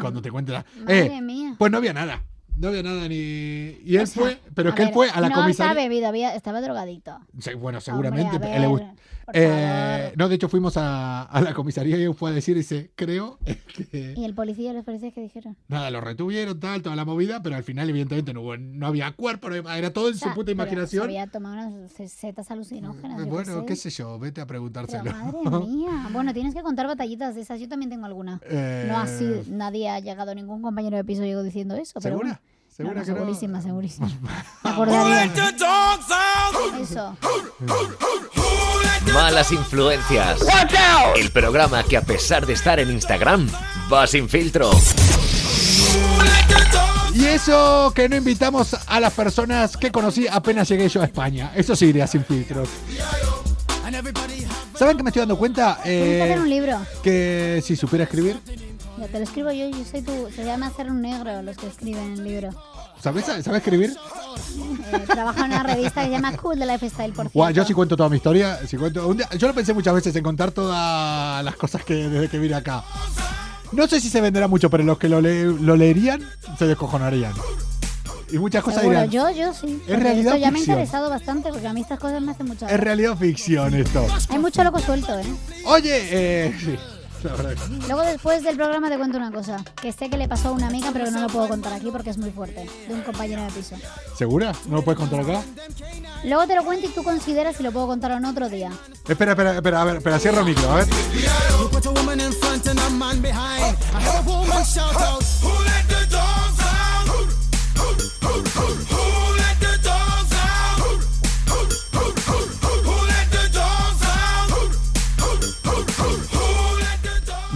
cuando 0.00 0.20
te 0.22 0.30
cuentas. 0.30 0.64
Madre 0.80 1.16
Eh, 1.16 1.20
mía. 1.20 1.54
pues 1.58 1.70
no 1.72 1.78
había 1.78 1.92
nada. 1.92 2.22
No 2.58 2.68
había 2.68 2.82
nada 2.82 3.08
ni. 3.08 3.14
Y 3.14 3.96
él 3.96 4.02
O 4.02 4.06
sea, 4.06 4.22
fue, 4.22 4.38
pero 4.54 4.70
es 4.70 4.74
que 4.74 4.82
él 4.82 4.90
fue 4.92 5.08
a 5.10 5.20
la 5.20 5.28
no 5.28 5.34
comisaría. 5.36 5.70
estaba 5.72 5.74
bebido, 5.74 6.08
había, 6.08 6.34
estaba 6.34 6.60
drogadito. 6.60 7.18
Sí, 7.38 7.54
bueno, 7.54 7.80
seguramente. 7.80 8.36
Hombre, 8.36 8.58
le 8.58 8.98
Eh, 9.34 10.12
no, 10.16 10.28
de 10.28 10.34
hecho 10.36 10.48
fuimos 10.48 10.76
a, 10.78 11.22
a 11.24 11.40
la 11.42 11.52
comisaría 11.52 11.98
y 11.98 12.02
él 12.04 12.14
fue 12.14 12.30
a 12.30 12.32
decir, 12.32 12.56
dice, 12.56 12.90
creo 12.94 13.38
que 13.90 14.14
¿Y 14.16 14.24
el 14.24 14.34
policía 14.34 14.70
y 14.70 14.74
los 14.74 14.84
policías 14.86 15.12
qué 15.12 15.20
dijeron? 15.20 15.54
nada, 15.68 15.90
lo 15.90 16.00
retuvieron, 16.00 16.58
tal, 16.58 16.80
toda 16.82 16.96
la 16.96 17.04
movida, 17.04 17.42
pero 17.42 17.54
al 17.56 17.62
final 17.62 17.90
evidentemente 17.90 18.32
no, 18.32 18.40
hubo, 18.40 18.56
no 18.56 18.86
había 18.86 19.12
cuerpo, 19.12 19.48
era 19.50 19.92
todo 19.92 20.08
en 20.08 20.14
O 20.14 20.16
sea, 20.16 20.28
su 20.30 20.34
puta 20.34 20.50
imaginación. 20.50 21.02
Se 21.02 21.18
había 21.18 21.26
tomado 21.26 21.54
unas 21.56 21.92
se- 21.92 22.08
setas 22.08 22.50
alucinógenas. 22.50 23.18
qué 23.22 23.28
bueno, 23.28 23.60
sé. 23.60 23.66
qué 23.66 23.76
sé 23.76 23.90
yo, 23.90 24.18
vete 24.18 24.40
a 24.40 24.46
Pero 24.46 24.60
preguntárselo. 24.60 25.04
madre 25.12 25.66
mía. 25.66 26.08
Bueno, 26.10 26.32
tienes 26.32 26.54
que 26.54 26.62
contar 26.62 26.86
batallitas 26.86 27.34
de 27.34 27.42
esas. 27.42 27.60
Yo 27.60 27.68
también 27.68 27.90
tengo 27.90 28.06
alguna. 28.06 28.40
Eh, 28.48 28.86
No 28.88 28.96
así, 28.96 29.26
nadie 29.50 29.90
ha 29.90 30.00
llegado, 30.00 30.34
ningún 30.34 30.62
compañero 30.62 30.96
de 30.96 31.04
piso 31.04 31.22
llegó 31.22 31.42
diciendo 31.42 31.76
eso. 31.76 32.00
Pero 32.02 32.16
bueno. 32.16 32.38
¿Segura 32.78 32.94
No, 32.94 33.00
no, 33.00 33.04
que 33.04 33.10
no? 33.10 33.16
segurísima, 33.18 33.60
segurísima. 33.60 34.06
Me 34.64 34.70
acordaría. 34.70 35.24
Eso. 36.80 37.16
Malas 39.12 39.50
influencias. 39.50 40.38
El 41.16 41.30
programa 41.32 41.82
que 41.82 41.96
a 41.96 42.02
pesar 42.02 42.46
de 42.46 42.52
estar 42.52 42.78
en 42.78 42.90
Instagram, 42.92 43.48
va 43.92 44.06
sin 44.06 44.28
filtro. 44.28 44.70
Y 47.14 47.24
eso 47.24 47.92
que 47.96 48.08
no 48.08 48.14
invitamos 48.14 48.76
a 48.86 49.00
las 49.00 49.12
personas 49.12 49.76
que 49.76 49.90
conocí 49.90 50.28
apenas 50.28 50.68
llegué 50.68 50.88
yo 50.88 51.02
a 51.02 51.06
España. 51.06 51.50
Eso 51.56 51.74
sí 51.74 51.86
iría 51.86 52.06
sin 52.06 52.24
filtros. 52.24 52.68
¿Saben 54.78 54.96
que 54.96 55.02
me 55.02 55.10
estoy 55.10 55.20
dando 55.22 55.36
cuenta? 55.36 55.72
Hacer 55.72 56.38
un 56.38 56.46
Eh, 56.46 56.48
libro. 56.48 56.78
que 57.02 57.60
si 57.64 57.74
supiera 57.74 58.04
escribir. 58.04 58.40
Ya 59.00 59.06
te 59.06 59.18
lo 59.18 59.24
escribo 59.24 59.50
yo, 59.52 59.68
yo 59.68 59.84
soy 59.90 60.02
tu. 60.02 60.28
Se 60.34 60.44
llama 60.44 60.66
Hacer 60.68 60.90
un 60.90 61.00
Negro 61.02 61.42
los 61.42 61.56
que 61.56 61.66
escriben 61.66 62.14
el 62.14 62.24
libro. 62.24 62.50
¿Sabes, 63.00 63.26
¿Sabes 63.26 63.46
escribir? 63.48 63.90
Eh, 64.92 65.04
trabaja 65.06 65.40
en 65.44 65.52
una 65.52 65.62
revista 65.62 66.00
que 66.02 66.06
se 66.08 66.12
llama 66.12 66.36
Cool 66.36 66.58
de 66.58 66.66
Lifestyle, 66.66 67.12
por 67.12 67.24
cierto. 67.26 67.30
Guau, 67.38 67.52
yo 67.52 67.64
sí 67.64 67.74
cuento 67.74 67.96
toda 67.96 68.08
mi 68.08 68.16
historia. 68.16 68.58
sí 68.66 68.76
cuento, 68.76 69.06
un 69.06 69.16
día- 69.18 69.28
yo 69.38 69.46
lo 69.48 69.54
pensé 69.54 69.72
muchas 69.72 69.94
veces 69.94 70.14
en 70.16 70.24
contar 70.24 70.50
todas 70.50 71.44
las 71.44 71.54
cosas 71.56 71.84
que 71.84 72.08
desde 72.08 72.28
que 72.28 72.38
vine 72.38 72.54
acá. 72.56 72.82
No 73.72 73.86
sé 73.86 74.00
si 74.00 74.08
se 74.08 74.20
venderá 74.20 74.48
mucho, 74.48 74.68
pero 74.70 74.82
los 74.82 74.98
que 74.98 75.08
lo, 75.08 75.20
le- 75.20 75.44
lo 75.44 75.76
leerían 75.76 76.22
se 76.58 76.66
descojonarían. 76.66 77.32
Y 78.30 78.38
muchas 78.38 78.62
cosas 78.62 78.80
Seguro, 78.80 78.98
dirán. 79.06 79.10
yo, 79.10 79.30
yo 79.30 79.54
sí. 79.54 79.80
porque 79.86 79.96
realidad 79.96 80.34
esto 80.34 80.44
ya 80.44 80.50
me 80.50 80.58
ha 80.58 80.60
interesado 80.60 81.08
bastante 81.08 81.50
porque 81.50 81.66
a 81.66 81.72
mí 81.72 81.80
estas 81.80 81.98
cosas 81.98 82.20
me 82.20 82.32
hacen 82.32 82.46
mucha. 82.46 82.66
Es 82.68 82.78
realidad 82.80 83.16
ficción 83.16 83.74
esto. 83.74 84.06
Hay 84.28 84.38
mucho 84.38 84.62
loco 84.64 84.80
suelto, 84.80 85.18
¿eh? 85.18 85.24
Oye, 85.64 85.98
eh, 86.10 86.54
sí, 86.62 86.76
la 87.24 87.32
verdad. 87.34 87.54
Luego 87.86 88.02
después 88.02 88.42
del 88.42 88.56
programa 88.56 88.88
te 88.88 88.96
cuento 88.96 89.16
una 89.16 89.30
cosa, 89.30 89.64
que 89.80 89.92
sé 89.92 90.10
que 90.10 90.16
le 90.16 90.28
pasó 90.28 90.48
a 90.48 90.52
una 90.52 90.68
amiga, 90.68 90.90
pero 90.92 91.06
que 91.06 91.10
no 91.10 91.20
lo 91.20 91.28
puedo 91.28 91.48
contar 91.48 91.72
aquí 91.72 91.90
porque 91.90 92.10
es 92.10 92.18
muy 92.18 92.30
fuerte, 92.30 92.68
de 92.88 92.94
un 92.94 93.02
compañero 93.02 93.42
de 93.42 93.50
piso. 93.50 93.76
¿Segura? 94.16 94.52
¿No 94.66 94.76
lo 94.76 94.82
puedes 94.82 94.98
contar 94.98 95.20
acá? 95.20 95.42
Luego 96.24 96.46
te 96.46 96.54
lo 96.54 96.64
cuento 96.64 96.86
y 96.86 96.90
tú 96.90 97.02
consideras 97.02 97.56
si 97.56 97.62
lo 97.62 97.72
puedo 97.72 97.86
contar 97.86 98.12
en 98.12 98.24
otro 98.24 98.48
día. 98.48 98.70
Espera, 99.08 99.32
espera, 99.32 99.54
espera, 99.54 99.82
a 99.82 99.84
ver, 99.84 99.96
espera, 99.96 100.18
cierro 100.18 100.40
el 100.40 100.46
micro, 100.46 100.70
a 100.70 100.76
ver. 100.76 100.86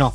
No, 0.03 0.15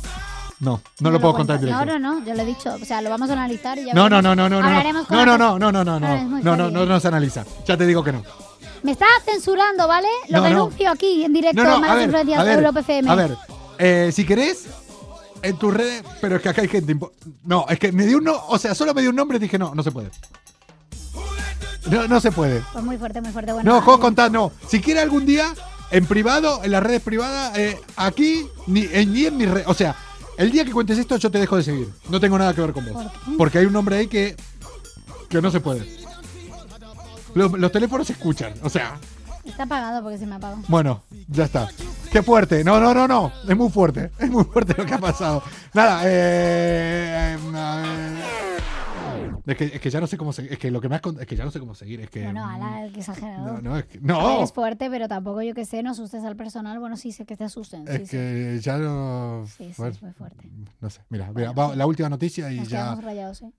no, 0.60 0.80
no, 1.00 1.10
lo 1.10 1.20
puedo 1.20 1.34
contar 1.34 1.60
directo. 1.60 1.84
No, 1.84 1.98
no, 1.98 2.20
no, 2.20 2.26
yo 2.26 2.34
lo 2.34 2.42
he 2.42 2.44
dicho. 2.44 2.74
O 2.74 2.84
sea, 2.84 3.00
lo 3.00 3.10
vamos 3.10 3.30
a 3.30 3.34
analizar 3.34 3.78
y 3.78 3.86
ya 3.86 3.94
No, 3.94 4.08
no, 4.08 4.20
no, 4.20 4.34
no, 4.34 4.48
no, 4.48 4.60
no, 4.60 4.66
Hablaremos 4.66 5.08
no, 5.10 5.24
no, 5.24 5.38
no, 5.38 5.58
no, 5.58 5.72
no, 5.72 5.84
no, 5.84 6.00
no, 6.00 6.40
no, 6.42 6.56
no, 6.56 6.70
no, 6.70 6.86
no 6.86 7.00
se 7.00 7.08
analiza. 7.08 7.44
Ya 7.66 7.76
te 7.76 7.86
digo 7.86 8.02
que 8.02 8.12
no. 8.12 8.22
Me 8.82 8.92
estás 8.92 9.08
censurando, 9.24 9.88
¿vale? 9.88 10.08
Lo 10.28 10.42
denuncio 10.42 10.90
aquí 10.90 11.24
en 11.24 11.32
directo 11.32 11.62
No, 11.62 11.80
no, 11.80 11.90
a 11.90 11.94
ver, 11.94 12.14
a 12.14 12.42
ver, 12.44 12.58
Europa 12.58 12.80
FM. 12.80 13.10
a 13.10 13.14
ver, 13.14 13.36
eh, 13.78 14.10
si 14.12 14.24
querés, 14.24 14.66
en 15.42 15.56
tus 15.56 15.72
redes, 15.74 16.02
pero 16.20 16.36
es 16.36 16.42
que 16.42 16.48
acá 16.48 16.62
hay 16.62 16.68
gente. 16.68 16.96
No, 17.44 17.66
es 17.68 17.78
que 17.78 17.92
me 17.92 18.06
dio 18.06 18.18
un 18.18 18.24
no, 18.24 18.36
o 18.48 18.58
sea, 18.58 18.74
solo 18.74 18.94
me 18.94 19.00
dio 19.00 19.10
un 19.10 19.16
nombre 19.16 19.36
y 19.38 19.40
dije, 19.40 19.58
no, 19.58 19.74
no 19.74 19.82
se 19.82 19.90
puede. 19.90 20.10
No, 21.90 22.06
no 22.06 22.20
se 22.20 22.32
puede. 22.32 22.62
Pues 22.72 22.84
muy 22.84 22.98
fuerte, 22.98 23.20
muy 23.20 23.32
fuerte. 23.32 23.52
Bueno, 23.52 23.70
No, 23.80 23.80
vale. 23.84 24.00
contar, 24.00 24.30
no. 24.30 24.52
Si 24.68 24.80
quiere 24.80 25.00
algún 25.00 25.24
día, 25.24 25.54
en 25.90 26.06
privado, 26.06 26.60
en 26.64 26.70
las 26.72 26.82
redes 26.82 27.02
privadas, 27.02 27.56
eh, 27.58 27.80
aquí, 27.96 28.46
ni 28.66 28.86
en, 28.92 29.12
ni 29.12 29.26
en 29.26 29.36
mis 29.36 29.48
redes. 29.50 29.66
O 29.68 29.74
sea, 29.74 29.96
el 30.36 30.50
día 30.50 30.64
que 30.64 30.72
cuentes 30.72 30.98
esto, 30.98 31.16
yo 31.16 31.30
te 31.30 31.38
dejo 31.38 31.56
de 31.56 31.62
seguir. 31.62 31.88
No 32.08 32.20
tengo 32.20 32.38
nada 32.38 32.54
que 32.54 32.60
ver 32.60 32.72
con 32.72 32.84
vos. 32.92 33.06
Porque 33.36 33.58
hay 33.58 33.66
un 33.66 33.72
nombre 33.72 33.96
ahí 33.96 34.06
que, 34.06 34.36
que 35.28 35.40
no 35.42 35.50
se 35.50 35.60
puede. 35.60 35.86
Los, 37.34 37.52
los 37.52 37.72
teléfonos 37.72 38.06
se 38.06 38.12
escuchan. 38.14 38.54
O 38.62 38.70
sea, 38.70 38.98
Está 39.44 39.62
apagado 39.62 40.02
porque 40.02 40.18
se 40.18 40.26
me 40.26 40.34
apagó. 40.34 40.62
bueno, 40.68 41.02
ya 41.26 41.44
está. 41.44 41.68
Qué 42.12 42.22
fuerte. 42.22 42.62
No, 42.64 42.78
no, 42.80 42.92
no, 42.92 43.08
no. 43.08 43.32
Es 43.48 43.56
muy 43.56 43.70
fuerte. 43.70 44.10
Es 44.18 44.30
muy 44.30 44.44
fuerte 44.44 44.74
lo 44.76 44.84
que 44.84 44.94
ha 44.94 44.98
pasado. 44.98 45.42
Nada, 45.72 46.02
eh. 46.04 47.34
eh, 47.34 47.38
eh, 47.54 48.47
es, 49.52 49.56
que, 49.58 49.64
es 49.64 49.80
que 49.80 49.90
ya 49.90 50.00
no 50.00 50.06
sé 50.06 50.16
cómo 50.16 50.32
seguir. 50.32 50.52
Es 50.52 50.58
que 50.58 50.70
lo 50.70 50.80
que 50.80 50.88
cont- 50.88 51.20
Es 51.20 51.26
que 51.26 51.34
ya 51.36 51.44
no 51.44 51.50
sé 51.50 51.58
cómo 51.60 51.74
seguir. 51.74 52.00
Es 52.00 52.10
que. 52.10 52.22
Bueno, 52.24 52.44
ala, 52.46 52.88
qué 52.92 53.00
exagerado. 53.00 53.54
no, 53.54 53.60
no, 53.60 53.78
es 53.78 53.86
que. 53.86 54.00
No. 54.00 54.26
ver, 54.36 54.42
Es 54.44 54.52
fuerte, 54.52 54.88
pero 54.90 55.08
tampoco 55.08 55.42
yo 55.42 55.54
que 55.54 55.64
sé, 55.64 55.82
no 55.82 55.90
asustes 55.90 56.22
al 56.24 56.36
personal. 56.36 56.78
Bueno, 56.78 56.96
sí, 56.96 57.12
sé 57.12 57.24
que 57.26 57.36
te 57.36 57.44
asusten. 57.44 57.86
sí, 57.86 57.92
Es 57.94 58.02
sí. 58.08 58.16
que 58.16 58.58
ya 58.62 58.78
no. 58.78 59.44
Sí, 59.46 59.72
sí, 59.74 59.82
es 59.82 60.02
muy 60.02 60.12
fuerte. 60.12 60.48
no 60.80 60.90
sé. 60.90 61.00
Mira, 61.08 61.26
mira, 61.34 61.52
Bueno, 61.52 61.54
va 61.54 61.72
sí. 61.72 61.78
la 61.78 61.86
última 61.86 62.08
noticia 62.08 62.52
y 62.52 62.58
Nos 62.60 62.68
ya. 62.68 62.94
rayados, 62.96 63.42
¿eh? 63.42 63.50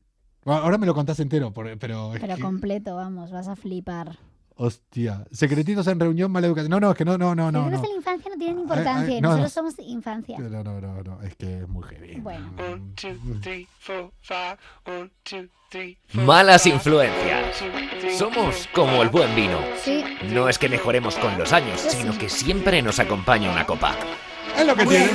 Ahora 0.46 0.78
me 0.78 0.86
lo 0.86 0.94
contás 0.96 1.20
entero, 1.20 1.54
pero. 1.54 1.70
es 2.14 2.20
Pero 2.22 2.36
que- 2.36 2.42
completo, 2.42 2.96
vamos, 2.96 3.32
vas 3.32 3.48
a 3.48 3.56
flipar. 3.56 4.18
Hostia. 4.62 5.26
Secretitos 5.32 5.88
en 5.88 6.02
reunión, 6.02 6.30
mala 6.30 6.48
educación. 6.48 6.70
No, 6.70 6.82
no, 6.82 6.92
es 6.92 6.98
que 6.98 7.06
no, 7.06 7.18
no, 7.18 7.34
no, 7.34 7.50
no. 7.50 7.70
Los 7.70 7.82
no. 7.82 7.88
la 7.88 7.96
infancia 7.96 8.30
no 8.30 8.38
tienen 8.38 8.60
importancia. 8.60 9.16
ay, 9.16 9.22
no, 9.22 9.30
Nosotros 9.30 9.56
no. 9.56 9.72
somos 9.72 9.88
infancia. 9.88 10.38
No, 10.38 10.50
no, 10.50 10.82
no, 10.82 11.02
no, 11.02 11.22
es 11.22 11.34
que 11.38 11.60
es 11.60 11.68
muy 11.70 11.82
heavy. 11.84 12.20
Bueno. 12.20 12.52
Malas 16.12 16.66
influencias. 16.66 17.64
Somos 18.18 18.68
como 18.74 19.02
el 19.02 19.08
buen 19.08 19.34
vino. 19.34 19.60
Sí. 19.82 20.04
No 20.34 20.50
es 20.50 20.60
que 20.60 20.68
mejoremos 20.68 21.16
con 21.16 21.38
los 21.38 21.54
años, 21.54 21.80
sino 21.80 22.18
que 22.18 22.28
siempre 22.28 22.82
nos 22.82 23.00
acompaña 23.00 23.50
una 23.54 23.66
copa. 23.66 23.96
Es 24.58 24.68
lo 24.68 24.76
que 24.76 24.86
tiene. 24.86 25.10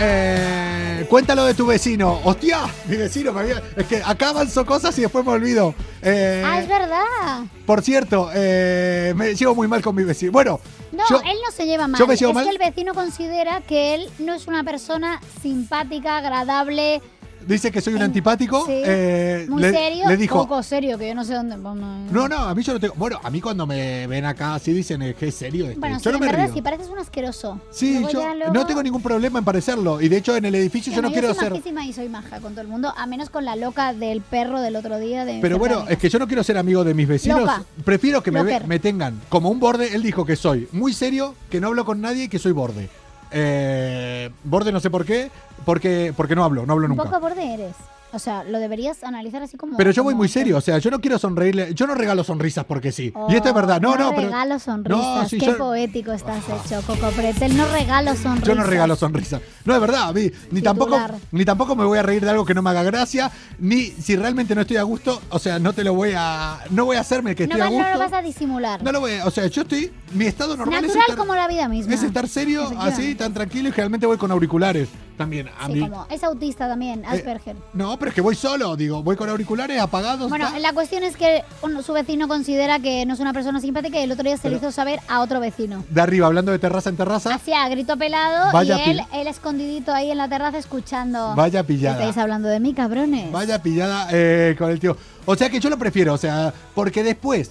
Eh, 0.00 0.67
cuéntalo 1.08 1.44
de 1.44 1.54
tu 1.54 1.66
vecino. 1.66 2.20
¡Hostia! 2.24 2.60
Mi 2.86 2.96
vecino 2.96 3.32
me 3.32 3.40
había. 3.40 3.62
Es 3.76 3.86
que 3.86 4.02
acá 4.04 4.30
avanzó 4.30 4.64
cosas 4.66 4.96
y 4.98 5.02
después 5.02 5.24
me 5.24 5.32
olvido. 5.32 5.74
Eh, 6.02 6.42
Ah, 6.46 6.60
es 6.60 6.68
verdad. 6.68 7.44
por 7.66 7.82
cierto, 7.82 8.30
eh, 8.34 9.12
me 9.16 9.34
llevo 9.34 9.54
muy 9.54 9.68
mal 9.68 9.82
con 9.82 9.94
mi 9.94 10.04
vecino. 10.04 10.32
Bueno, 10.32 10.60
No, 10.92 11.04
yo- 11.08 11.20
él 11.20 11.36
no 11.44 11.52
se 11.54 11.66
lleva 11.66 11.86
mal. 11.88 11.98
yo 11.98 12.06
me 12.06 12.16
llevo 12.16 12.30
es 12.30 12.34
mal. 12.36 12.44
que 12.44 12.50
el 12.50 12.58
vecino 12.58 12.94
considera 12.94 13.60
que 13.60 13.94
él 13.94 14.08
no 14.18 14.34
es 14.34 14.46
una 14.46 14.64
persona 14.64 15.20
simpática, 15.42 16.16
agradable, 16.18 17.00
dice 17.48 17.70
que 17.72 17.80
soy 17.80 17.94
un 17.94 18.02
antipático. 18.02 18.64
sí, 18.66 18.72
eh, 18.84 19.46
muy 19.48 19.62
le, 19.62 19.72
serio, 19.72 20.08
le 20.08 20.16
dijo. 20.16 20.38
poco 20.38 20.62
serio, 20.62 20.98
que 20.98 21.08
yo 21.08 21.14
no 21.14 21.24
sé 21.24 21.34
dónde. 21.34 21.56
No, 21.56 22.28
no, 22.28 22.36
a 22.36 22.54
mí 22.54 22.62
yo 22.62 22.74
no 22.74 22.80
tengo. 22.80 22.94
Bueno, 22.96 23.18
a 23.22 23.30
mí 23.30 23.40
cuando 23.40 23.66
me 23.66 24.06
ven 24.06 24.24
acá 24.24 24.54
así 24.54 24.72
dicen 24.72 25.14
que 25.18 25.28
es 25.28 25.34
serio. 25.34 25.66
este. 25.66 25.78
Bueno, 25.80 25.96
yo 25.96 26.00
sí, 26.00 26.08
no 26.10 26.14
en 26.16 26.20
me 26.20 26.26
verdad 26.26 26.44
río. 26.46 26.54
sí, 26.54 26.62
pareces 26.62 26.88
un 26.88 26.98
asqueroso. 26.98 27.60
Sí, 27.70 28.00
yo 28.12 28.34
luego- 28.34 28.52
no 28.52 28.66
tengo 28.66 28.82
ningún 28.82 29.02
problema 29.02 29.38
en 29.38 29.44
parecerlo. 29.44 30.00
Y 30.00 30.08
de 30.08 30.16
hecho 30.18 30.36
en 30.36 30.44
el 30.44 30.54
edificio 30.54 30.92
yo 30.92 31.02
no, 31.02 31.10
quiero 31.10 31.28
soy 31.34 31.38
ser. 31.44 31.50
majísima 31.52 31.84
y 31.86 31.92
soy 31.92 32.08
maja 32.08 32.40
con 32.40 32.52
todo 32.52 32.60
el 32.62 32.68
mundo, 32.68 32.92
a 32.96 33.06
menos 33.06 33.30
con 33.30 33.44
la 33.44 33.56
loca 33.56 33.92
del 33.92 34.20
perro 34.20 34.60
del 34.60 34.76
otro 34.76 34.98
día. 34.98 35.24
De 35.24 35.38
Pero 35.40 35.58
bueno, 35.58 35.84
es 35.88 35.98
que 35.98 36.08
yo 36.08 36.18
no 36.18 36.26
quiero 36.26 36.42
ser 36.44 36.58
amigo 36.58 36.84
de 36.84 36.94
mis 36.94 37.08
vecinos. 37.08 37.40
Loca. 37.40 37.64
Prefiero 37.84 38.22
que 38.22 38.30
me, 38.30 38.42
me 38.60 38.78
tengan 38.78 39.20
como 39.28 39.50
un 39.50 39.58
borde. 39.60 39.94
Él 39.94 40.02
dijo 40.02 40.24
que 40.24 40.36
soy 40.36 40.68
muy 40.72 40.92
serio, 40.92 41.34
que 41.50 41.60
no 41.60 41.68
hablo 41.68 41.84
con 41.84 42.00
nadie 42.00 42.24
y 42.24 42.28
que 42.28 42.38
soy 42.38 42.52
borde. 42.52 42.88
Eh, 43.30 44.30
borde 44.44 44.72
no 44.72 44.80
sé 44.80 44.90
por 44.90 45.04
qué, 45.04 45.30
porque, 45.64 46.12
porque 46.16 46.34
no 46.34 46.44
hablo, 46.44 46.64
no 46.66 46.72
hablo 46.72 46.86
un 46.86 46.90
nunca. 46.96 47.04
poco 47.04 47.20
borde 47.20 47.54
eres. 47.54 47.74
O 48.10 48.18
sea, 48.18 48.42
lo 48.42 48.58
deberías 48.58 49.04
analizar 49.04 49.42
así 49.42 49.58
como. 49.58 49.76
Pero 49.76 49.90
yo 49.90 50.02
voy 50.02 50.14
muy 50.14 50.28
serio, 50.28 50.56
o 50.56 50.60
sea, 50.62 50.78
yo 50.78 50.90
no 50.90 50.98
quiero 50.98 51.18
sonreírle, 51.18 51.74
yo 51.74 51.86
no 51.86 51.94
regalo 51.94 52.24
sonrisas 52.24 52.64
porque 52.64 52.90
sí. 52.90 53.12
y 53.28 53.34
esto 53.34 53.48
es 53.50 53.54
verdad, 53.54 53.82
no, 53.82 53.92
Oh, 53.92 53.96
no, 53.98 54.10
pero 54.14 54.22
regalo 54.28 54.58
sonrisas. 54.58 54.98
No, 55.22 55.28
sí, 55.28 55.38
Qué 55.38 55.46
yo- 55.46 55.58
poético 55.58 56.12
estás 56.12 56.42
hecho, 56.48 56.80
Coco 56.86 57.10
Pretel. 57.10 57.54
No 57.54 57.66
regalo 57.68 58.16
sonrisas. 58.16 58.48
yo 58.48 58.54
no 58.54 58.64
regalo 58.64 58.96
sonrisas. 58.96 59.42
No 59.66 59.74
es 59.74 59.80
verdad, 59.82 60.08
a 60.08 60.12
mí, 60.14 60.30
ni 60.50 60.62
tampoco, 60.62 60.98
ni 61.32 61.44
tampoco 61.44 61.76
me 61.76 61.84
voy 61.84 61.98
a 61.98 62.02
reír 62.02 62.24
de 62.24 62.30
algo 62.30 62.46
que 62.46 62.54
no 62.54 62.62
me 62.62 62.70
haga 62.70 62.82
gracia, 62.82 63.30
ni 63.58 63.82
si 63.82 64.16
realmente 64.16 64.54
no 64.54 64.62
estoy 64.62 64.78
a 64.78 64.82
gusto, 64.84 65.20
o 65.28 65.38
sea, 65.38 65.58
no 65.58 65.74
te 65.74 65.84
lo 65.84 65.92
voy 65.92 66.12
a, 66.16 66.60
no 66.70 66.86
voy 66.86 66.96
a 66.96 67.00
hacerme 67.00 67.34
que 67.36 67.46
No, 67.46 67.56
estoy 67.56 67.60
a 67.60 67.64
va- 67.64 67.70
no 67.70 67.76
gusto. 67.76 67.92
lo 67.92 67.98
vas 67.98 68.12
a 68.14 68.22
disimular. 68.22 68.82
No 68.82 68.90
lo 68.92 69.00
voy 69.00 69.12
a- 69.18 69.26
o 69.26 69.30
sea, 69.30 69.46
yo 69.48 69.62
estoy, 69.62 69.92
mi 70.14 70.24
estado 70.24 70.56
normal 70.56 70.82
es 70.82 70.94
Natural 70.94 71.16
como 71.18 71.34
la 71.34 71.46
vida 71.46 71.68
misma. 71.68 71.92
es 71.92 72.02
estar 72.02 72.26
serio, 72.26 72.72
así, 72.78 73.14
tan 73.14 73.34
tranquilo 73.34 73.68
y 73.68 73.72
generalmente 73.72 74.06
voy 74.06 74.16
con 74.16 74.30
auriculares. 74.30 74.88
También 75.18 75.48
a 75.60 75.66
Sí, 75.66 75.72
mí. 75.72 75.80
como 75.80 76.06
es 76.08 76.24
autista 76.24 76.66
también, 76.66 77.04
Eh, 77.04 77.08
Asperger. 77.08 77.56
No, 77.74 77.98
pero 77.98 78.08
es 78.08 78.14
que 78.14 78.20
voy 78.22 78.34
solo, 78.34 78.74
digo, 78.76 79.02
voy 79.02 79.16
con 79.16 79.28
auriculares 79.28 79.78
apagados. 79.80 80.30
Bueno, 80.30 80.48
la 80.58 80.72
cuestión 80.72 81.04
es 81.04 81.16
que 81.16 81.44
uno- 81.62 81.82
su 81.82 81.92
vecino 81.92 82.26
considera 82.28 82.78
que 82.78 83.04
no 83.04 83.12
es 83.12 83.20
una 83.20 83.34
persona 83.34 83.60
simpática 83.60 84.00
y 84.00 84.04
el 84.04 84.12
otro 84.12 84.24
día 84.24 84.36
se 84.36 84.44
Pero- 84.44 84.56
hizo 84.56 84.72
saber 84.72 85.00
a 85.08 85.20
otro 85.20 85.40
vecino. 85.40 85.84
De 85.90 86.00
arriba, 86.00 86.26
hablando 86.28 86.52
de 86.52 86.58
terraza 86.58 86.88
en 86.88 86.96
terraza. 86.96 87.34
Hacía 87.34 87.68
grito 87.68 87.96
pelado 87.98 88.52
Vaya 88.52 88.78
y 88.86 88.90
él, 88.90 89.00
él 89.12 89.26
escondidito 89.26 89.92
ahí 89.92 90.10
en 90.10 90.16
la 90.18 90.28
terraza 90.28 90.56
escuchando. 90.56 91.34
Vaya 91.34 91.62
pillada. 91.64 91.96
Estáis 91.98 92.16
hablando 92.16 92.48
de 92.48 92.60
mí, 92.60 92.72
cabrones. 92.72 93.30
Vaya 93.32 93.60
pillada 93.62 94.08
eh, 94.12 94.54
con 94.56 94.70
el 94.70 94.78
tío. 94.80 94.96
O 95.26 95.34
sea 95.36 95.50
que 95.50 95.60
yo 95.60 95.68
lo 95.68 95.76
prefiero, 95.78 96.14
o 96.14 96.18
sea, 96.18 96.54
porque 96.74 97.02
después, 97.02 97.50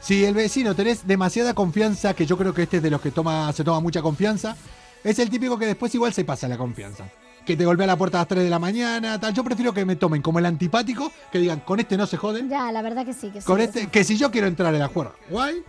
si 0.00 0.24
el 0.24 0.32
vecino 0.34 0.74
tenés 0.74 1.06
demasiada 1.06 1.52
confianza, 1.54 2.14
que 2.14 2.24
yo 2.24 2.38
creo 2.38 2.54
que 2.54 2.62
este 2.62 2.76
es 2.78 2.82
de 2.82 2.90
los 2.90 3.00
que 3.00 3.10
toma, 3.10 3.52
se 3.52 3.64
toma 3.64 3.80
mucha 3.80 4.00
confianza, 4.00 4.56
es 5.10 5.18
el 5.18 5.30
típico 5.30 5.58
que 5.58 5.66
después 5.66 5.94
igual 5.94 6.12
se 6.12 6.24
pasa 6.24 6.48
la 6.48 6.56
confianza. 6.58 7.04
Que 7.46 7.56
te 7.56 7.64
golpea 7.64 7.86
la 7.86 7.96
puerta 7.96 8.18
a 8.18 8.20
las 8.22 8.28
3 8.28 8.44
de 8.44 8.50
la 8.50 8.58
mañana, 8.58 9.18
tal. 9.18 9.32
Yo 9.32 9.42
prefiero 9.42 9.72
que 9.72 9.84
me 9.84 9.96
tomen 9.96 10.20
como 10.20 10.38
el 10.38 10.44
antipático, 10.46 11.10
que 11.32 11.38
digan, 11.38 11.60
con 11.60 11.80
este 11.80 11.96
no 11.96 12.06
se 12.06 12.16
joden. 12.18 12.48
Ya, 12.48 12.70
la 12.72 12.82
verdad 12.82 13.06
que 13.06 13.14
sí, 13.14 13.30
que 13.30 13.40
sí. 13.40 13.46
Con 13.46 13.56
que 13.56 13.64
este, 13.64 13.80
sí. 13.82 13.86
que 13.86 14.04
si 14.04 14.16
yo 14.18 14.30
quiero 14.30 14.46
entrar 14.46 14.72
en 14.74 14.80
la 14.80 14.88
juega, 14.88 15.12
guay. 15.30 15.62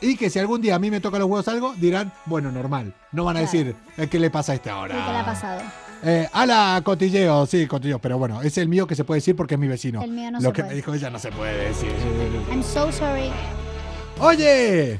Y 0.00 0.16
que 0.16 0.30
si 0.30 0.38
algún 0.38 0.60
día 0.62 0.76
a 0.76 0.78
mí 0.78 0.90
me 0.90 1.00
toca 1.00 1.18
los 1.18 1.28
huevos 1.28 1.46
algo, 1.48 1.74
dirán, 1.74 2.12
bueno, 2.24 2.50
normal. 2.52 2.94
No 3.12 3.24
van 3.24 3.36
a 3.36 3.40
Claro. 3.40 3.52
decir, 3.52 3.76
"Eh, 3.96 4.06
¿qué 4.08 4.18
le 4.20 4.30
pasa 4.30 4.52
a 4.52 4.54
este 4.54 4.70
ahora? 4.70 4.94
¿Qué 4.94 5.12
le 5.12 5.18
ha 5.18 5.24
pasado? 5.24 5.60
Eh, 6.04 6.28
ala, 6.32 6.80
cotilleo, 6.84 7.44
sí, 7.46 7.66
cotilleo, 7.66 7.98
pero 7.98 8.16
bueno, 8.16 8.40
es 8.40 8.56
el 8.56 8.68
mío 8.68 8.86
que 8.86 8.94
se 8.94 9.02
puede 9.04 9.18
decir 9.18 9.34
porque 9.34 9.54
es 9.54 9.60
mi 9.60 9.66
vecino. 9.66 10.00
El 10.02 10.12
mío 10.12 10.30
no 10.30 10.38
Lo 10.38 10.48
se 10.50 10.52
que 10.52 10.62
puede. 10.62 10.68
me 10.68 10.76
dijo 10.76 10.94
ella 10.94 11.10
no 11.10 11.18
se 11.18 11.32
puede 11.32 11.68
decir. 11.68 11.90
I'm 12.50 12.62
so 12.62 12.90
sorry. 12.92 13.30
Oye, 14.20 14.98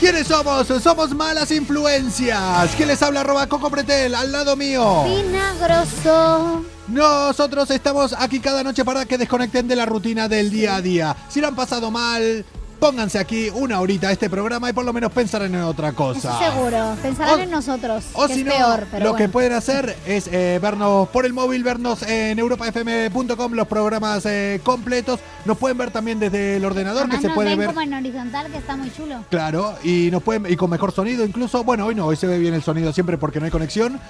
¿quiénes 0.00 0.26
somos? 0.26 0.66
Somos 0.82 1.14
malas 1.14 1.50
influencias. 1.50 2.70
¿Quién 2.74 2.88
les 2.88 3.02
habla? 3.02 3.20
Arroba 3.20 3.46
Coco 3.46 3.70
Pretel, 3.70 4.14
al 4.14 4.32
lado 4.32 4.56
mío. 4.56 5.04
Vinagroso. 5.04 6.64
Nosotros 6.88 7.70
estamos 7.70 8.14
aquí 8.18 8.40
cada 8.40 8.64
noche 8.64 8.84
para 8.84 9.04
que 9.04 9.18
desconecten 9.18 9.68
de 9.68 9.76
la 9.76 9.84
rutina 9.84 10.26
del 10.26 10.50
día 10.50 10.76
a 10.76 10.82
día. 10.82 11.16
Si 11.28 11.40
lo 11.40 11.48
han 11.48 11.54
pasado 11.54 11.90
mal, 11.90 12.44
pónganse 12.80 13.18
aquí 13.18 13.50
una 13.54 13.78
horita 13.80 14.08
a 14.08 14.12
este 14.12 14.28
programa 14.30 14.70
y 14.70 14.72
por 14.72 14.84
lo 14.84 14.92
menos 14.92 15.12
pensarán 15.12 15.54
en 15.54 15.60
otra 15.60 15.92
cosa. 15.92 16.30
Eso 16.40 16.52
seguro. 16.52 16.96
Pensarán 17.02 17.38
O- 17.38 17.42
en 17.42 17.50
nosotros. 17.50 18.04
O 18.14 18.26
que 18.26 18.34
si 18.34 18.40
es 18.40 18.46
no, 18.46 18.52
peor, 18.52 18.86
pero 18.90 19.04
lo 19.04 19.10
bueno. 19.12 19.16
que 19.24 19.28
pueden 19.28 19.52
hacer 19.52 19.96
es 20.06 20.26
eh, 20.32 20.58
vernos 20.60 21.08
por 21.10 21.26
el 21.26 21.32
móvil, 21.32 21.62
vernos 21.62 22.02
en 22.02 22.38
europafm.com 22.38 23.52
los 23.52 23.68
programas 23.68 24.24
eh, 24.26 24.60
completos. 24.64 25.20
Nos 25.44 25.58
pueden 25.58 25.76
ver 25.78 25.90
también 25.90 26.18
desde 26.18 26.56
el 26.56 26.64
ordenador, 26.64 27.02
Además 27.02 27.20
que 27.20 27.28
se 27.28 27.34
puede 27.34 27.50
ven 27.50 27.58
ver. 27.58 27.66
como 27.68 27.80
en 27.82 27.94
horizontal, 27.94 28.50
que 28.50 28.58
está 28.58 28.76
muy 28.76 28.90
chulo. 28.92 29.24
Claro, 29.30 29.74
y 29.84 30.08
nos 30.10 30.22
pueden 30.22 30.50
y 30.50 30.56
con 30.56 30.70
mejor 30.70 30.92
sonido 30.92 31.24
incluso. 31.24 31.62
Bueno, 31.62 31.86
hoy 31.86 31.94
no, 31.94 32.06
hoy 32.06 32.16
se 32.16 32.26
ve 32.26 32.38
bien 32.38 32.54
el 32.54 32.62
sonido 32.62 32.92
siempre 32.92 33.18
porque 33.18 33.38
no 33.38 33.44
hay 33.44 33.50
conexión. 33.52 34.00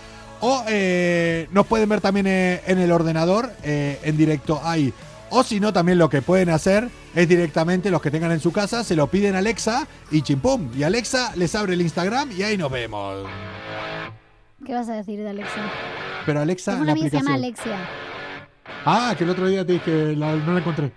O 0.43 0.65
eh, 0.69 1.49
nos 1.53 1.67
pueden 1.67 1.89
ver 1.89 2.01
también 2.01 2.27
en 2.27 2.79
el 2.79 2.91
ordenador 2.93 3.51
en 3.63 4.17
directo 4.17 4.59
ahí. 4.65 4.91
O 5.31 5.43
si 5.45 5.61
no, 5.61 5.73
también 5.73 5.99
lo 5.99 6.09
que 6.11 6.23
pueden 6.23 6.51
hacer 6.51 6.89
es 7.15 7.29
directamente 7.29 7.91
los 7.91 8.03
que 8.03 8.11
tengan 8.11 8.33
en 8.33 8.41
su 8.41 8.53
casa, 8.53 8.83
se 8.85 8.97
lo 8.97 9.07
piden 9.07 9.35
a 9.37 9.39
Alexa 9.39 9.87
y 10.11 10.23
chimpum. 10.23 10.71
Y 10.77 10.83
Alexa 10.83 11.33
les 11.37 11.55
abre 11.55 11.75
el 11.75 11.81
Instagram 11.83 12.31
y 12.33 12.43
ahí 12.43 12.57
nos 12.57 12.71
vemos. 12.71 13.27
¿Qué 14.65 14.75
vas 14.75 14.89
a 14.89 14.95
decir 14.95 15.19
de 15.21 15.31
Alexa? 15.31 15.61
Pero 16.27 16.41
Alexa, 16.41 16.73
Tengo 16.73 16.83
una 16.83 16.93
amiga 16.93 17.07
que 17.07 17.11
se 17.11 17.17
llama. 17.23 17.35
Alexia. 17.35 17.79
Ah, 18.85 19.15
que 19.17 19.25
el 19.25 19.31
otro 19.31 19.47
día 19.47 19.65
te 19.65 19.75
dije, 19.75 20.15
la- 20.17 20.35
no 20.37 20.53
la 20.53 20.59
encontré. 20.61 20.93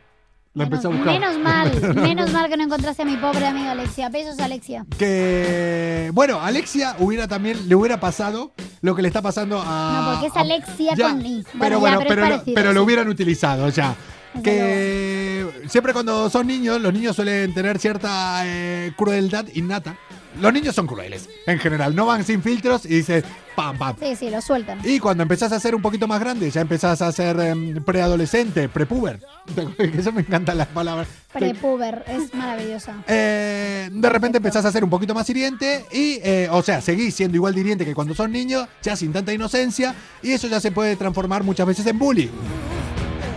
La 0.56 0.66
Menos, 0.66 0.86
empecé 0.86 0.88
a 0.88 0.98
buscar. 0.98 1.20
menos 1.20 1.40
mal, 1.44 1.96
menos 1.96 2.32
mal 2.32 2.48
que 2.50 2.58
no 2.58 2.64
encontraste 2.64 3.02
a 3.02 3.06
mi 3.06 3.18
pobre 3.18 3.48
amiga 3.48 3.72
Alexia. 3.72 4.10
Besos, 4.10 4.40
Alexia. 4.40 4.86
Que 5.00 6.12
bueno, 6.14 6.40
a 6.40 6.48
Alexia 6.48 6.96
hubiera 7.00 7.28
también 7.28 7.68
le 7.68 7.74
hubiera 7.76 8.00
pasado 8.00 8.52
lo 8.82 8.96
que 8.96 9.02
le 9.02 9.08
está 9.08 9.22
pasando 9.24 9.60
a 9.66 10.00
No, 10.06 10.12
porque 10.12 10.28
es 10.28 10.36
a- 10.36 10.42
Alexia 10.42 10.94
Ya, 10.96 11.10
con 11.10 11.26
I. 11.26 11.44
Bueno, 11.56 11.58
pero 11.60 11.74
ya, 11.76 11.80
bueno, 11.80 12.02
pero, 12.08 12.30
lo, 12.30 12.44
pero 12.54 12.74
lo 12.74 12.84
hubieran 12.84 13.08
utilizado 13.08 13.70
ya. 13.70 13.96
Que 14.42 15.46
siempre 15.68 15.94
cuando 15.94 16.30
son 16.30 16.48
niños, 16.48 16.82
los 16.82 16.94
niños 16.94 17.16
suelen 17.16 17.54
tener 17.54 17.80
cierta 17.80 18.42
eh, 18.46 18.92
crueldad 18.96 19.46
innata. 19.54 19.96
Los 20.42 20.52
niños 20.52 20.74
son 20.74 20.88
crueles, 20.88 21.30
en 21.46 21.60
general, 21.60 21.96
no 21.96 22.08
van 22.08 22.24
sin 22.24 22.42
filtros 22.42 22.86
y 22.86 22.96
dices 22.96 23.24
pam, 23.56 23.78
pam. 23.78 23.96
Sí, 24.00 24.16
sí, 24.16 24.30
lo 24.32 24.42
sueltan. 24.42 24.80
Y 24.84 25.00
cuando 25.00 25.22
empezás 25.22 25.52
a 25.52 25.60
ser 25.60 25.76
un 25.76 25.82
poquito 25.84 26.08
más 26.08 26.20
grande, 26.20 26.50
ya 26.50 26.62
empezás 26.62 27.04
a 27.04 27.12
ser 27.12 27.40
em, 27.40 27.84
preadolescente, 27.84 28.68
prepuber. 28.68 29.20
Eso 29.78 30.12
me 30.12 30.22
encantan 30.22 30.58
las 30.58 30.68
palabras. 30.68 31.08
Prepuber, 31.32 32.04
es 32.08 32.34
maravillosa. 32.34 33.04
Eh, 33.08 33.90
de 33.92 34.10
repente 34.10 34.38
empezás 34.38 34.66
a 34.66 34.72
ser 34.72 34.84
un 34.84 34.90
poquito 34.90 35.14
más 35.14 35.30
hiriente 35.30 35.86
y, 35.92 36.20
eh, 36.24 36.48
o 36.52 36.64
sea, 36.64 36.82
seguís 36.82 37.14
siendo 37.14 37.38
igual 37.38 37.54
de 37.54 37.62
hiriente 37.62 37.86
que 37.86 37.94
cuando 37.94 38.16
son 38.16 38.32
niños, 38.32 38.68
ya 38.82 38.96
sin 38.96 39.14
tanta 39.14 39.34
inocencia, 39.34 39.94
y 40.24 40.32
eso 40.32 40.48
ya 40.48 40.60
se 40.60 40.72
puede 40.72 40.96
transformar 40.96 41.44
muchas 41.44 41.68
veces 41.68 41.86
en 41.86 42.00
bullying. 42.00 42.30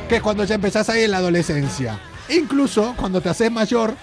Que 0.09 0.17
es 0.17 0.23
cuando 0.23 0.45
ya 0.45 0.55
empezás 0.55 0.89
ahí 0.89 1.03
en 1.05 1.11
la 1.11 1.19
adolescencia. 1.19 1.99
Incluso 2.29 2.95
cuando 2.97 3.21
te 3.21 3.29
haces 3.29 3.51
mayor, 3.51 3.95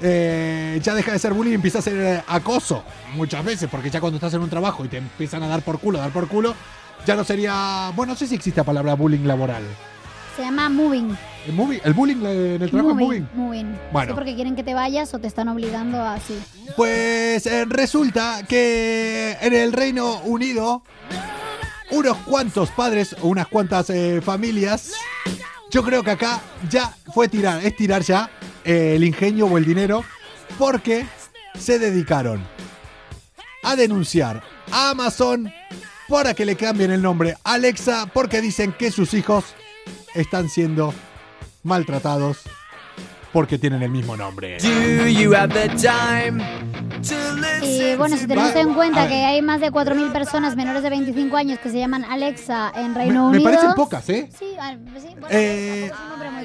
eh, 0.00 0.80
ya 0.82 0.94
deja 0.94 1.12
de 1.12 1.18
ser 1.18 1.32
bullying 1.32 1.52
y 1.52 1.54
empieza 1.54 1.78
a 1.78 1.82
ser 1.82 1.94
eh, 1.96 2.22
acoso. 2.26 2.82
Muchas 3.14 3.44
veces, 3.44 3.68
porque 3.70 3.90
ya 3.90 4.00
cuando 4.00 4.16
estás 4.16 4.34
en 4.34 4.40
un 4.42 4.50
trabajo 4.50 4.84
y 4.84 4.88
te 4.88 4.96
empiezan 4.98 5.42
a 5.44 5.48
dar 5.48 5.62
por 5.62 5.78
culo, 5.78 5.98
a 5.98 6.02
dar 6.02 6.10
por 6.10 6.26
culo, 6.28 6.54
ya 7.06 7.14
no 7.14 7.22
sería. 7.24 7.92
Bueno, 7.94 8.12
no 8.14 8.18
sé 8.18 8.26
si 8.26 8.34
existe 8.34 8.60
la 8.60 8.64
palabra 8.64 8.94
bullying 8.94 9.24
laboral. 9.26 9.62
Se 10.36 10.42
llama 10.42 10.68
Moving. 10.68 11.16
El, 11.46 11.54
moving- 11.56 11.80
el 11.84 11.92
bullying 11.92 12.16
en 12.24 12.62
el 12.62 12.70
trabajo 12.70 12.90
es 12.90 12.96
moving. 12.96 13.28
Moving. 13.34 13.78
Bueno. 13.92 14.12
Sí, 14.12 14.14
porque 14.14 14.34
quieren 14.34 14.56
que 14.56 14.62
te 14.64 14.74
vayas 14.74 15.12
o 15.14 15.18
te 15.18 15.26
están 15.26 15.48
obligando 15.48 15.98
a 16.00 16.14
así. 16.14 16.38
Pues 16.76 17.44
eh, 17.46 17.66
resulta 17.66 18.42
que 18.48 19.36
en 19.40 19.52
el 19.52 19.72
Reino 19.72 20.20
Unido, 20.24 20.82
unos 21.90 22.16
cuantos 22.18 22.70
padres 22.70 23.14
o 23.20 23.28
unas 23.28 23.46
cuantas 23.48 23.90
eh, 23.90 24.20
familias, 24.24 24.92
yo 25.72 25.82
creo 25.82 26.04
que 26.04 26.10
acá 26.10 26.40
ya 26.70 26.94
fue 27.12 27.28
tirar, 27.28 27.64
es 27.64 27.74
tirar 27.74 28.02
ya 28.02 28.30
eh, 28.64 28.92
el 28.94 29.04
ingenio 29.04 29.46
o 29.46 29.58
el 29.58 29.64
dinero, 29.64 30.04
porque 30.58 31.06
se 31.58 31.78
dedicaron 31.78 32.46
a 33.64 33.74
denunciar 33.74 34.42
a 34.70 34.90
Amazon 34.90 35.52
para 36.08 36.34
que 36.34 36.44
le 36.44 36.56
cambien 36.56 36.90
el 36.90 37.00
nombre 37.00 37.36
Alexa, 37.42 38.06
porque 38.12 38.42
dicen 38.42 38.72
que 38.72 38.90
sus 38.90 39.14
hijos 39.14 39.44
están 40.14 40.50
siendo 40.50 40.92
maltratados 41.62 42.40
porque 43.32 43.58
tienen 43.58 43.82
el 43.82 43.90
mismo 43.90 44.14
nombre. 44.14 44.58
Y 47.62 47.96
bueno, 47.96 48.16
si 48.16 48.26
tenemos 48.26 48.54
en 48.54 48.74
cuenta 48.74 49.08
que 49.08 49.14
hay 49.14 49.42
más 49.42 49.60
de 49.60 49.70
4.000 49.72 50.12
personas 50.12 50.54
menores 50.56 50.82
de 50.82 50.90
25 50.90 51.36
años 51.36 51.58
que 51.58 51.70
se 51.70 51.78
llaman 51.78 52.04
Alexa 52.04 52.72
en 52.76 52.92
Me, 52.92 52.98
Reino 52.98 53.24
me 53.30 53.36
Unido. 53.38 53.44
parecen 53.50 53.74
pocas, 53.74 54.08
¿eh? 54.08 54.28
Sí, 54.38 54.46
ah, 54.60 54.74
pues 54.90 55.02
sí, 55.02 55.08
bueno, 55.12 55.26
Eh, 55.30 55.90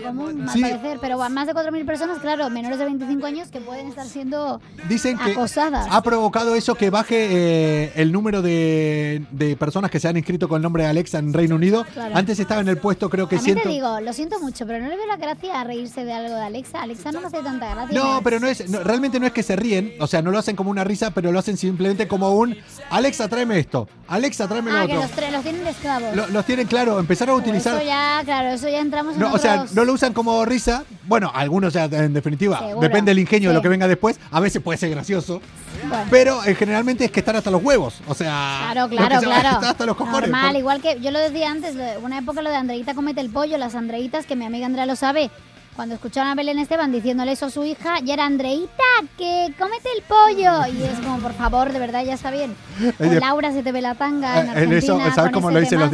común, 0.02 0.42
al 0.44 0.50
sí. 0.50 0.62
parecer, 0.62 0.98
pero 1.02 1.18
más 1.30 1.48
de 1.48 1.54
4.000 1.54 1.86
personas, 1.86 2.20
claro, 2.20 2.50
menores 2.50 2.78
de 2.80 2.86
25 2.86 3.26
años 3.26 3.50
que 3.50 3.60
pueden 3.60 3.88
estar 3.88 4.06
siendo 4.06 4.62
Dicen 4.90 5.18
que 5.18 5.32
acosadas. 5.32 5.88
ha 5.90 6.02
provocado 6.04 6.56
eso 6.56 6.76
que 6.76 6.90
baje 6.90 7.28
eh, 7.30 7.92
el 7.96 8.12
número 8.12 8.42
de, 8.42 9.26
de 9.32 9.56
personas 9.56 9.92
que 9.92 10.00
se 10.00 10.08
han 10.08 10.18
inscrito 10.18 10.48
con 10.48 10.58
el 10.58 10.64
nombre 10.64 10.84
de 10.84 10.90
Alexa 10.90 11.20
en 11.20 11.34
Reino 11.34 11.56
Unido. 11.56 11.86
Claro. 11.94 12.16
Antes 12.16 12.40
estaba 12.40 12.62
en 12.62 12.68
el 12.68 12.78
puesto, 12.78 13.10
creo 13.10 13.28
que 13.28 13.40
siento. 13.40 13.64
te 13.64 13.70
digo, 13.70 14.00
lo 14.02 14.14
siento 14.14 14.40
mucho, 14.40 14.66
pero 14.66 14.84
no 14.84 14.90
le 14.90 14.96
veo 14.98 15.08
la 15.08 15.18
gracia 15.18 15.60
a 15.62 15.64
reírse 15.64 16.06
de 16.06 16.14
algo 16.14 16.36
de 16.36 16.42
Alexa. 16.42 16.82
Alexa 16.82 17.12
no 17.12 17.22
me 17.22 17.28
hace 17.28 17.42
tanta 17.42 17.74
gracia. 17.74 17.98
No, 18.00 18.22
pero 18.24 18.40
no 18.40 18.48
es, 18.48 18.70
no, 18.70 18.80
realmente 18.84 19.20
no 19.20 19.26
es 19.26 19.32
que 19.34 19.44
se 19.44 19.56
ríen, 19.56 19.94
o 20.00 20.08
sea, 20.08 20.22
no 20.22 20.32
lo 20.32 20.38
hacen 20.40 20.56
como 20.56 20.72
una 20.72 20.84
risa, 20.84 21.12
pero 21.12 21.32
lo 21.32 21.40
hacen 21.40 21.58
simplemente 21.58 22.08
como 22.08 22.32
un 22.36 22.56
Alexa, 22.90 23.28
tráeme 23.28 23.60
esto, 23.60 23.88
Alexa, 24.08 24.48
tráeme 24.48 24.72
lo 24.72 24.78
Ah, 24.78 24.88
que 24.88 24.98
otro. 24.98 25.08
los, 25.08 25.18
tre- 25.18 25.32
los 25.32 25.44
tienen 25.44 25.64
de 25.64 25.70
esclavos. 25.72 26.16
Lo- 26.16 26.28
los 26.28 26.46
tienen 26.46 26.68
claro, 26.68 27.00
empezaron 27.00 27.36
a 27.36 27.38
utilizar. 27.40 27.76
Eso 27.76 27.86
ya, 27.86 28.22
claro, 28.24 28.50
eso 28.50 28.70
ya 28.70 28.80
entramos 28.80 29.14
en 29.16 29.20
No, 29.20 29.34
o 29.34 29.38
sea, 29.38 29.62
otros- 29.62 29.74
no 29.74 29.86
lo 29.88 29.94
usan 29.94 30.14
como 30.14 30.46
risa. 30.46 30.84
Bueno, 31.08 31.32
algunos 31.34 31.74
ya, 31.74 31.86
en 31.86 32.14
definitiva, 32.14 32.60
Seguro, 32.60 32.80
depende 32.82 33.10
del 33.12 33.20
ingenio 33.20 33.50
de 33.50 33.56
lo 33.56 33.62
que 33.62 33.70
venga 33.70 33.88
después. 33.88 34.20
A 34.32 34.40
veces 34.40 34.62
puede 34.62 34.78
ser 34.78 34.92
gracioso, 34.92 35.42
Bueno. 35.88 36.06
pero 36.12 36.44
eh, 36.46 36.54
generalmente 36.54 37.06
es 37.06 37.12
que 37.12 37.22
están 37.22 37.36
hasta 37.36 37.50
los 37.50 37.64
huevos. 37.64 38.02
O 38.08 38.14
sea, 38.14 38.70
Claro, 38.72 38.90
claro, 38.90 39.20
claro. 39.22 39.50
Están 39.50 39.64
hasta 39.66 39.86
los 39.86 39.96
cojones. 39.98 40.30
Normal, 40.30 40.52
por- 40.52 40.60
igual 40.60 40.82
que 40.82 41.00
yo 41.02 41.10
lo 41.12 41.20
decía 41.20 41.50
antes, 41.50 41.76
una 42.04 42.20
época 42.20 42.42
lo 42.44 42.50
de 42.52 42.56
Andreita 42.58 42.94
comete 42.94 43.22
el 43.22 43.30
pollo, 43.32 43.58
las 43.58 43.74
Andreitas, 43.76 44.26
que 44.26 44.36
mi 44.36 44.46
amiga 44.46 44.66
Andrea 44.68 44.86
lo 44.86 44.96
sabe, 44.96 45.32
cuando 45.78 45.96
escucharon 45.96 46.32
a 46.32 46.36
Belén 46.36 46.58
Esteban 46.60 46.92
diciéndole 46.92 47.32
eso 47.34 47.46
a 47.46 47.50
su 47.52 47.64
hija, 47.64 48.00
ya 48.04 48.16
era 48.16 48.26
Andreita, 48.26 48.84
que 49.18 49.54
comete 49.60 49.88
el 49.96 50.02
pollo. 50.04 50.66
Y 50.74 50.82
es 50.84 50.98
como, 51.00 51.20
por 51.20 51.34
favor, 51.34 51.72
de 51.72 51.78
verdad, 51.80 52.04
ya 52.04 52.16
está 52.16 52.32
bien. 52.32 52.56
O 53.00 53.04
Laura 53.06 53.52
se 53.54 53.62
te 53.64 53.72
ve 53.72 53.82
la 53.82 53.94
tanga 53.94 54.40
en 54.42 54.48
Eh, 54.48 54.50
Argentina. 54.50 54.96
en 54.96 55.02
eso, 55.02 55.16
¿sabes 55.16 55.32
cómo 55.32 55.52
lo 55.52 55.60
dicen 55.60 55.80
los? 55.80 55.92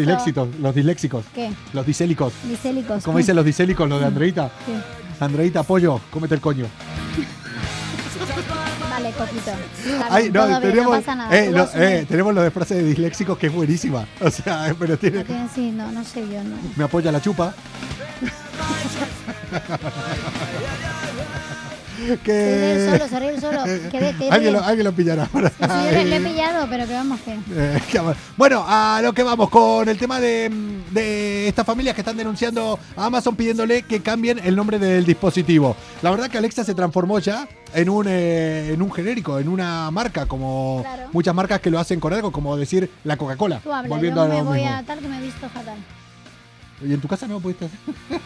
Los 0.61 0.73
disléxicos. 0.73 1.25
¿Qué? 1.35 1.51
Los 1.73 1.85
disélicos. 1.85 2.31
Disélicos. 2.45 3.03
¿Cómo 3.03 3.17
dicen 3.17 3.35
los 3.35 3.43
disélicos, 3.45 3.87
lo 3.89 3.99
de 3.99 4.05
Andreita? 4.05 4.49
¿Qué? 4.65 5.23
Andreita, 5.23 5.63
pollo, 5.63 5.99
cómete 6.09 6.35
el 6.35 6.41
coño. 6.41 6.65
Vale, 8.89 9.11
Coquito. 9.11 9.51
Ay, 10.09 10.31
no, 10.31 10.47
bien, 10.47 10.61
tenemos, 10.61 10.85
no 10.95 11.01
pasa 11.01 11.15
nada. 11.15 11.35
eh, 11.35 11.51
eh, 11.75 12.05
tenemos 12.07 12.33
lo 12.33 12.41
de 12.41 12.51
frase 12.51 12.75
de 12.75 12.83
disléxicos 12.83 13.37
que 13.37 13.47
es 13.47 13.53
buenísima. 13.53 14.05
O 14.21 14.29
sea, 14.31 14.73
pero 14.79 14.97
tiene, 14.97 15.19
No 15.19 15.25
tiene- 15.25 15.49
sí, 15.53 15.71
no, 15.71 15.91
no 15.91 16.03
sé 16.05 16.21
yo, 16.21 16.41
no. 16.43 16.55
me 16.77 16.83
apoya 16.85 17.11
la 17.11 17.21
chupa. 17.21 17.53
que... 22.23 22.31
Se 22.31 22.75
ríe 22.75 22.97
solo, 22.97 23.07
se 23.09 23.19
ríe 23.19 23.39
solo. 23.41 23.63
Que 23.91 23.99
de- 23.99 24.15
que 24.17 24.29
alguien, 24.29 24.53
lo, 24.53 24.61
alguien 24.63 24.83
lo 24.85 24.91
pillará. 24.93 25.29
le, 25.91 26.05
le 26.05 26.15
he 26.17 26.19
pillado, 26.19 26.67
pero 26.69 26.85
que 26.87 26.93
vamos 26.93 27.19
que. 27.21 27.33
Eh, 27.51 27.79
bueno, 28.35 28.63
a 28.67 28.99
lo 29.01 29.13
que 29.13 29.23
vamos 29.23 29.49
con 29.49 29.87
el 29.87 29.97
tema 29.97 30.19
de, 30.19 30.51
de 30.91 31.47
estas 31.47 31.65
familias 31.65 31.95
que 31.95 32.01
están 32.01 32.17
denunciando 32.17 32.77
a 32.97 33.05
Amazon 33.05 33.35
pidiéndole 33.35 33.83
que 33.83 34.01
cambien 34.01 34.39
el 34.43 34.55
nombre 34.55 34.79
del 34.79 35.05
dispositivo. 35.05 35.75
La 36.01 36.11
verdad 36.11 36.29
que 36.29 36.37
Alexa 36.37 36.63
se 36.63 36.73
transformó 36.73 37.19
ya 37.19 37.47
en 37.73 37.89
un, 37.89 38.07
eh, 38.09 38.71
en 38.73 38.81
un 38.81 38.91
genérico, 38.91 39.39
en 39.39 39.47
una 39.47 39.89
marca, 39.91 40.25
como 40.25 40.81
Claro. 40.83 41.09
muchas 41.13 41.33
marcas 41.35 41.61
que 41.61 41.69
lo 41.69 41.79
hacen 41.79 41.99
con 41.99 42.13
algo, 42.13 42.31
como 42.31 42.57
decir 42.57 42.89
la 43.03 43.15
Coca-Cola. 43.17 43.61
Volviendo 43.87 44.21
yo 44.21 44.25
a 44.25 44.27
me 44.27 44.37
lo 44.39 44.45
voy 44.45 44.61
mismo. 44.61 44.75
a 44.77 44.83
que 44.95 45.07
me 45.07 45.17
he 45.19 45.21
visto 45.21 45.47
fatal. 45.49 45.77
¿Y 46.85 46.93
en 46.93 46.99
tu 46.99 47.07
casa 47.07 47.27
no 47.27 47.39
pudiste 47.39 47.65
hacer? 47.65 47.79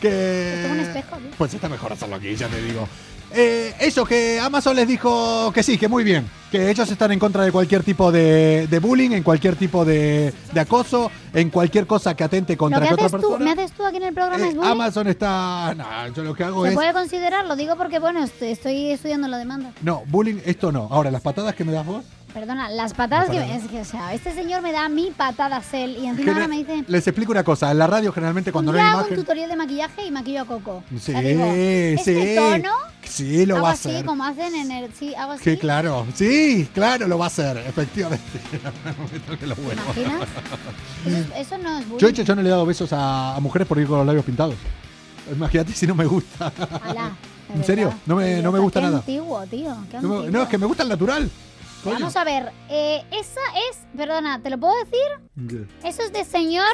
que... 0.00 0.68
Un 0.70 0.80
espejo, 0.80 1.16
tío. 1.16 1.30
Pues 1.38 1.54
está 1.54 1.68
mejor 1.68 1.92
hacerlo 1.92 2.16
aquí, 2.16 2.34
ya 2.36 2.48
te 2.48 2.60
digo. 2.62 2.88
Eh, 3.32 3.74
eso, 3.80 4.04
que 4.04 4.38
Amazon 4.40 4.76
les 4.76 4.86
dijo 4.86 5.50
que 5.52 5.62
sí, 5.64 5.76
que 5.76 5.88
muy 5.88 6.04
bien. 6.04 6.26
Que 6.50 6.70
ellos 6.70 6.88
están 6.90 7.10
en 7.10 7.18
contra 7.18 7.42
de 7.44 7.50
cualquier 7.50 7.82
tipo 7.82 8.12
de, 8.12 8.68
de 8.70 8.78
bullying, 8.78 9.10
en 9.10 9.22
cualquier 9.24 9.56
tipo 9.56 9.84
de, 9.84 10.32
de 10.52 10.60
acoso, 10.60 11.10
en 11.34 11.50
cualquier 11.50 11.86
cosa 11.88 12.14
que 12.16 12.22
atente 12.22 12.52
Lo 12.54 12.58
contra 12.58 12.80
que 12.82 12.86
que 12.88 12.94
otra 12.94 13.06
haces 13.06 13.20
tú, 13.20 13.28
persona. 13.32 13.44
me 13.44 13.50
haces 13.62 13.76
tú 13.76 13.84
aquí 13.84 13.96
en 13.96 14.04
el 14.04 14.14
programa 14.14 14.44
Eh, 14.44 14.48
es 14.50 14.54
bullying. 14.54 14.70
Amazon 14.70 15.08
está. 15.08 15.74
No, 15.76 15.84
yo 16.14 16.22
lo 16.22 16.34
que 16.34 16.44
hago 16.44 16.62
Se 16.62 16.68
es. 16.70 16.74
puede 16.76 16.92
considerar, 16.92 17.44
lo 17.46 17.56
digo 17.56 17.76
porque, 17.76 17.98
bueno, 17.98 18.22
est- 18.22 18.40
estoy 18.42 18.92
estudiando 18.92 19.26
la 19.26 19.38
demanda. 19.38 19.72
No, 19.82 20.04
bullying, 20.06 20.38
esto 20.46 20.70
no. 20.70 20.88
Ahora, 20.90 21.10
las 21.10 21.20
patadas 21.20 21.54
que 21.56 21.64
me 21.64 21.72
das 21.72 21.84
vos. 21.84 22.04
Perdona, 22.34 22.68
las 22.68 22.92
patadas 22.92 23.28
Las 23.28 23.36
que 23.36 23.40
me, 23.46 23.56
es 23.56 23.62
que, 23.68 23.80
o 23.80 23.84
sea, 23.84 24.12
este 24.12 24.34
señor 24.34 24.60
me 24.60 24.70
da 24.70 24.88
mi 24.90 25.10
patadas 25.10 25.72
él 25.72 25.92
y 25.96 26.00
que 26.02 26.06
encima 26.08 26.32
ahora 26.32 26.48
me 26.48 26.58
dice. 26.58 26.84
Les 26.86 27.06
explico 27.06 27.32
una 27.32 27.42
cosa. 27.44 27.70
En 27.70 27.78
la 27.78 27.86
radio, 27.86 28.12
generalmente, 28.12 28.52
cuando 28.52 28.72
no 28.72 28.78
hay 28.78 28.84
hago 28.84 29.06
un 29.08 29.14
tutorial 29.14 29.48
de 29.48 29.56
maquillaje 29.56 30.04
y 30.06 30.10
maquillo 30.10 30.42
a 30.42 30.44
Coco. 30.44 30.82
Sí, 30.90 30.96
O 30.96 30.98
sea, 31.00 31.20
digo, 31.22 31.44
este 31.46 32.28
sí. 32.30 32.34
tono 32.36 32.72
Sí, 33.04 33.46
lo 33.46 33.54
hago 33.56 33.64
va 33.64 33.70
a 33.70 33.72
así, 33.72 33.88
hacer. 33.88 34.04
como 34.04 34.24
hacen 34.24 34.54
en 34.54 34.70
el. 34.70 34.92
Sí, 34.92 35.14
hago 35.14 35.32
así. 35.32 35.44
Sí, 35.44 35.56
claro. 35.56 36.06
Sí, 36.14 36.68
claro, 36.74 37.08
lo 37.08 37.16
va 37.16 37.24
a 37.24 37.28
hacer, 37.28 37.56
efectivamente. 37.58 38.24
Me 39.12 39.18
toque 39.20 39.46
los 39.46 39.56
¿Te 39.56 39.62
imaginas? 40.02 40.28
Eso, 41.06 41.34
eso 41.36 41.58
no 41.58 41.78
es 41.78 41.88
bullying. 41.88 41.98
Yo, 42.00 42.06
de 42.08 42.12
hecho, 42.12 42.22
yo 42.22 42.34
no 42.36 42.42
le 42.42 42.48
he 42.48 42.50
dado 42.50 42.66
besos 42.66 42.92
a, 42.92 43.36
a 43.36 43.40
mujeres 43.40 43.66
por 43.66 43.78
ir 43.78 43.86
con 43.86 43.98
los 43.98 44.06
labios 44.06 44.24
pintados. 44.26 44.56
Imagínate 45.32 45.72
si 45.72 45.86
no 45.86 45.94
me 45.94 46.04
gusta. 46.04 46.52
Alá, 46.82 47.16
¿En 47.54 47.64
serio? 47.64 47.94
No 48.04 48.16
me- 48.16 48.42
no 48.42 48.52
me 48.52 48.58
gusta 48.58 48.80
qué 48.80 48.86
nada. 48.86 48.98
antiguo, 48.98 49.46
tío. 49.46 49.74
Qué 49.90 49.96
No, 50.02 50.08
me- 50.08 50.14
antiguo. 50.16 50.30
no, 50.30 50.42
es 50.42 50.48
que 50.48 50.58
me 50.58 50.66
gusta 50.66 50.82
el 50.82 50.88
natural. 50.90 51.30
Coño. 51.84 51.94
Vamos 52.00 52.16
a 52.16 52.24
ver, 52.24 52.50
eh, 52.68 53.04
esa 53.12 53.40
es, 53.70 53.78
perdona, 53.96 54.40
¿te 54.42 54.50
lo 54.50 54.58
puedo 54.58 54.74
decir? 54.84 55.66
Eso 55.84 56.02
es 56.02 56.12
de 56.12 56.24
señor 56.24 56.64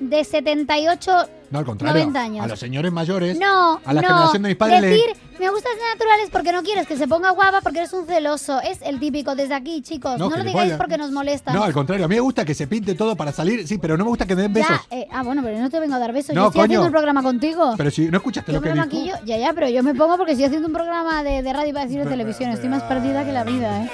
de 0.00 0.22
78, 0.24 1.12
No, 1.50 1.58
al 1.60 1.64
contrario. 1.64 1.94
90 2.00 2.20
años. 2.20 2.44
A 2.44 2.48
los 2.48 2.58
señores 2.58 2.92
mayores. 2.92 3.38
No, 3.38 3.80
A 3.84 3.92
la 3.94 4.02
no. 4.02 4.08
generación 4.08 4.42
de 4.42 4.48
mis 4.50 4.58
padres 4.58 4.82
Decir, 4.82 5.06
me 5.40 5.48
gustas 5.50 5.72
naturales 5.94 6.28
porque 6.30 6.52
no 6.52 6.62
quieres 6.62 6.86
que 6.86 6.96
se 6.96 7.08
ponga 7.08 7.30
guapa 7.30 7.60
porque 7.62 7.78
eres 7.78 7.92
un 7.94 8.06
celoso. 8.06 8.60
Es 8.60 8.82
el 8.82 9.00
típico 9.00 9.34
desde 9.34 9.54
aquí, 9.54 9.80
chicos. 9.82 10.18
No, 10.18 10.28
No, 10.28 10.36
lo 10.36 10.44
digáis 10.44 10.74
porque 10.74 10.98
nos 10.98 11.10
molesta. 11.12 11.52
No, 11.52 11.62
al 11.64 11.72
contrario. 11.72 12.04
A 12.04 12.08
mí 12.08 12.16
me 12.16 12.20
gusta 12.20 12.44
que 12.44 12.54
se 12.54 12.66
pinte 12.66 12.94
todo 12.94 13.16
para 13.16 13.32
salir. 13.32 13.66
Sí, 13.66 13.78
pero 13.78 13.96
no 13.96 14.04
me 14.04 14.10
gusta 14.10 14.26
que 14.26 14.36
me 14.36 14.42
den 14.42 14.52
besos. 14.52 14.76
Ya, 14.90 14.96
eh, 14.96 15.08
ah, 15.10 15.22
bueno, 15.22 15.40
pero 15.42 15.58
no 15.58 15.70
te 15.70 15.80
vengo 15.80 15.94
a 15.94 15.98
dar 15.98 16.12
besos. 16.12 16.34
No, 16.34 16.42
yo 16.42 16.46
estoy 16.48 16.60
coño. 16.60 16.64
haciendo 16.66 16.86
el 16.86 16.92
programa 16.92 17.22
contigo. 17.22 17.74
Pero 17.76 17.90
si 17.90 18.08
no 18.10 18.18
escuchaste 18.18 18.52
yo 18.52 18.60
lo 18.60 18.62
que 18.62 18.72
dijo. 18.96 19.16
Ya, 19.24 19.38
ya, 19.38 19.52
pero 19.54 19.68
yo 19.68 19.82
me 19.82 19.94
pongo 19.94 20.16
porque 20.16 20.32
estoy 20.32 20.44
haciendo 20.46 20.66
un 20.68 20.74
programa 20.74 21.22
de, 21.22 21.42
de 21.42 21.52
radio 21.52 21.72
para 21.72 21.86
decir 21.86 22.02
de 22.02 22.10
televisión. 22.10 22.50
Estoy 22.50 22.68
más 22.68 22.82
perdida 22.82 23.24
que 23.24 23.32
la 23.32 23.44
vida, 23.44 23.84
¿eh? 23.84 23.90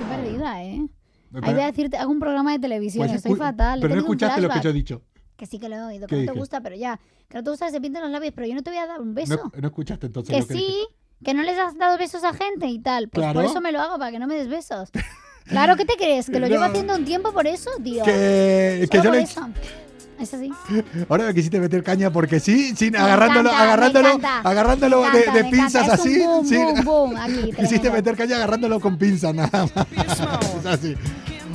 Estoy 0.00 0.16
perdida, 0.16 0.62
¿eh? 0.64 0.86
Pero- 1.32 1.46
Ahí 1.46 1.52
voy 1.54 1.62
a 1.62 1.66
decirte, 1.66 1.96
hago 1.96 2.10
un 2.10 2.18
programa 2.20 2.52
de 2.52 2.58
televisión. 2.58 3.06
Pues 3.06 3.16
estoy 3.18 3.36
fatal. 3.36 3.80
Pero 3.80 3.94
no 3.94 4.00
escuchaste 4.00 4.40
lo 4.40 4.48
que 4.48 4.60
yo 4.60 4.70
he 4.70 4.72
dicho. 4.72 5.02
Que 5.36 5.46
sí 5.46 5.58
que 5.58 5.68
lo 5.68 5.76
he 5.76 5.80
oído, 5.82 6.06
¿Qué 6.06 6.16
que 6.16 6.20
no 6.22 6.26
te 6.26 6.30
dije? 6.32 6.38
gusta, 6.38 6.60
pero 6.60 6.76
ya. 6.76 6.98
Que 7.28 7.38
no 7.38 7.44
te 7.44 7.50
gusta 7.50 7.66
que 7.66 7.72
se 7.72 7.80
pinten 7.80 8.02
los 8.02 8.10
labios, 8.10 8.32
pero 8.34 8.46
yo 8.46 8.54
no 8.54 8.62
te 8.62 8.70
voy 8.70 8.78
a 8.78 8.86
dar 8.86 9.00
un 9.00 9.08
No, 9.08 9.14
beso. 9.14 9.52
no 9.58 9.66
escuchaste 9.68 10.06
entonces 10.06 10.34
que 10.34 10.40
lo 10.40 10.46
que 10.48 10.54
sí, 10.54 10.58
dije. 10.60 10.84
que 11.24 11.34
no 11.34 11.42
les 11.42 11.58
has 11.58 11.76
dado 11.78 11.96
besos 11.96 12.24
a 12.24 12.32
gente 12.34 12.66
y 12.66 12.78
tal. 12.80 13.08
Pues 13.08 13.22
Claro. 13.22 13.40
por 13.40 13.48
eso 13.50 13.60
me 13.60 13.72
lo 13.72 13.80
hago, 13.80 13.98
para 13.98 14.10
que 14.10 14.18
no 14.18 14.26
me 14.26 14.34
des 14.34 14.48
besos. 14.48 14.90
Claro, 15.44 15.76
¿qué 15.76 15.84
te 15.84 15.94
crees? 15.96 16.28
¿Que 16.28 16.40
lo 16.40 16.46
llevo 16.48 16.60
No. 16.64 16.66
haciendo 16.70 16.94
un 16.94 17.04
tiempo 17.04 17.32
por 17.32 17.46
eso, 17.46 17.70
tío? 17.82 18.04
Que, 18.04 18.86
que 18.90 19.00
yo 19.02 19.10
le. 19.12 19.26
Es 20.20 20.34
así. 20.34 20.52
Ahora 21.08 21.24
me 21.26 21.34
quisiste 21.34 21.58
meter 21.60 21.82
caña 21.82 22.10
porque 22.12 22.40
sí, 22.40 22.74
sin 22.76 22.94
agarrándolo, 22.96 23.48
encanta, 23.48 23.62
agarrándolo, 23.64 24.08
encanta, 24.08 24.40
agarrándolo 24.48 25.02
de, 25.34 25.44
pinzas 25.50 25.86
un 25.86 25.90
así. 25.92 26.18
boom, 26.18 26.46
sí. 26.46 26.56
boom, 26.56 26.84
boom, 26.84 27.16
aquí, 27.16 27.50
Quisiste 27.58 27.90
meter 27.90 28.16
caña 28.16 28.36
agarrándolo 28.36 28.80
con 28.80 28.98
pinzas 28.98 29.34
nada 29.34 29.66
más. 29.74 29.86
Es 30.60 30.66
así. 30.66 30.94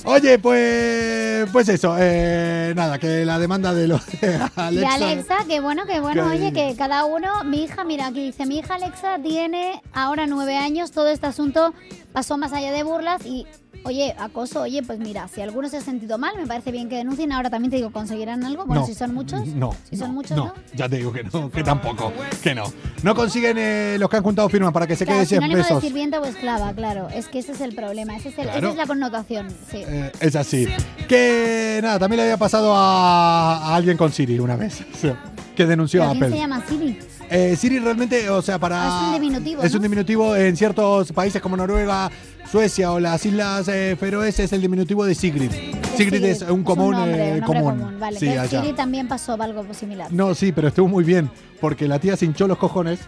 Oye, 0.08 0.38
pues, 0.40 1.48
pues 1.52 1.68
eso, 1.70 1.96
eh, 2.00 2.74
nada, 2.76 3.00
que 3.00 3.26
la 3.26 3.40
demanda 3.40 3.74
de 3.74 3.88
los 3.88 4.06
de 4.06 4.40
Alexa. 4.56 4.70
De 4.70 4.86
Alexa, 5.06 5.36
que 5.48 5.60
bueno, 5.60 5.86
que 5.88 6.00
bueno, 6.00 6.30
Que- 6.30 6.38
oye, 6.38 6.54
que 6.54 6.76
cada 6.78 7.06
uno, 7.06 7.44
mi 7.44 7.64
hija, 7.64 7.84
mira, 7.84 8.08
aquí 8.08 8.26
dice, 8.26 8.46
mi 8.46 8.60
hija 8.60 8.76
Alexa 8.76 9.18
tiene 9.24 9.82
ahora 9.94 10.28
nueve 10.28 10.58
años, 10.58 10.92
todo 10.92 11.08
este 11.08 11.26
asunto 11.26 11.74
pasó 12.14 12.38
más 12.38 12.54
allá 12.54 12.72
de 12.72 12.84
burlas 12.84 13.26
y, 13.26 13.48
oye, 13.86 14.14
acoso, 14.20 14.62
oye, 14.62 14.84
pues 14.84 15.00
mira, 15.00 15.28
si 15.28 15.42
alguno 15.42 15.70
se 15.70 15.78
ha 15.78 15.82
sentido 15.82 16.18
mal, 16.18 16.34
me 16.38 16.46
parece 16.46 16.72
bien 16.72 16.90
que 16.90 16.98
denuncien, 16.98 17.32
ahora 17.32 17.50
también 17.50 17.70
te 17.72 17.78
digo, 17.78 17.92
¿conseguirán 17.92 18.44
algo? 18.44 18.66
Bueno, 18.66 18.82
No. 18.82 18.88
si 18.88 18.94
son 18.94 19.14
muchos. 19.14 19.46
No. 19.48 19.76
Si 19.90 19.96
son 19.98 20.14
muchos, 20.14 20.36
no, 20.36 20.46
¿no? 20.48 20.54
ya 20.74 20.90
te 20.90 20.98
digo 20.98 21.14
que 21.14 21.24
no, 21.24 21.50
que 21.50 21.64
tampoco, 21.64 22.12
que 22.44 22.54
no. 22.54 22.64
No 23.04 23.16
consiguen 23.16 23.58
eh, 23.58 23.98
los 24.00 24.10
que 24.10 24.18
han 24.18 24.24
juntado 24.24 24.50
firmas 24.50 24.74
para 24.74 24.88
que 24.88 24.96
se 24.96 25.06
Claro, 25.06 25.20
quede 25.20 25.28
100 25.28 25.40
sinónimo 25.42 25.58
de 25.58 25.64
pesos. 25.64 25.82
sirvienta 25.84 26.20
o 26.20 26.26
esclava, 26.26 26.74
claro. 26.74 27.08
Es 27.10 27.28
que 27.28 27.40
ese 27.40 27.54
es 27.54 27.62
el 27.62 27.74
problema, 27.76 28.16
ese 28.18 28.30
es 28.30 28.38
el- 28.40 28.46
Claro. 28.46 28.60
esa 28.60 28.70
es 28.70 28.76
la 28.76 28.86
connotación, 28.88 29.50
sí. 29.72 29.84
Eh, 29.88 30.12
es 30.20 30.36
así. 30.36 30.68
Que 31.08 31.80
nada, 31.84 32.00
también 32.00 32.18
le 32.18 32.24
había 32.24 32.38
pasado 32.38 32.74
a, 32.76 33.58
a 33.70 33.76
alguien 33.76 33.98
con 33.98 34.12
Siri 34.12 34.40
una 34.40 34.56
vez. 34.56 34.84
Que 35.56 35.66
denunció 35.66 36.02
¿Pero 36.02 36.10
a 36.10 36.12
quién 36.12 36.24
Apple. 36.26 36.36
se 36.36 36.42
llama 36.42 36.64
Siri? 36.68 37.00
Eh, 37.30 37.56
Siri 37.56 37.80
realmente, 37.80 38.30
o 38.30 38.42
sea, 38.42 38.60
para. 38.60 38.78
Ah, 38.84 39.00
es 39.02 39.06
un 39.08 39.22
diminutivo, 39.22 39.64
Es 39.64 39.72
¿no? 39.72 39.78
un 39.78 39.84
diminutivo 39.84 40.36
en 40.36 40.56
ciertos 40.56 41.12
países 41.12 41.42
como 41.42 41.58
Noruega, 41.58 42.12
Suecia 42.52 42.92
o 42.92 43.00
las 43.00 43.26
Islas 43.26 43.68
eh, 43.68 43.96
Feroes, 44.00 44.40
es 44.40 44.54
el 44.54 44.62
diminutivo 44.62 45.06
de 45.06 45.16
Sigrid. 45.16 45.52
Sigrid 45.98 46.24
es 46.24 46.42
un 46.44 46.64
común. 46.64 46.92
nombre, 46.96 47.30
eh, 47.30 47.34
un 47.36 47.42
común. 47.42 47.64
común. 47.80 48.00
Vale, 48.00 48.20
Sí, 48.20 48.30
allá. 48.30 48.62
Siri 48.62 48.74
también 48.74 49.08
pasó 49.08 49.42
algo 49.42 49.66
similar. 49.74 50.12
No, 50.14 50.36
sí, 50.36 50.52
pero 50.52 50.68
estuvo 50.68 50.88
muy 50.88 51.04
bien, 51.04 51.30
porque 51.60 51.88
la 51.88 52.00
tía 52.00 52.16
se 52.16 52.26
hinchó 52.26 52.48
los 52.48 52.58
cojones 52.58 53.00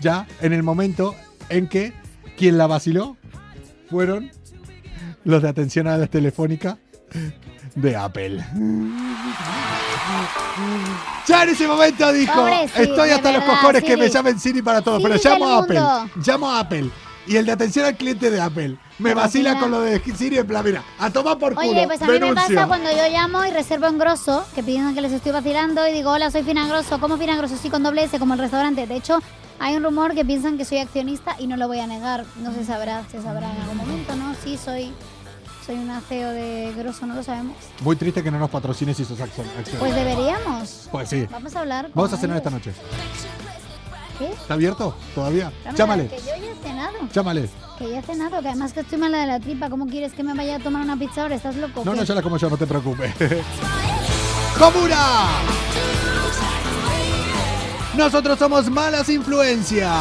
ya 0.00 0.26
en 0.40 0.52
el 0.52 0.62
momento 0.62 1.14
en 1.48 1.68
que 1.68 1.92
quien 2.36 2.56
la 2.56 2.66
vaciló 2.66 3.16
fueron 3.90 4.30
los 5.24 5.42
de 5.42 5.48
atención 5.48 5.86
a 5.88 5.96
la 5.96 6.06
telefónica 6.06 6.78
de 7.74 7.96
Apple. 7.96 8.44
Ya 11.26 11.42
en 11.42 11.48
ese 11.50 11.66
momento 11.66 12.12
dijo, 12.12 12.46
estoy 12.48 13.10
hasta 13.10 13.32
los 13.32 13.40
verdad, 13.42 13.60
cojones 13.60 13.84
que 13.84 13.96
me 13.96 14.08
llamen 14.08 14.40
Siri 14.40 14.62
para 14.62 14.80
todo, 14.80 14.98
Siri 14.98 15.08
pero 15.10 15.20
llamo 15.22 15.48
a 15.48 15.58
Apple, 15.58 15.80
mundo. 15.80 16.10
llamo 16.24 16.50
a 16.50 16.60
Apple. 16.60 16.90
Y 17.26 17.36
el 17.36 17.44
de 17.44 17.52
atención 17.52 17.84
al 17.84 17.94
cliente 17.96 18.30
de 18.30 18.40
Apple 18.40 18.78
me 18.98 19.12
vacila 19.12 19.58
con 19.60 19.70
lo 19.70 19.82
de 19.82 20.00
Siri 20.00 20.38
en 20.38 20.46
plan, 20.46 20.64
mira, 20.64 20.82
a 20.98 21.10
tomar 21.10 21.36
por 21.38 21.54
culo. 21.54 21.68
Oye, 21.68 21.86
pues 21.86 22.00
a 22.00 22.06
mí 22.06 22.18
me 22.18 22.34
pasa 22.34 22.66
cuando 22.66 22.90
yo 22.90 23.06
llamo 23.10 23.44
y 23.44 23.50
reservo 23.50 23.86
en 23.86 23.98
grosso, 23.98 24.46
que 24.54 24.62
piensan 24.62 24.94
que 24.94 25.02
les 25.02 25.12
estoy 25.12 25.32
vacilando 25.32 25.86
y 25.86 25.92
digo, 25.92 26.10
hola, 26.10 26.30
soy 26.30 26.42
Fina 26.42 26.66
Grosso. 26.66 26.98
¿Cómo 26.98 27.18
Fina 27.18 27.36
Grosso? 27.36 27.56
Sí, 27.60 27.68
con 27.68 27.82
doble 27.82 28.04
S, 28.04 28.18
como 28.18 28.32
el 28.32 28.40
restaurante. 28.40 28.86
De 28.86 28.96
hecho, 28.96 29.18
hay 29.60 29.76
un 29.76 29.84
rumor 29.84 30.14
que 30.14 30.24
piensan 30.24 30.56
que 30.56 30.64
soy 30.64 30.78
accionista 30.78 31.36
y 31.38 31.46
no 31.46 31.58
lo 31.58 31.68
voy 31.68 31.80
a 31.80 31.86
negar. 31.86 32.24
No 32.36 32.52
se 32.54 32.64
sabrá, 32.64 33.04
se 33.10 33.20
sabrá 33.22 33.50
en 33.54 33.60
algún 33.60 33.76
momento, 33.76 34.16
¿no? 34.16 34.34
Sí, 34.42 34.56
soy, 34.56 34.90
soy 35.68 35.76
una 35.76 36.00
CEO 36.00 36.30
de 36.30 36.72
grosso, 36.78 37.04
no 37.04 37.14
lo 37.14 37.22
sabemos. 37.22 37.54
Muy 37.82 37.94
triste 37.94 38.22
que 38.22 38.30
no 38.30 38.38
nos 38.38 38.48
patrocines 38.48 38.96
si 38.96 39.04
sos 39.04 39.20
acción. 39.20 39.46
Pues 39.78 39.94
deberíamos. 39.94 40.88
Pues 40.90 41.10
sí. 41.10 41.26
Vamos 41.30 41.54
a 41.54 41.60
hablar. 41.60 41.84
con 41.86 41.92
Vamos 41.94 42.12
a 42.14 42.16
cenar 42.16 42.38
ellos. 42.38 42.46
esta 42.46 42.50
noche. 42.50 42.72
¿Qué? 44.18 44.30
¿Está 44.32 44.54
abierto? 44.54 44.96
¿Todavía? 45.14 45.52
Cámara, 45.62 45.76
Llámale. 45.76 46.08
Que 46.08 46.16
yo 46.16 46.24
ya 46.24 46.36
he 46.36 46.54
cenado. 46.56 47.52
Que 47.78 47.90
ya 47.90 47.98
he 47.98 48.02
cenado, 48.02 48.40
que 48.40 48.48
además 48.48 48.72
que 48.72 48.80
estoy 48.80 48.98
mala 48.98 49.18
de 49.18 49.26
la 49.26 49.40
tripa. 49.40 49.68
¿Cómo 49.68 49.86
quieres 49.86 50.14
que 50.14 50.22
me 50.22 50.32
vaya 50.32 50.56
a 50.56 50.58
tomar 50.58 50.80
una 50.80 50.96
pizza 50.98 51.22
ahora? 51.22 51.34
¿Estás 51.34 51.54
loco? 51.56 51.84
No, 51.84 51.92
¿Qué? 51.92 51.98
no, 51.98 52.04
ya 52.04 52.14
la 52.14 52.22
como 52.22 52.38
yo, 52.38 52.48
no 52.48 52.56
te 52.56 52.66
preocupes. 52.66 53.12
¡Comuna! 54.58 55.26
Nosotros 57.94 58.38
somos 58.38 58.70
Malas 58.70 59.10
Influencias. 59.10 59.92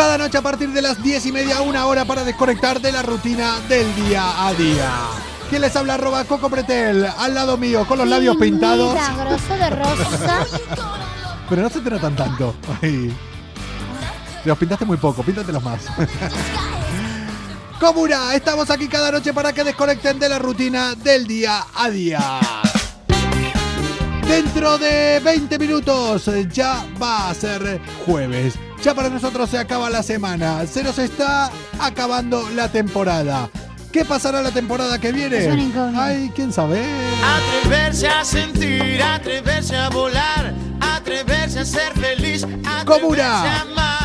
Cada 0.00 0.16
noche 0.16 0.38
a 0.38 0.40
partir 0.40 0.70
de 0.70 0.80
las 0.80 1.02
10 1.02 1.26
y 1.26 1.30
media, 1.30 1.60
una 1.60 1.84
hora 1.84 2.06
para 2.06 2.24
desconectar 2.24 2.80
de 2.80 2.90
la 2.90 3.02
rutina 3.02 3.60
del 3.68 3.94
día 3.96 4.46
a 4.46 4.54
día. 4.54 4.90
¿Quién 5.50 5.60
les 5.60 5.76
habla? 5.76 5.92
Arroba 5.92 6.24
Coco 6.24 6.48
Pretel, 6.48 7.04
al 7.04 7.34
lado 7.34 7.58
mío, 7.58 7.86
con 7.86 7.98
los 7.98 8.08
labios 8.08 8.38
pintados. 8.38 8.94
De 8.94 9.68
rosa. 9.68 10.46
Pero 11.50 11.60
no 11.60 11.68
se 11.68 11.80
te 11.80 11.90
notan 11.90 12.16
tanto. 12.16 12.54
Ay. 12.80 13.14
Los 14.46 14.56
pintaste 14.56 14.86
muy 14.86 14.96
poco, 14.96 15.22
píntatelos 15.22 15.62
más. 15.62 15.82
Comuna, 17.78 18.34
estamos 18.34 18.70
aquí 18.70 18.88
cada 18.88 19.12
noche 19.12 19.34
para 19.34 19.52
que 19.52 19.64
desconecten 19.64 20.18
de 20.18 20.30
la 20.30 20.38
rutina 20.38 20.94
del 20.94 21.26
día 21.26 21.66
a 21.74 21.90
día. 21.90 22.40
Dentro 24.30 24.78
de 24.78 25.18
20 25.24 25.58
minutos 25.58 26.28
eh, 26.28 26.46
ya 26.48 26.86
va 27.02 27.30
a 27.30 27.34
ser 27.34 27.80
jueves. 28.06 28.54
Ya 28.80 28.94
para 28.94 29.08
nosotros 29.08 29.50
se 29.50 29.58
acaba 29.58 29.90
la 29.90 30.04
semana. 30.04 30.64
Se 30.68 30.84
nos 30.84 31.00
está 31.00 31.50
acabando 31.80 32.48
la 32.50 32.68
temporada. 32.68 33.50
¿Qué 33.92 34.04
pasará 34.04 34.40
la 34.40 34.52
temporada 34.52 35.00
que 35.00 35.10
viene? 35.10 35.48
Ay, 35.96 36.30
quién 36.32 36.52
sabe. 36.52 36.80
Atreverse 37.24 38.06
a 38.06 38.24
sentir, 38.24 39.02
atreverse 39.02 39.74
a 39.74 39.88
volar, 39.88 40.54
atreverse 40.80 41.58
a 41.58 41.64
ser 41.64 41.92
feliz, 41.94 42.46
Comuna. 42.86 43.42
atreverse 43.42 43.48
a 43.48 43.60
amar, 43.62 43.99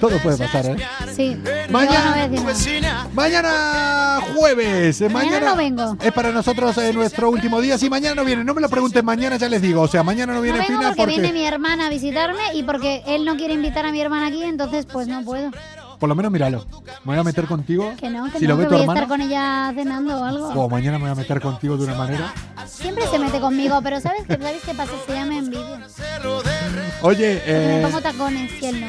Todo 0.00 0.18
puede 0.18 0.36
pasar, 0.38 0.66
¿eh? 0.66 0.76
Sí. 1.14 1.36
Mañana- 1.70 2.26
No, 2.28 2.40
no 2.42 3.08
Mañana 3.14 4.20
jueves. 4.34 5.00
eh, 5.00 5.08
Mañana 5.08 5.40
no 5.50 5.56
vengo. 5.56 5.96
Es 6.00 6.12
para 6.12 6.30
nosotros 6.30 6.76
eh, 6.78 6.92
nuestro 6.92 7.30
último 7.30 7.60
día. 7.60 7.78
Si 7.78 7.90
mañana 7.90 8.14
no 8.14 8.24
viene, 8.24 8.44
no 8.44 8.54
me 8.54 8.60
lo 8.60 8.68
pregunten 8.68 9.04
mañana, 9.04 9.36
ya 9.36 9.48
les 9.48 9.62
digo. 9.62 9.82
O 9.82 9.88
sea, 9.88 10.02
mañana 10.02 10.32
no 10.32 10.38
No 10.38 10.42
viene 10.42 10.58
vengo 10.58 10.68
Fina 10.68 10.88
porque 10.90 11.02
porque 11.02 11.20
viene 11.20 11.32
mi 11.32 11.44
hermana 11.46 11.86
a 11.86 11.90
visitarme 11.90 12.42
y 12.54 12.62
porque 12.62 13.02
él 13.06 13.24
no 13.24 13.36
quiere 13.36 13.54
invitar 13.54 13.86
a 13.86 13.92
mi 13.92 14.00
hermana 14.00 14.28
aquí, 14.28 14.42
entonces 14.44 14.86
pues 14.86 15.08
no 15.08 15.22
puedo. 15.24 15.50
por 15.98 16.08
lo 16.08 16.14
menos 16.14 16.30
míralo. 16.30 16.64
Me 17.04 17.12
voy 17.12 17.18
a 17.18 17.24
meter 17.24 17.46
contigo. 17.46 17.92
Que 17.98 18.08
no, 18.08 18.30
que 18.30 18.38
si 18.38 18.44
no, 18.46 18.50
lo 18.50 18.56
ve 18.58 18.64
que 18.64 18.68
tu 18.68 18.74
voy 18.74 18.80
a 18.80 18.82
hermano. 18.84 19.00
estar 19.00 19.08
con 19.08 19.20
ella 19.20 19.72
cenando 19.74 20.20
o 20.20 20.24
algo. 20.24 20.48
O 20.48 20.68
mañana 20.68 20.98
me 20.98 21.04
voy 21.04 21.12
a 21.12 21.14
meter 21.16 21.40
contigo 21.40 21.76
de 21.76 21.84
una 21.84 21.94
manera. 21.96 22.32
Siempre 22.68 23.04
se 23.08 23.18
mete 23.18 23.40
conmigo, 23.40 23.80
pero 23.82 24.00
¿sabes 24.00 24.22
qué, 24.28 24.36
¿sabes 24.36 24.62
qué 24.64 24.74
pasa? 24.74 24.92
Se 25.06 25.12
llama 25.14 25.38
envidia. 25.38 25.80
Oye, 27.02 27.36
Porque 27.42 27.52
me 27.52 27.78
eh, 27.78 27.82
pongo 27.82 28.00
tacones 28.00 28.62
y 28.62 28.66
él 28.66 28.80
no. 28.80 28.86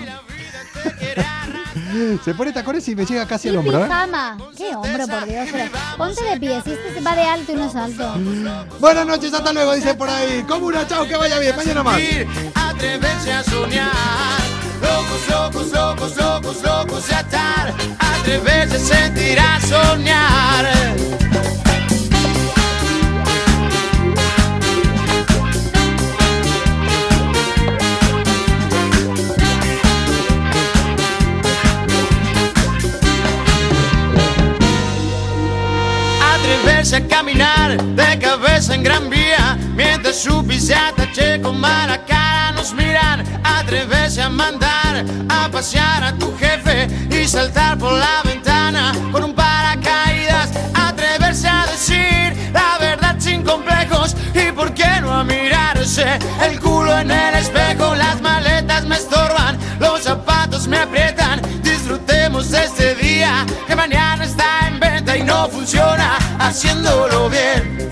se 2.24 2.34
pone 2.34 2.52
tacones 2.52 2.88
y 2.88 2.96
me 2.96 3.06
llega 3.06 3.26
casi 3.26 3.50
el 3.50 3.58
hombro, 3.58 3.80
¿eh? 3.80 3.84
pijama. 3.84 4.38
¿Qué 4.56 4.76
hombro, 4.76 5.08
por 5.08 5.26
Dios? 5.26 5.50
Ponte 5.98 6.24
de 6.24 6.40
pie, 6.40 6.62
si 6.64 6.72
este 6.72 6.94
se 6.96 7.02
va 7.02 7.16
de 7.16 7.24
alto 7.24 7.52
y 7.52 7.56
no 7.56 7.66
es 7.66 7.76
alto. 7.76 8.14
Buenas 8.80 9.06
noches, 9.06 9.34
hasta 9.34 9.54
luego, 9.54 9.74
dice 9.74 9.94
por 9.96 10.10
ahí. 10.10 10.44
Comuna, 10.48 10.88
chao, 10.88 11.08
que 11.08 11.16
vaya 11.16 11.40
bien. 11.40 11.56
Mañana 11.56 11.84
más. 11.84 12.00
atreverse 12.56 13.34
a 13.34 13.44
soñar. 13.44 13.90
Locos, 14.82 15.30
locos, 15.30 15.72
locos, 15.72 16.18
locos, 16.18 16.64
locos 16.64 17.08
de 17.08 17.16
atar. 17.16 17.74
Atreverse 18.00 18.76
a 18.76 18.80
sentir, 18.80 19.40
a 19.40 19.60
soñar. 19.62 20.66
Atreverse 36.80 36.96
a 36.96 37.08
caminar 37.10 37.78
de 37.78 38.20
cabeza 38.20 38.74
en 38.74 38.84
gran 38.84 39.10
vía 39.10 39.58
Mientras 39.76 40.16
su 40.16 40.46
pisata 40.48 41.12
che 41.12 41.38
con 41.42 41.60
mala 41.60 41.98
cara 42.06 42.54
nos 42.54 42.72
miran 42.72 43.22
Atreverse 43.44 44.22
a 44.22 44.30
mandar 44.30 45.04
a 45.28 45.50
pasear 45.52 46.06
a 46.06 46.14
tu 46.14 46.34
jefe 46.38 46.88
Y 47.12 47.28
saltar 47.28 47.78
por 47.78 47.92
la 47.92 48.22
ventana 48.24 48.94
con 49.12 49.26
un 49.26 49.34
paracaídas 49.34 50.52
Atreverse 50.74 51.50
a 51.50 51.66
decir 51.66 52.34
la 52.54 52.78
verdad 52.80 53.18
sin 53.20 53.44
complejos 53.44 54.16
Y 54.34 54.50
por 54.54 54.74
qué 54.74 55.02
no 55.02 55.12
a 55.12 55.26
mirarse 55.26 56.18
el 56.42 56.62
culo 56.62 56.98
en 56.98 57.12
el 57.12 57.36
espejo 57.36 57.94
Las 57.94 58.22
maletas 58.22 58.86
me 58.86 58.96
estorban, 58.96 59.58
los 59.82 60.04
zapatos 60.04 60.66
me 60.66 60.78
aprietan 60.78 61.42
Disfrutemos 61.62 62.54
este 62.54 62.96
día 62.96 63.46
que 63.68 63.76
mañana 63.76 64.24
está 64.24 64.66
en 64.66 64.80
venta 64.80 65.18
y 65.18 65.24
no 65.24 65.50
funciona 65.50 66.29
haciéndolo 66.50 67.30
bien. 67.30 67.92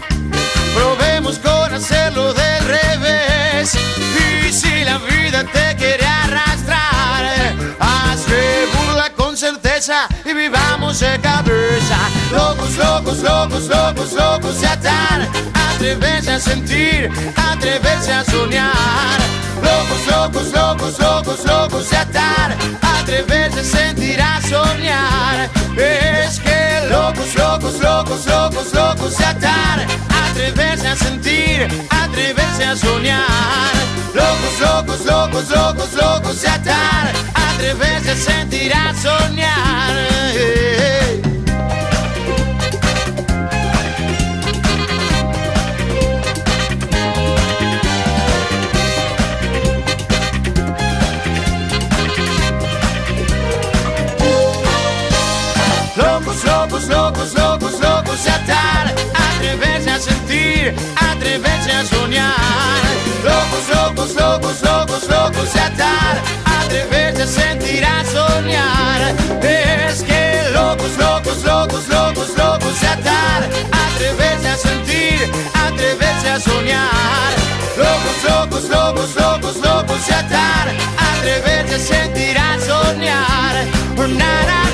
Probemos 0.73 1.37
con 1.39 1.73
hacerlo 1.73 2.33
del 2.33 2.63
revés. 2.65 3.77
Y 4.45 4.51
si 4.51 4.83
la 4.83 4.97
vida 4.97 5.43
te 5.43 5.75
quiere 5.75 6.05
arrastrar, 6.05 7.23
hazle 7.79 8.65
burla 8.73 9.11
con 9.15 9.37
certeza 9.37 10.07
y 10.25 10.33
vivamos 10.33 10.99
de 10.99 11.19
cabeza. 11.21 11.99
Locos, 12.31 12.75
locos, 12.77 13.19
locos, 13.19 13.63
locos, 13.67 14.13
locos 14.13 14.61
de 14.61 14.67
atar. 14.67 15.27
Atreverse 15.73 16.31
a 16.31 16.39
sentir, 16.39 17.11
atreverse 17.35 18.11
a 18.11 18.25
soñar. 18.25 19.19
Locos, 19.61 20.01
locos, 20.07 20.51
locos, 20.51 20.99
locos, 20.99 21.45
locos 21.45 21.89
de 21.91 21.97
atar. 21.97 22.57
Atreverse 22.81 23.59
a 23.59 23.63
sentir, 23.63 24.19
a 24.19 24.41
soñar. 24.41 25.49
Es 25.77 26.39
que 26.39 26.46
locos, 26.89 27.35
locos, 27.35 27.79
locos, 27.79 28.25
locos, 28.25 28.73
locos 28.73 29.17
de 29.17 29.25
atar. 29.25 29.85
Atreverse 30.29 30.87
a 30.87 30.95
sentir, 30.95 31.67
atreverse 31.89 32.63
a 32.63 32.75
soñar. 32.75 33.73
Locos, 34.13 34.59
locos, 34.59 35.05
locos, 35.05 35.49
locos, 35.49 35.93
locos 35.93 36.41
de 36.41 36.47
atar. 36.47 37.13
Atreverse 37.33 38.11
a 38.11 38.15
sentir, 38.15 38.73
a 38.73 38.93
soñar. 38.93 39.93
Locos, 40.33 41.26
atreverse 60.95 61.71
a 61.71 61.85
soñar. 61.85 62.83
Locos, 63.23 63.63
locos, 63.75 64.15
locos, 64.15 64.61
locos, 64.61 65.07
locos 65.09 65.53
de 65.53 65.59
atar. 65.59 66.21
Atreverse 66.59 67.23
a 67.23 67.27
sentir, 67.27 67.85
a 67.85 68.03
soñar. 68.05 69.15
Es 69.41 70.03
que 70.03 70.49
locos, 70.53 70.97
locos, 70.97 71.43
locos, 71.43 71.87
locos, 71.87 72.29
locos 72.37 72.81
de 72.81 72.87
atar. 72.87 73.49
Atreverse 73.85 74.47
a 74.49 74.57
sentir, 74.57 75.31
atreverse 75.53 76.29
a 76.29 76.39
soñar. 76.39 77.31
Locos, 77.77 78.17
locos, 78.29 78.69
locos, 78.69 79.15
locos, 79.15 79.55
locos 79.57 80.07
de 80.07 80.13
atar. 80.13 80.67
Atreverse 81.13 81.75
a 81.75 81.79
sentir, 81.79 82.37
a 82.37 82.59
soñar. 82.59 83.55
Na, 83.97 84.45
na, 84.49 84.66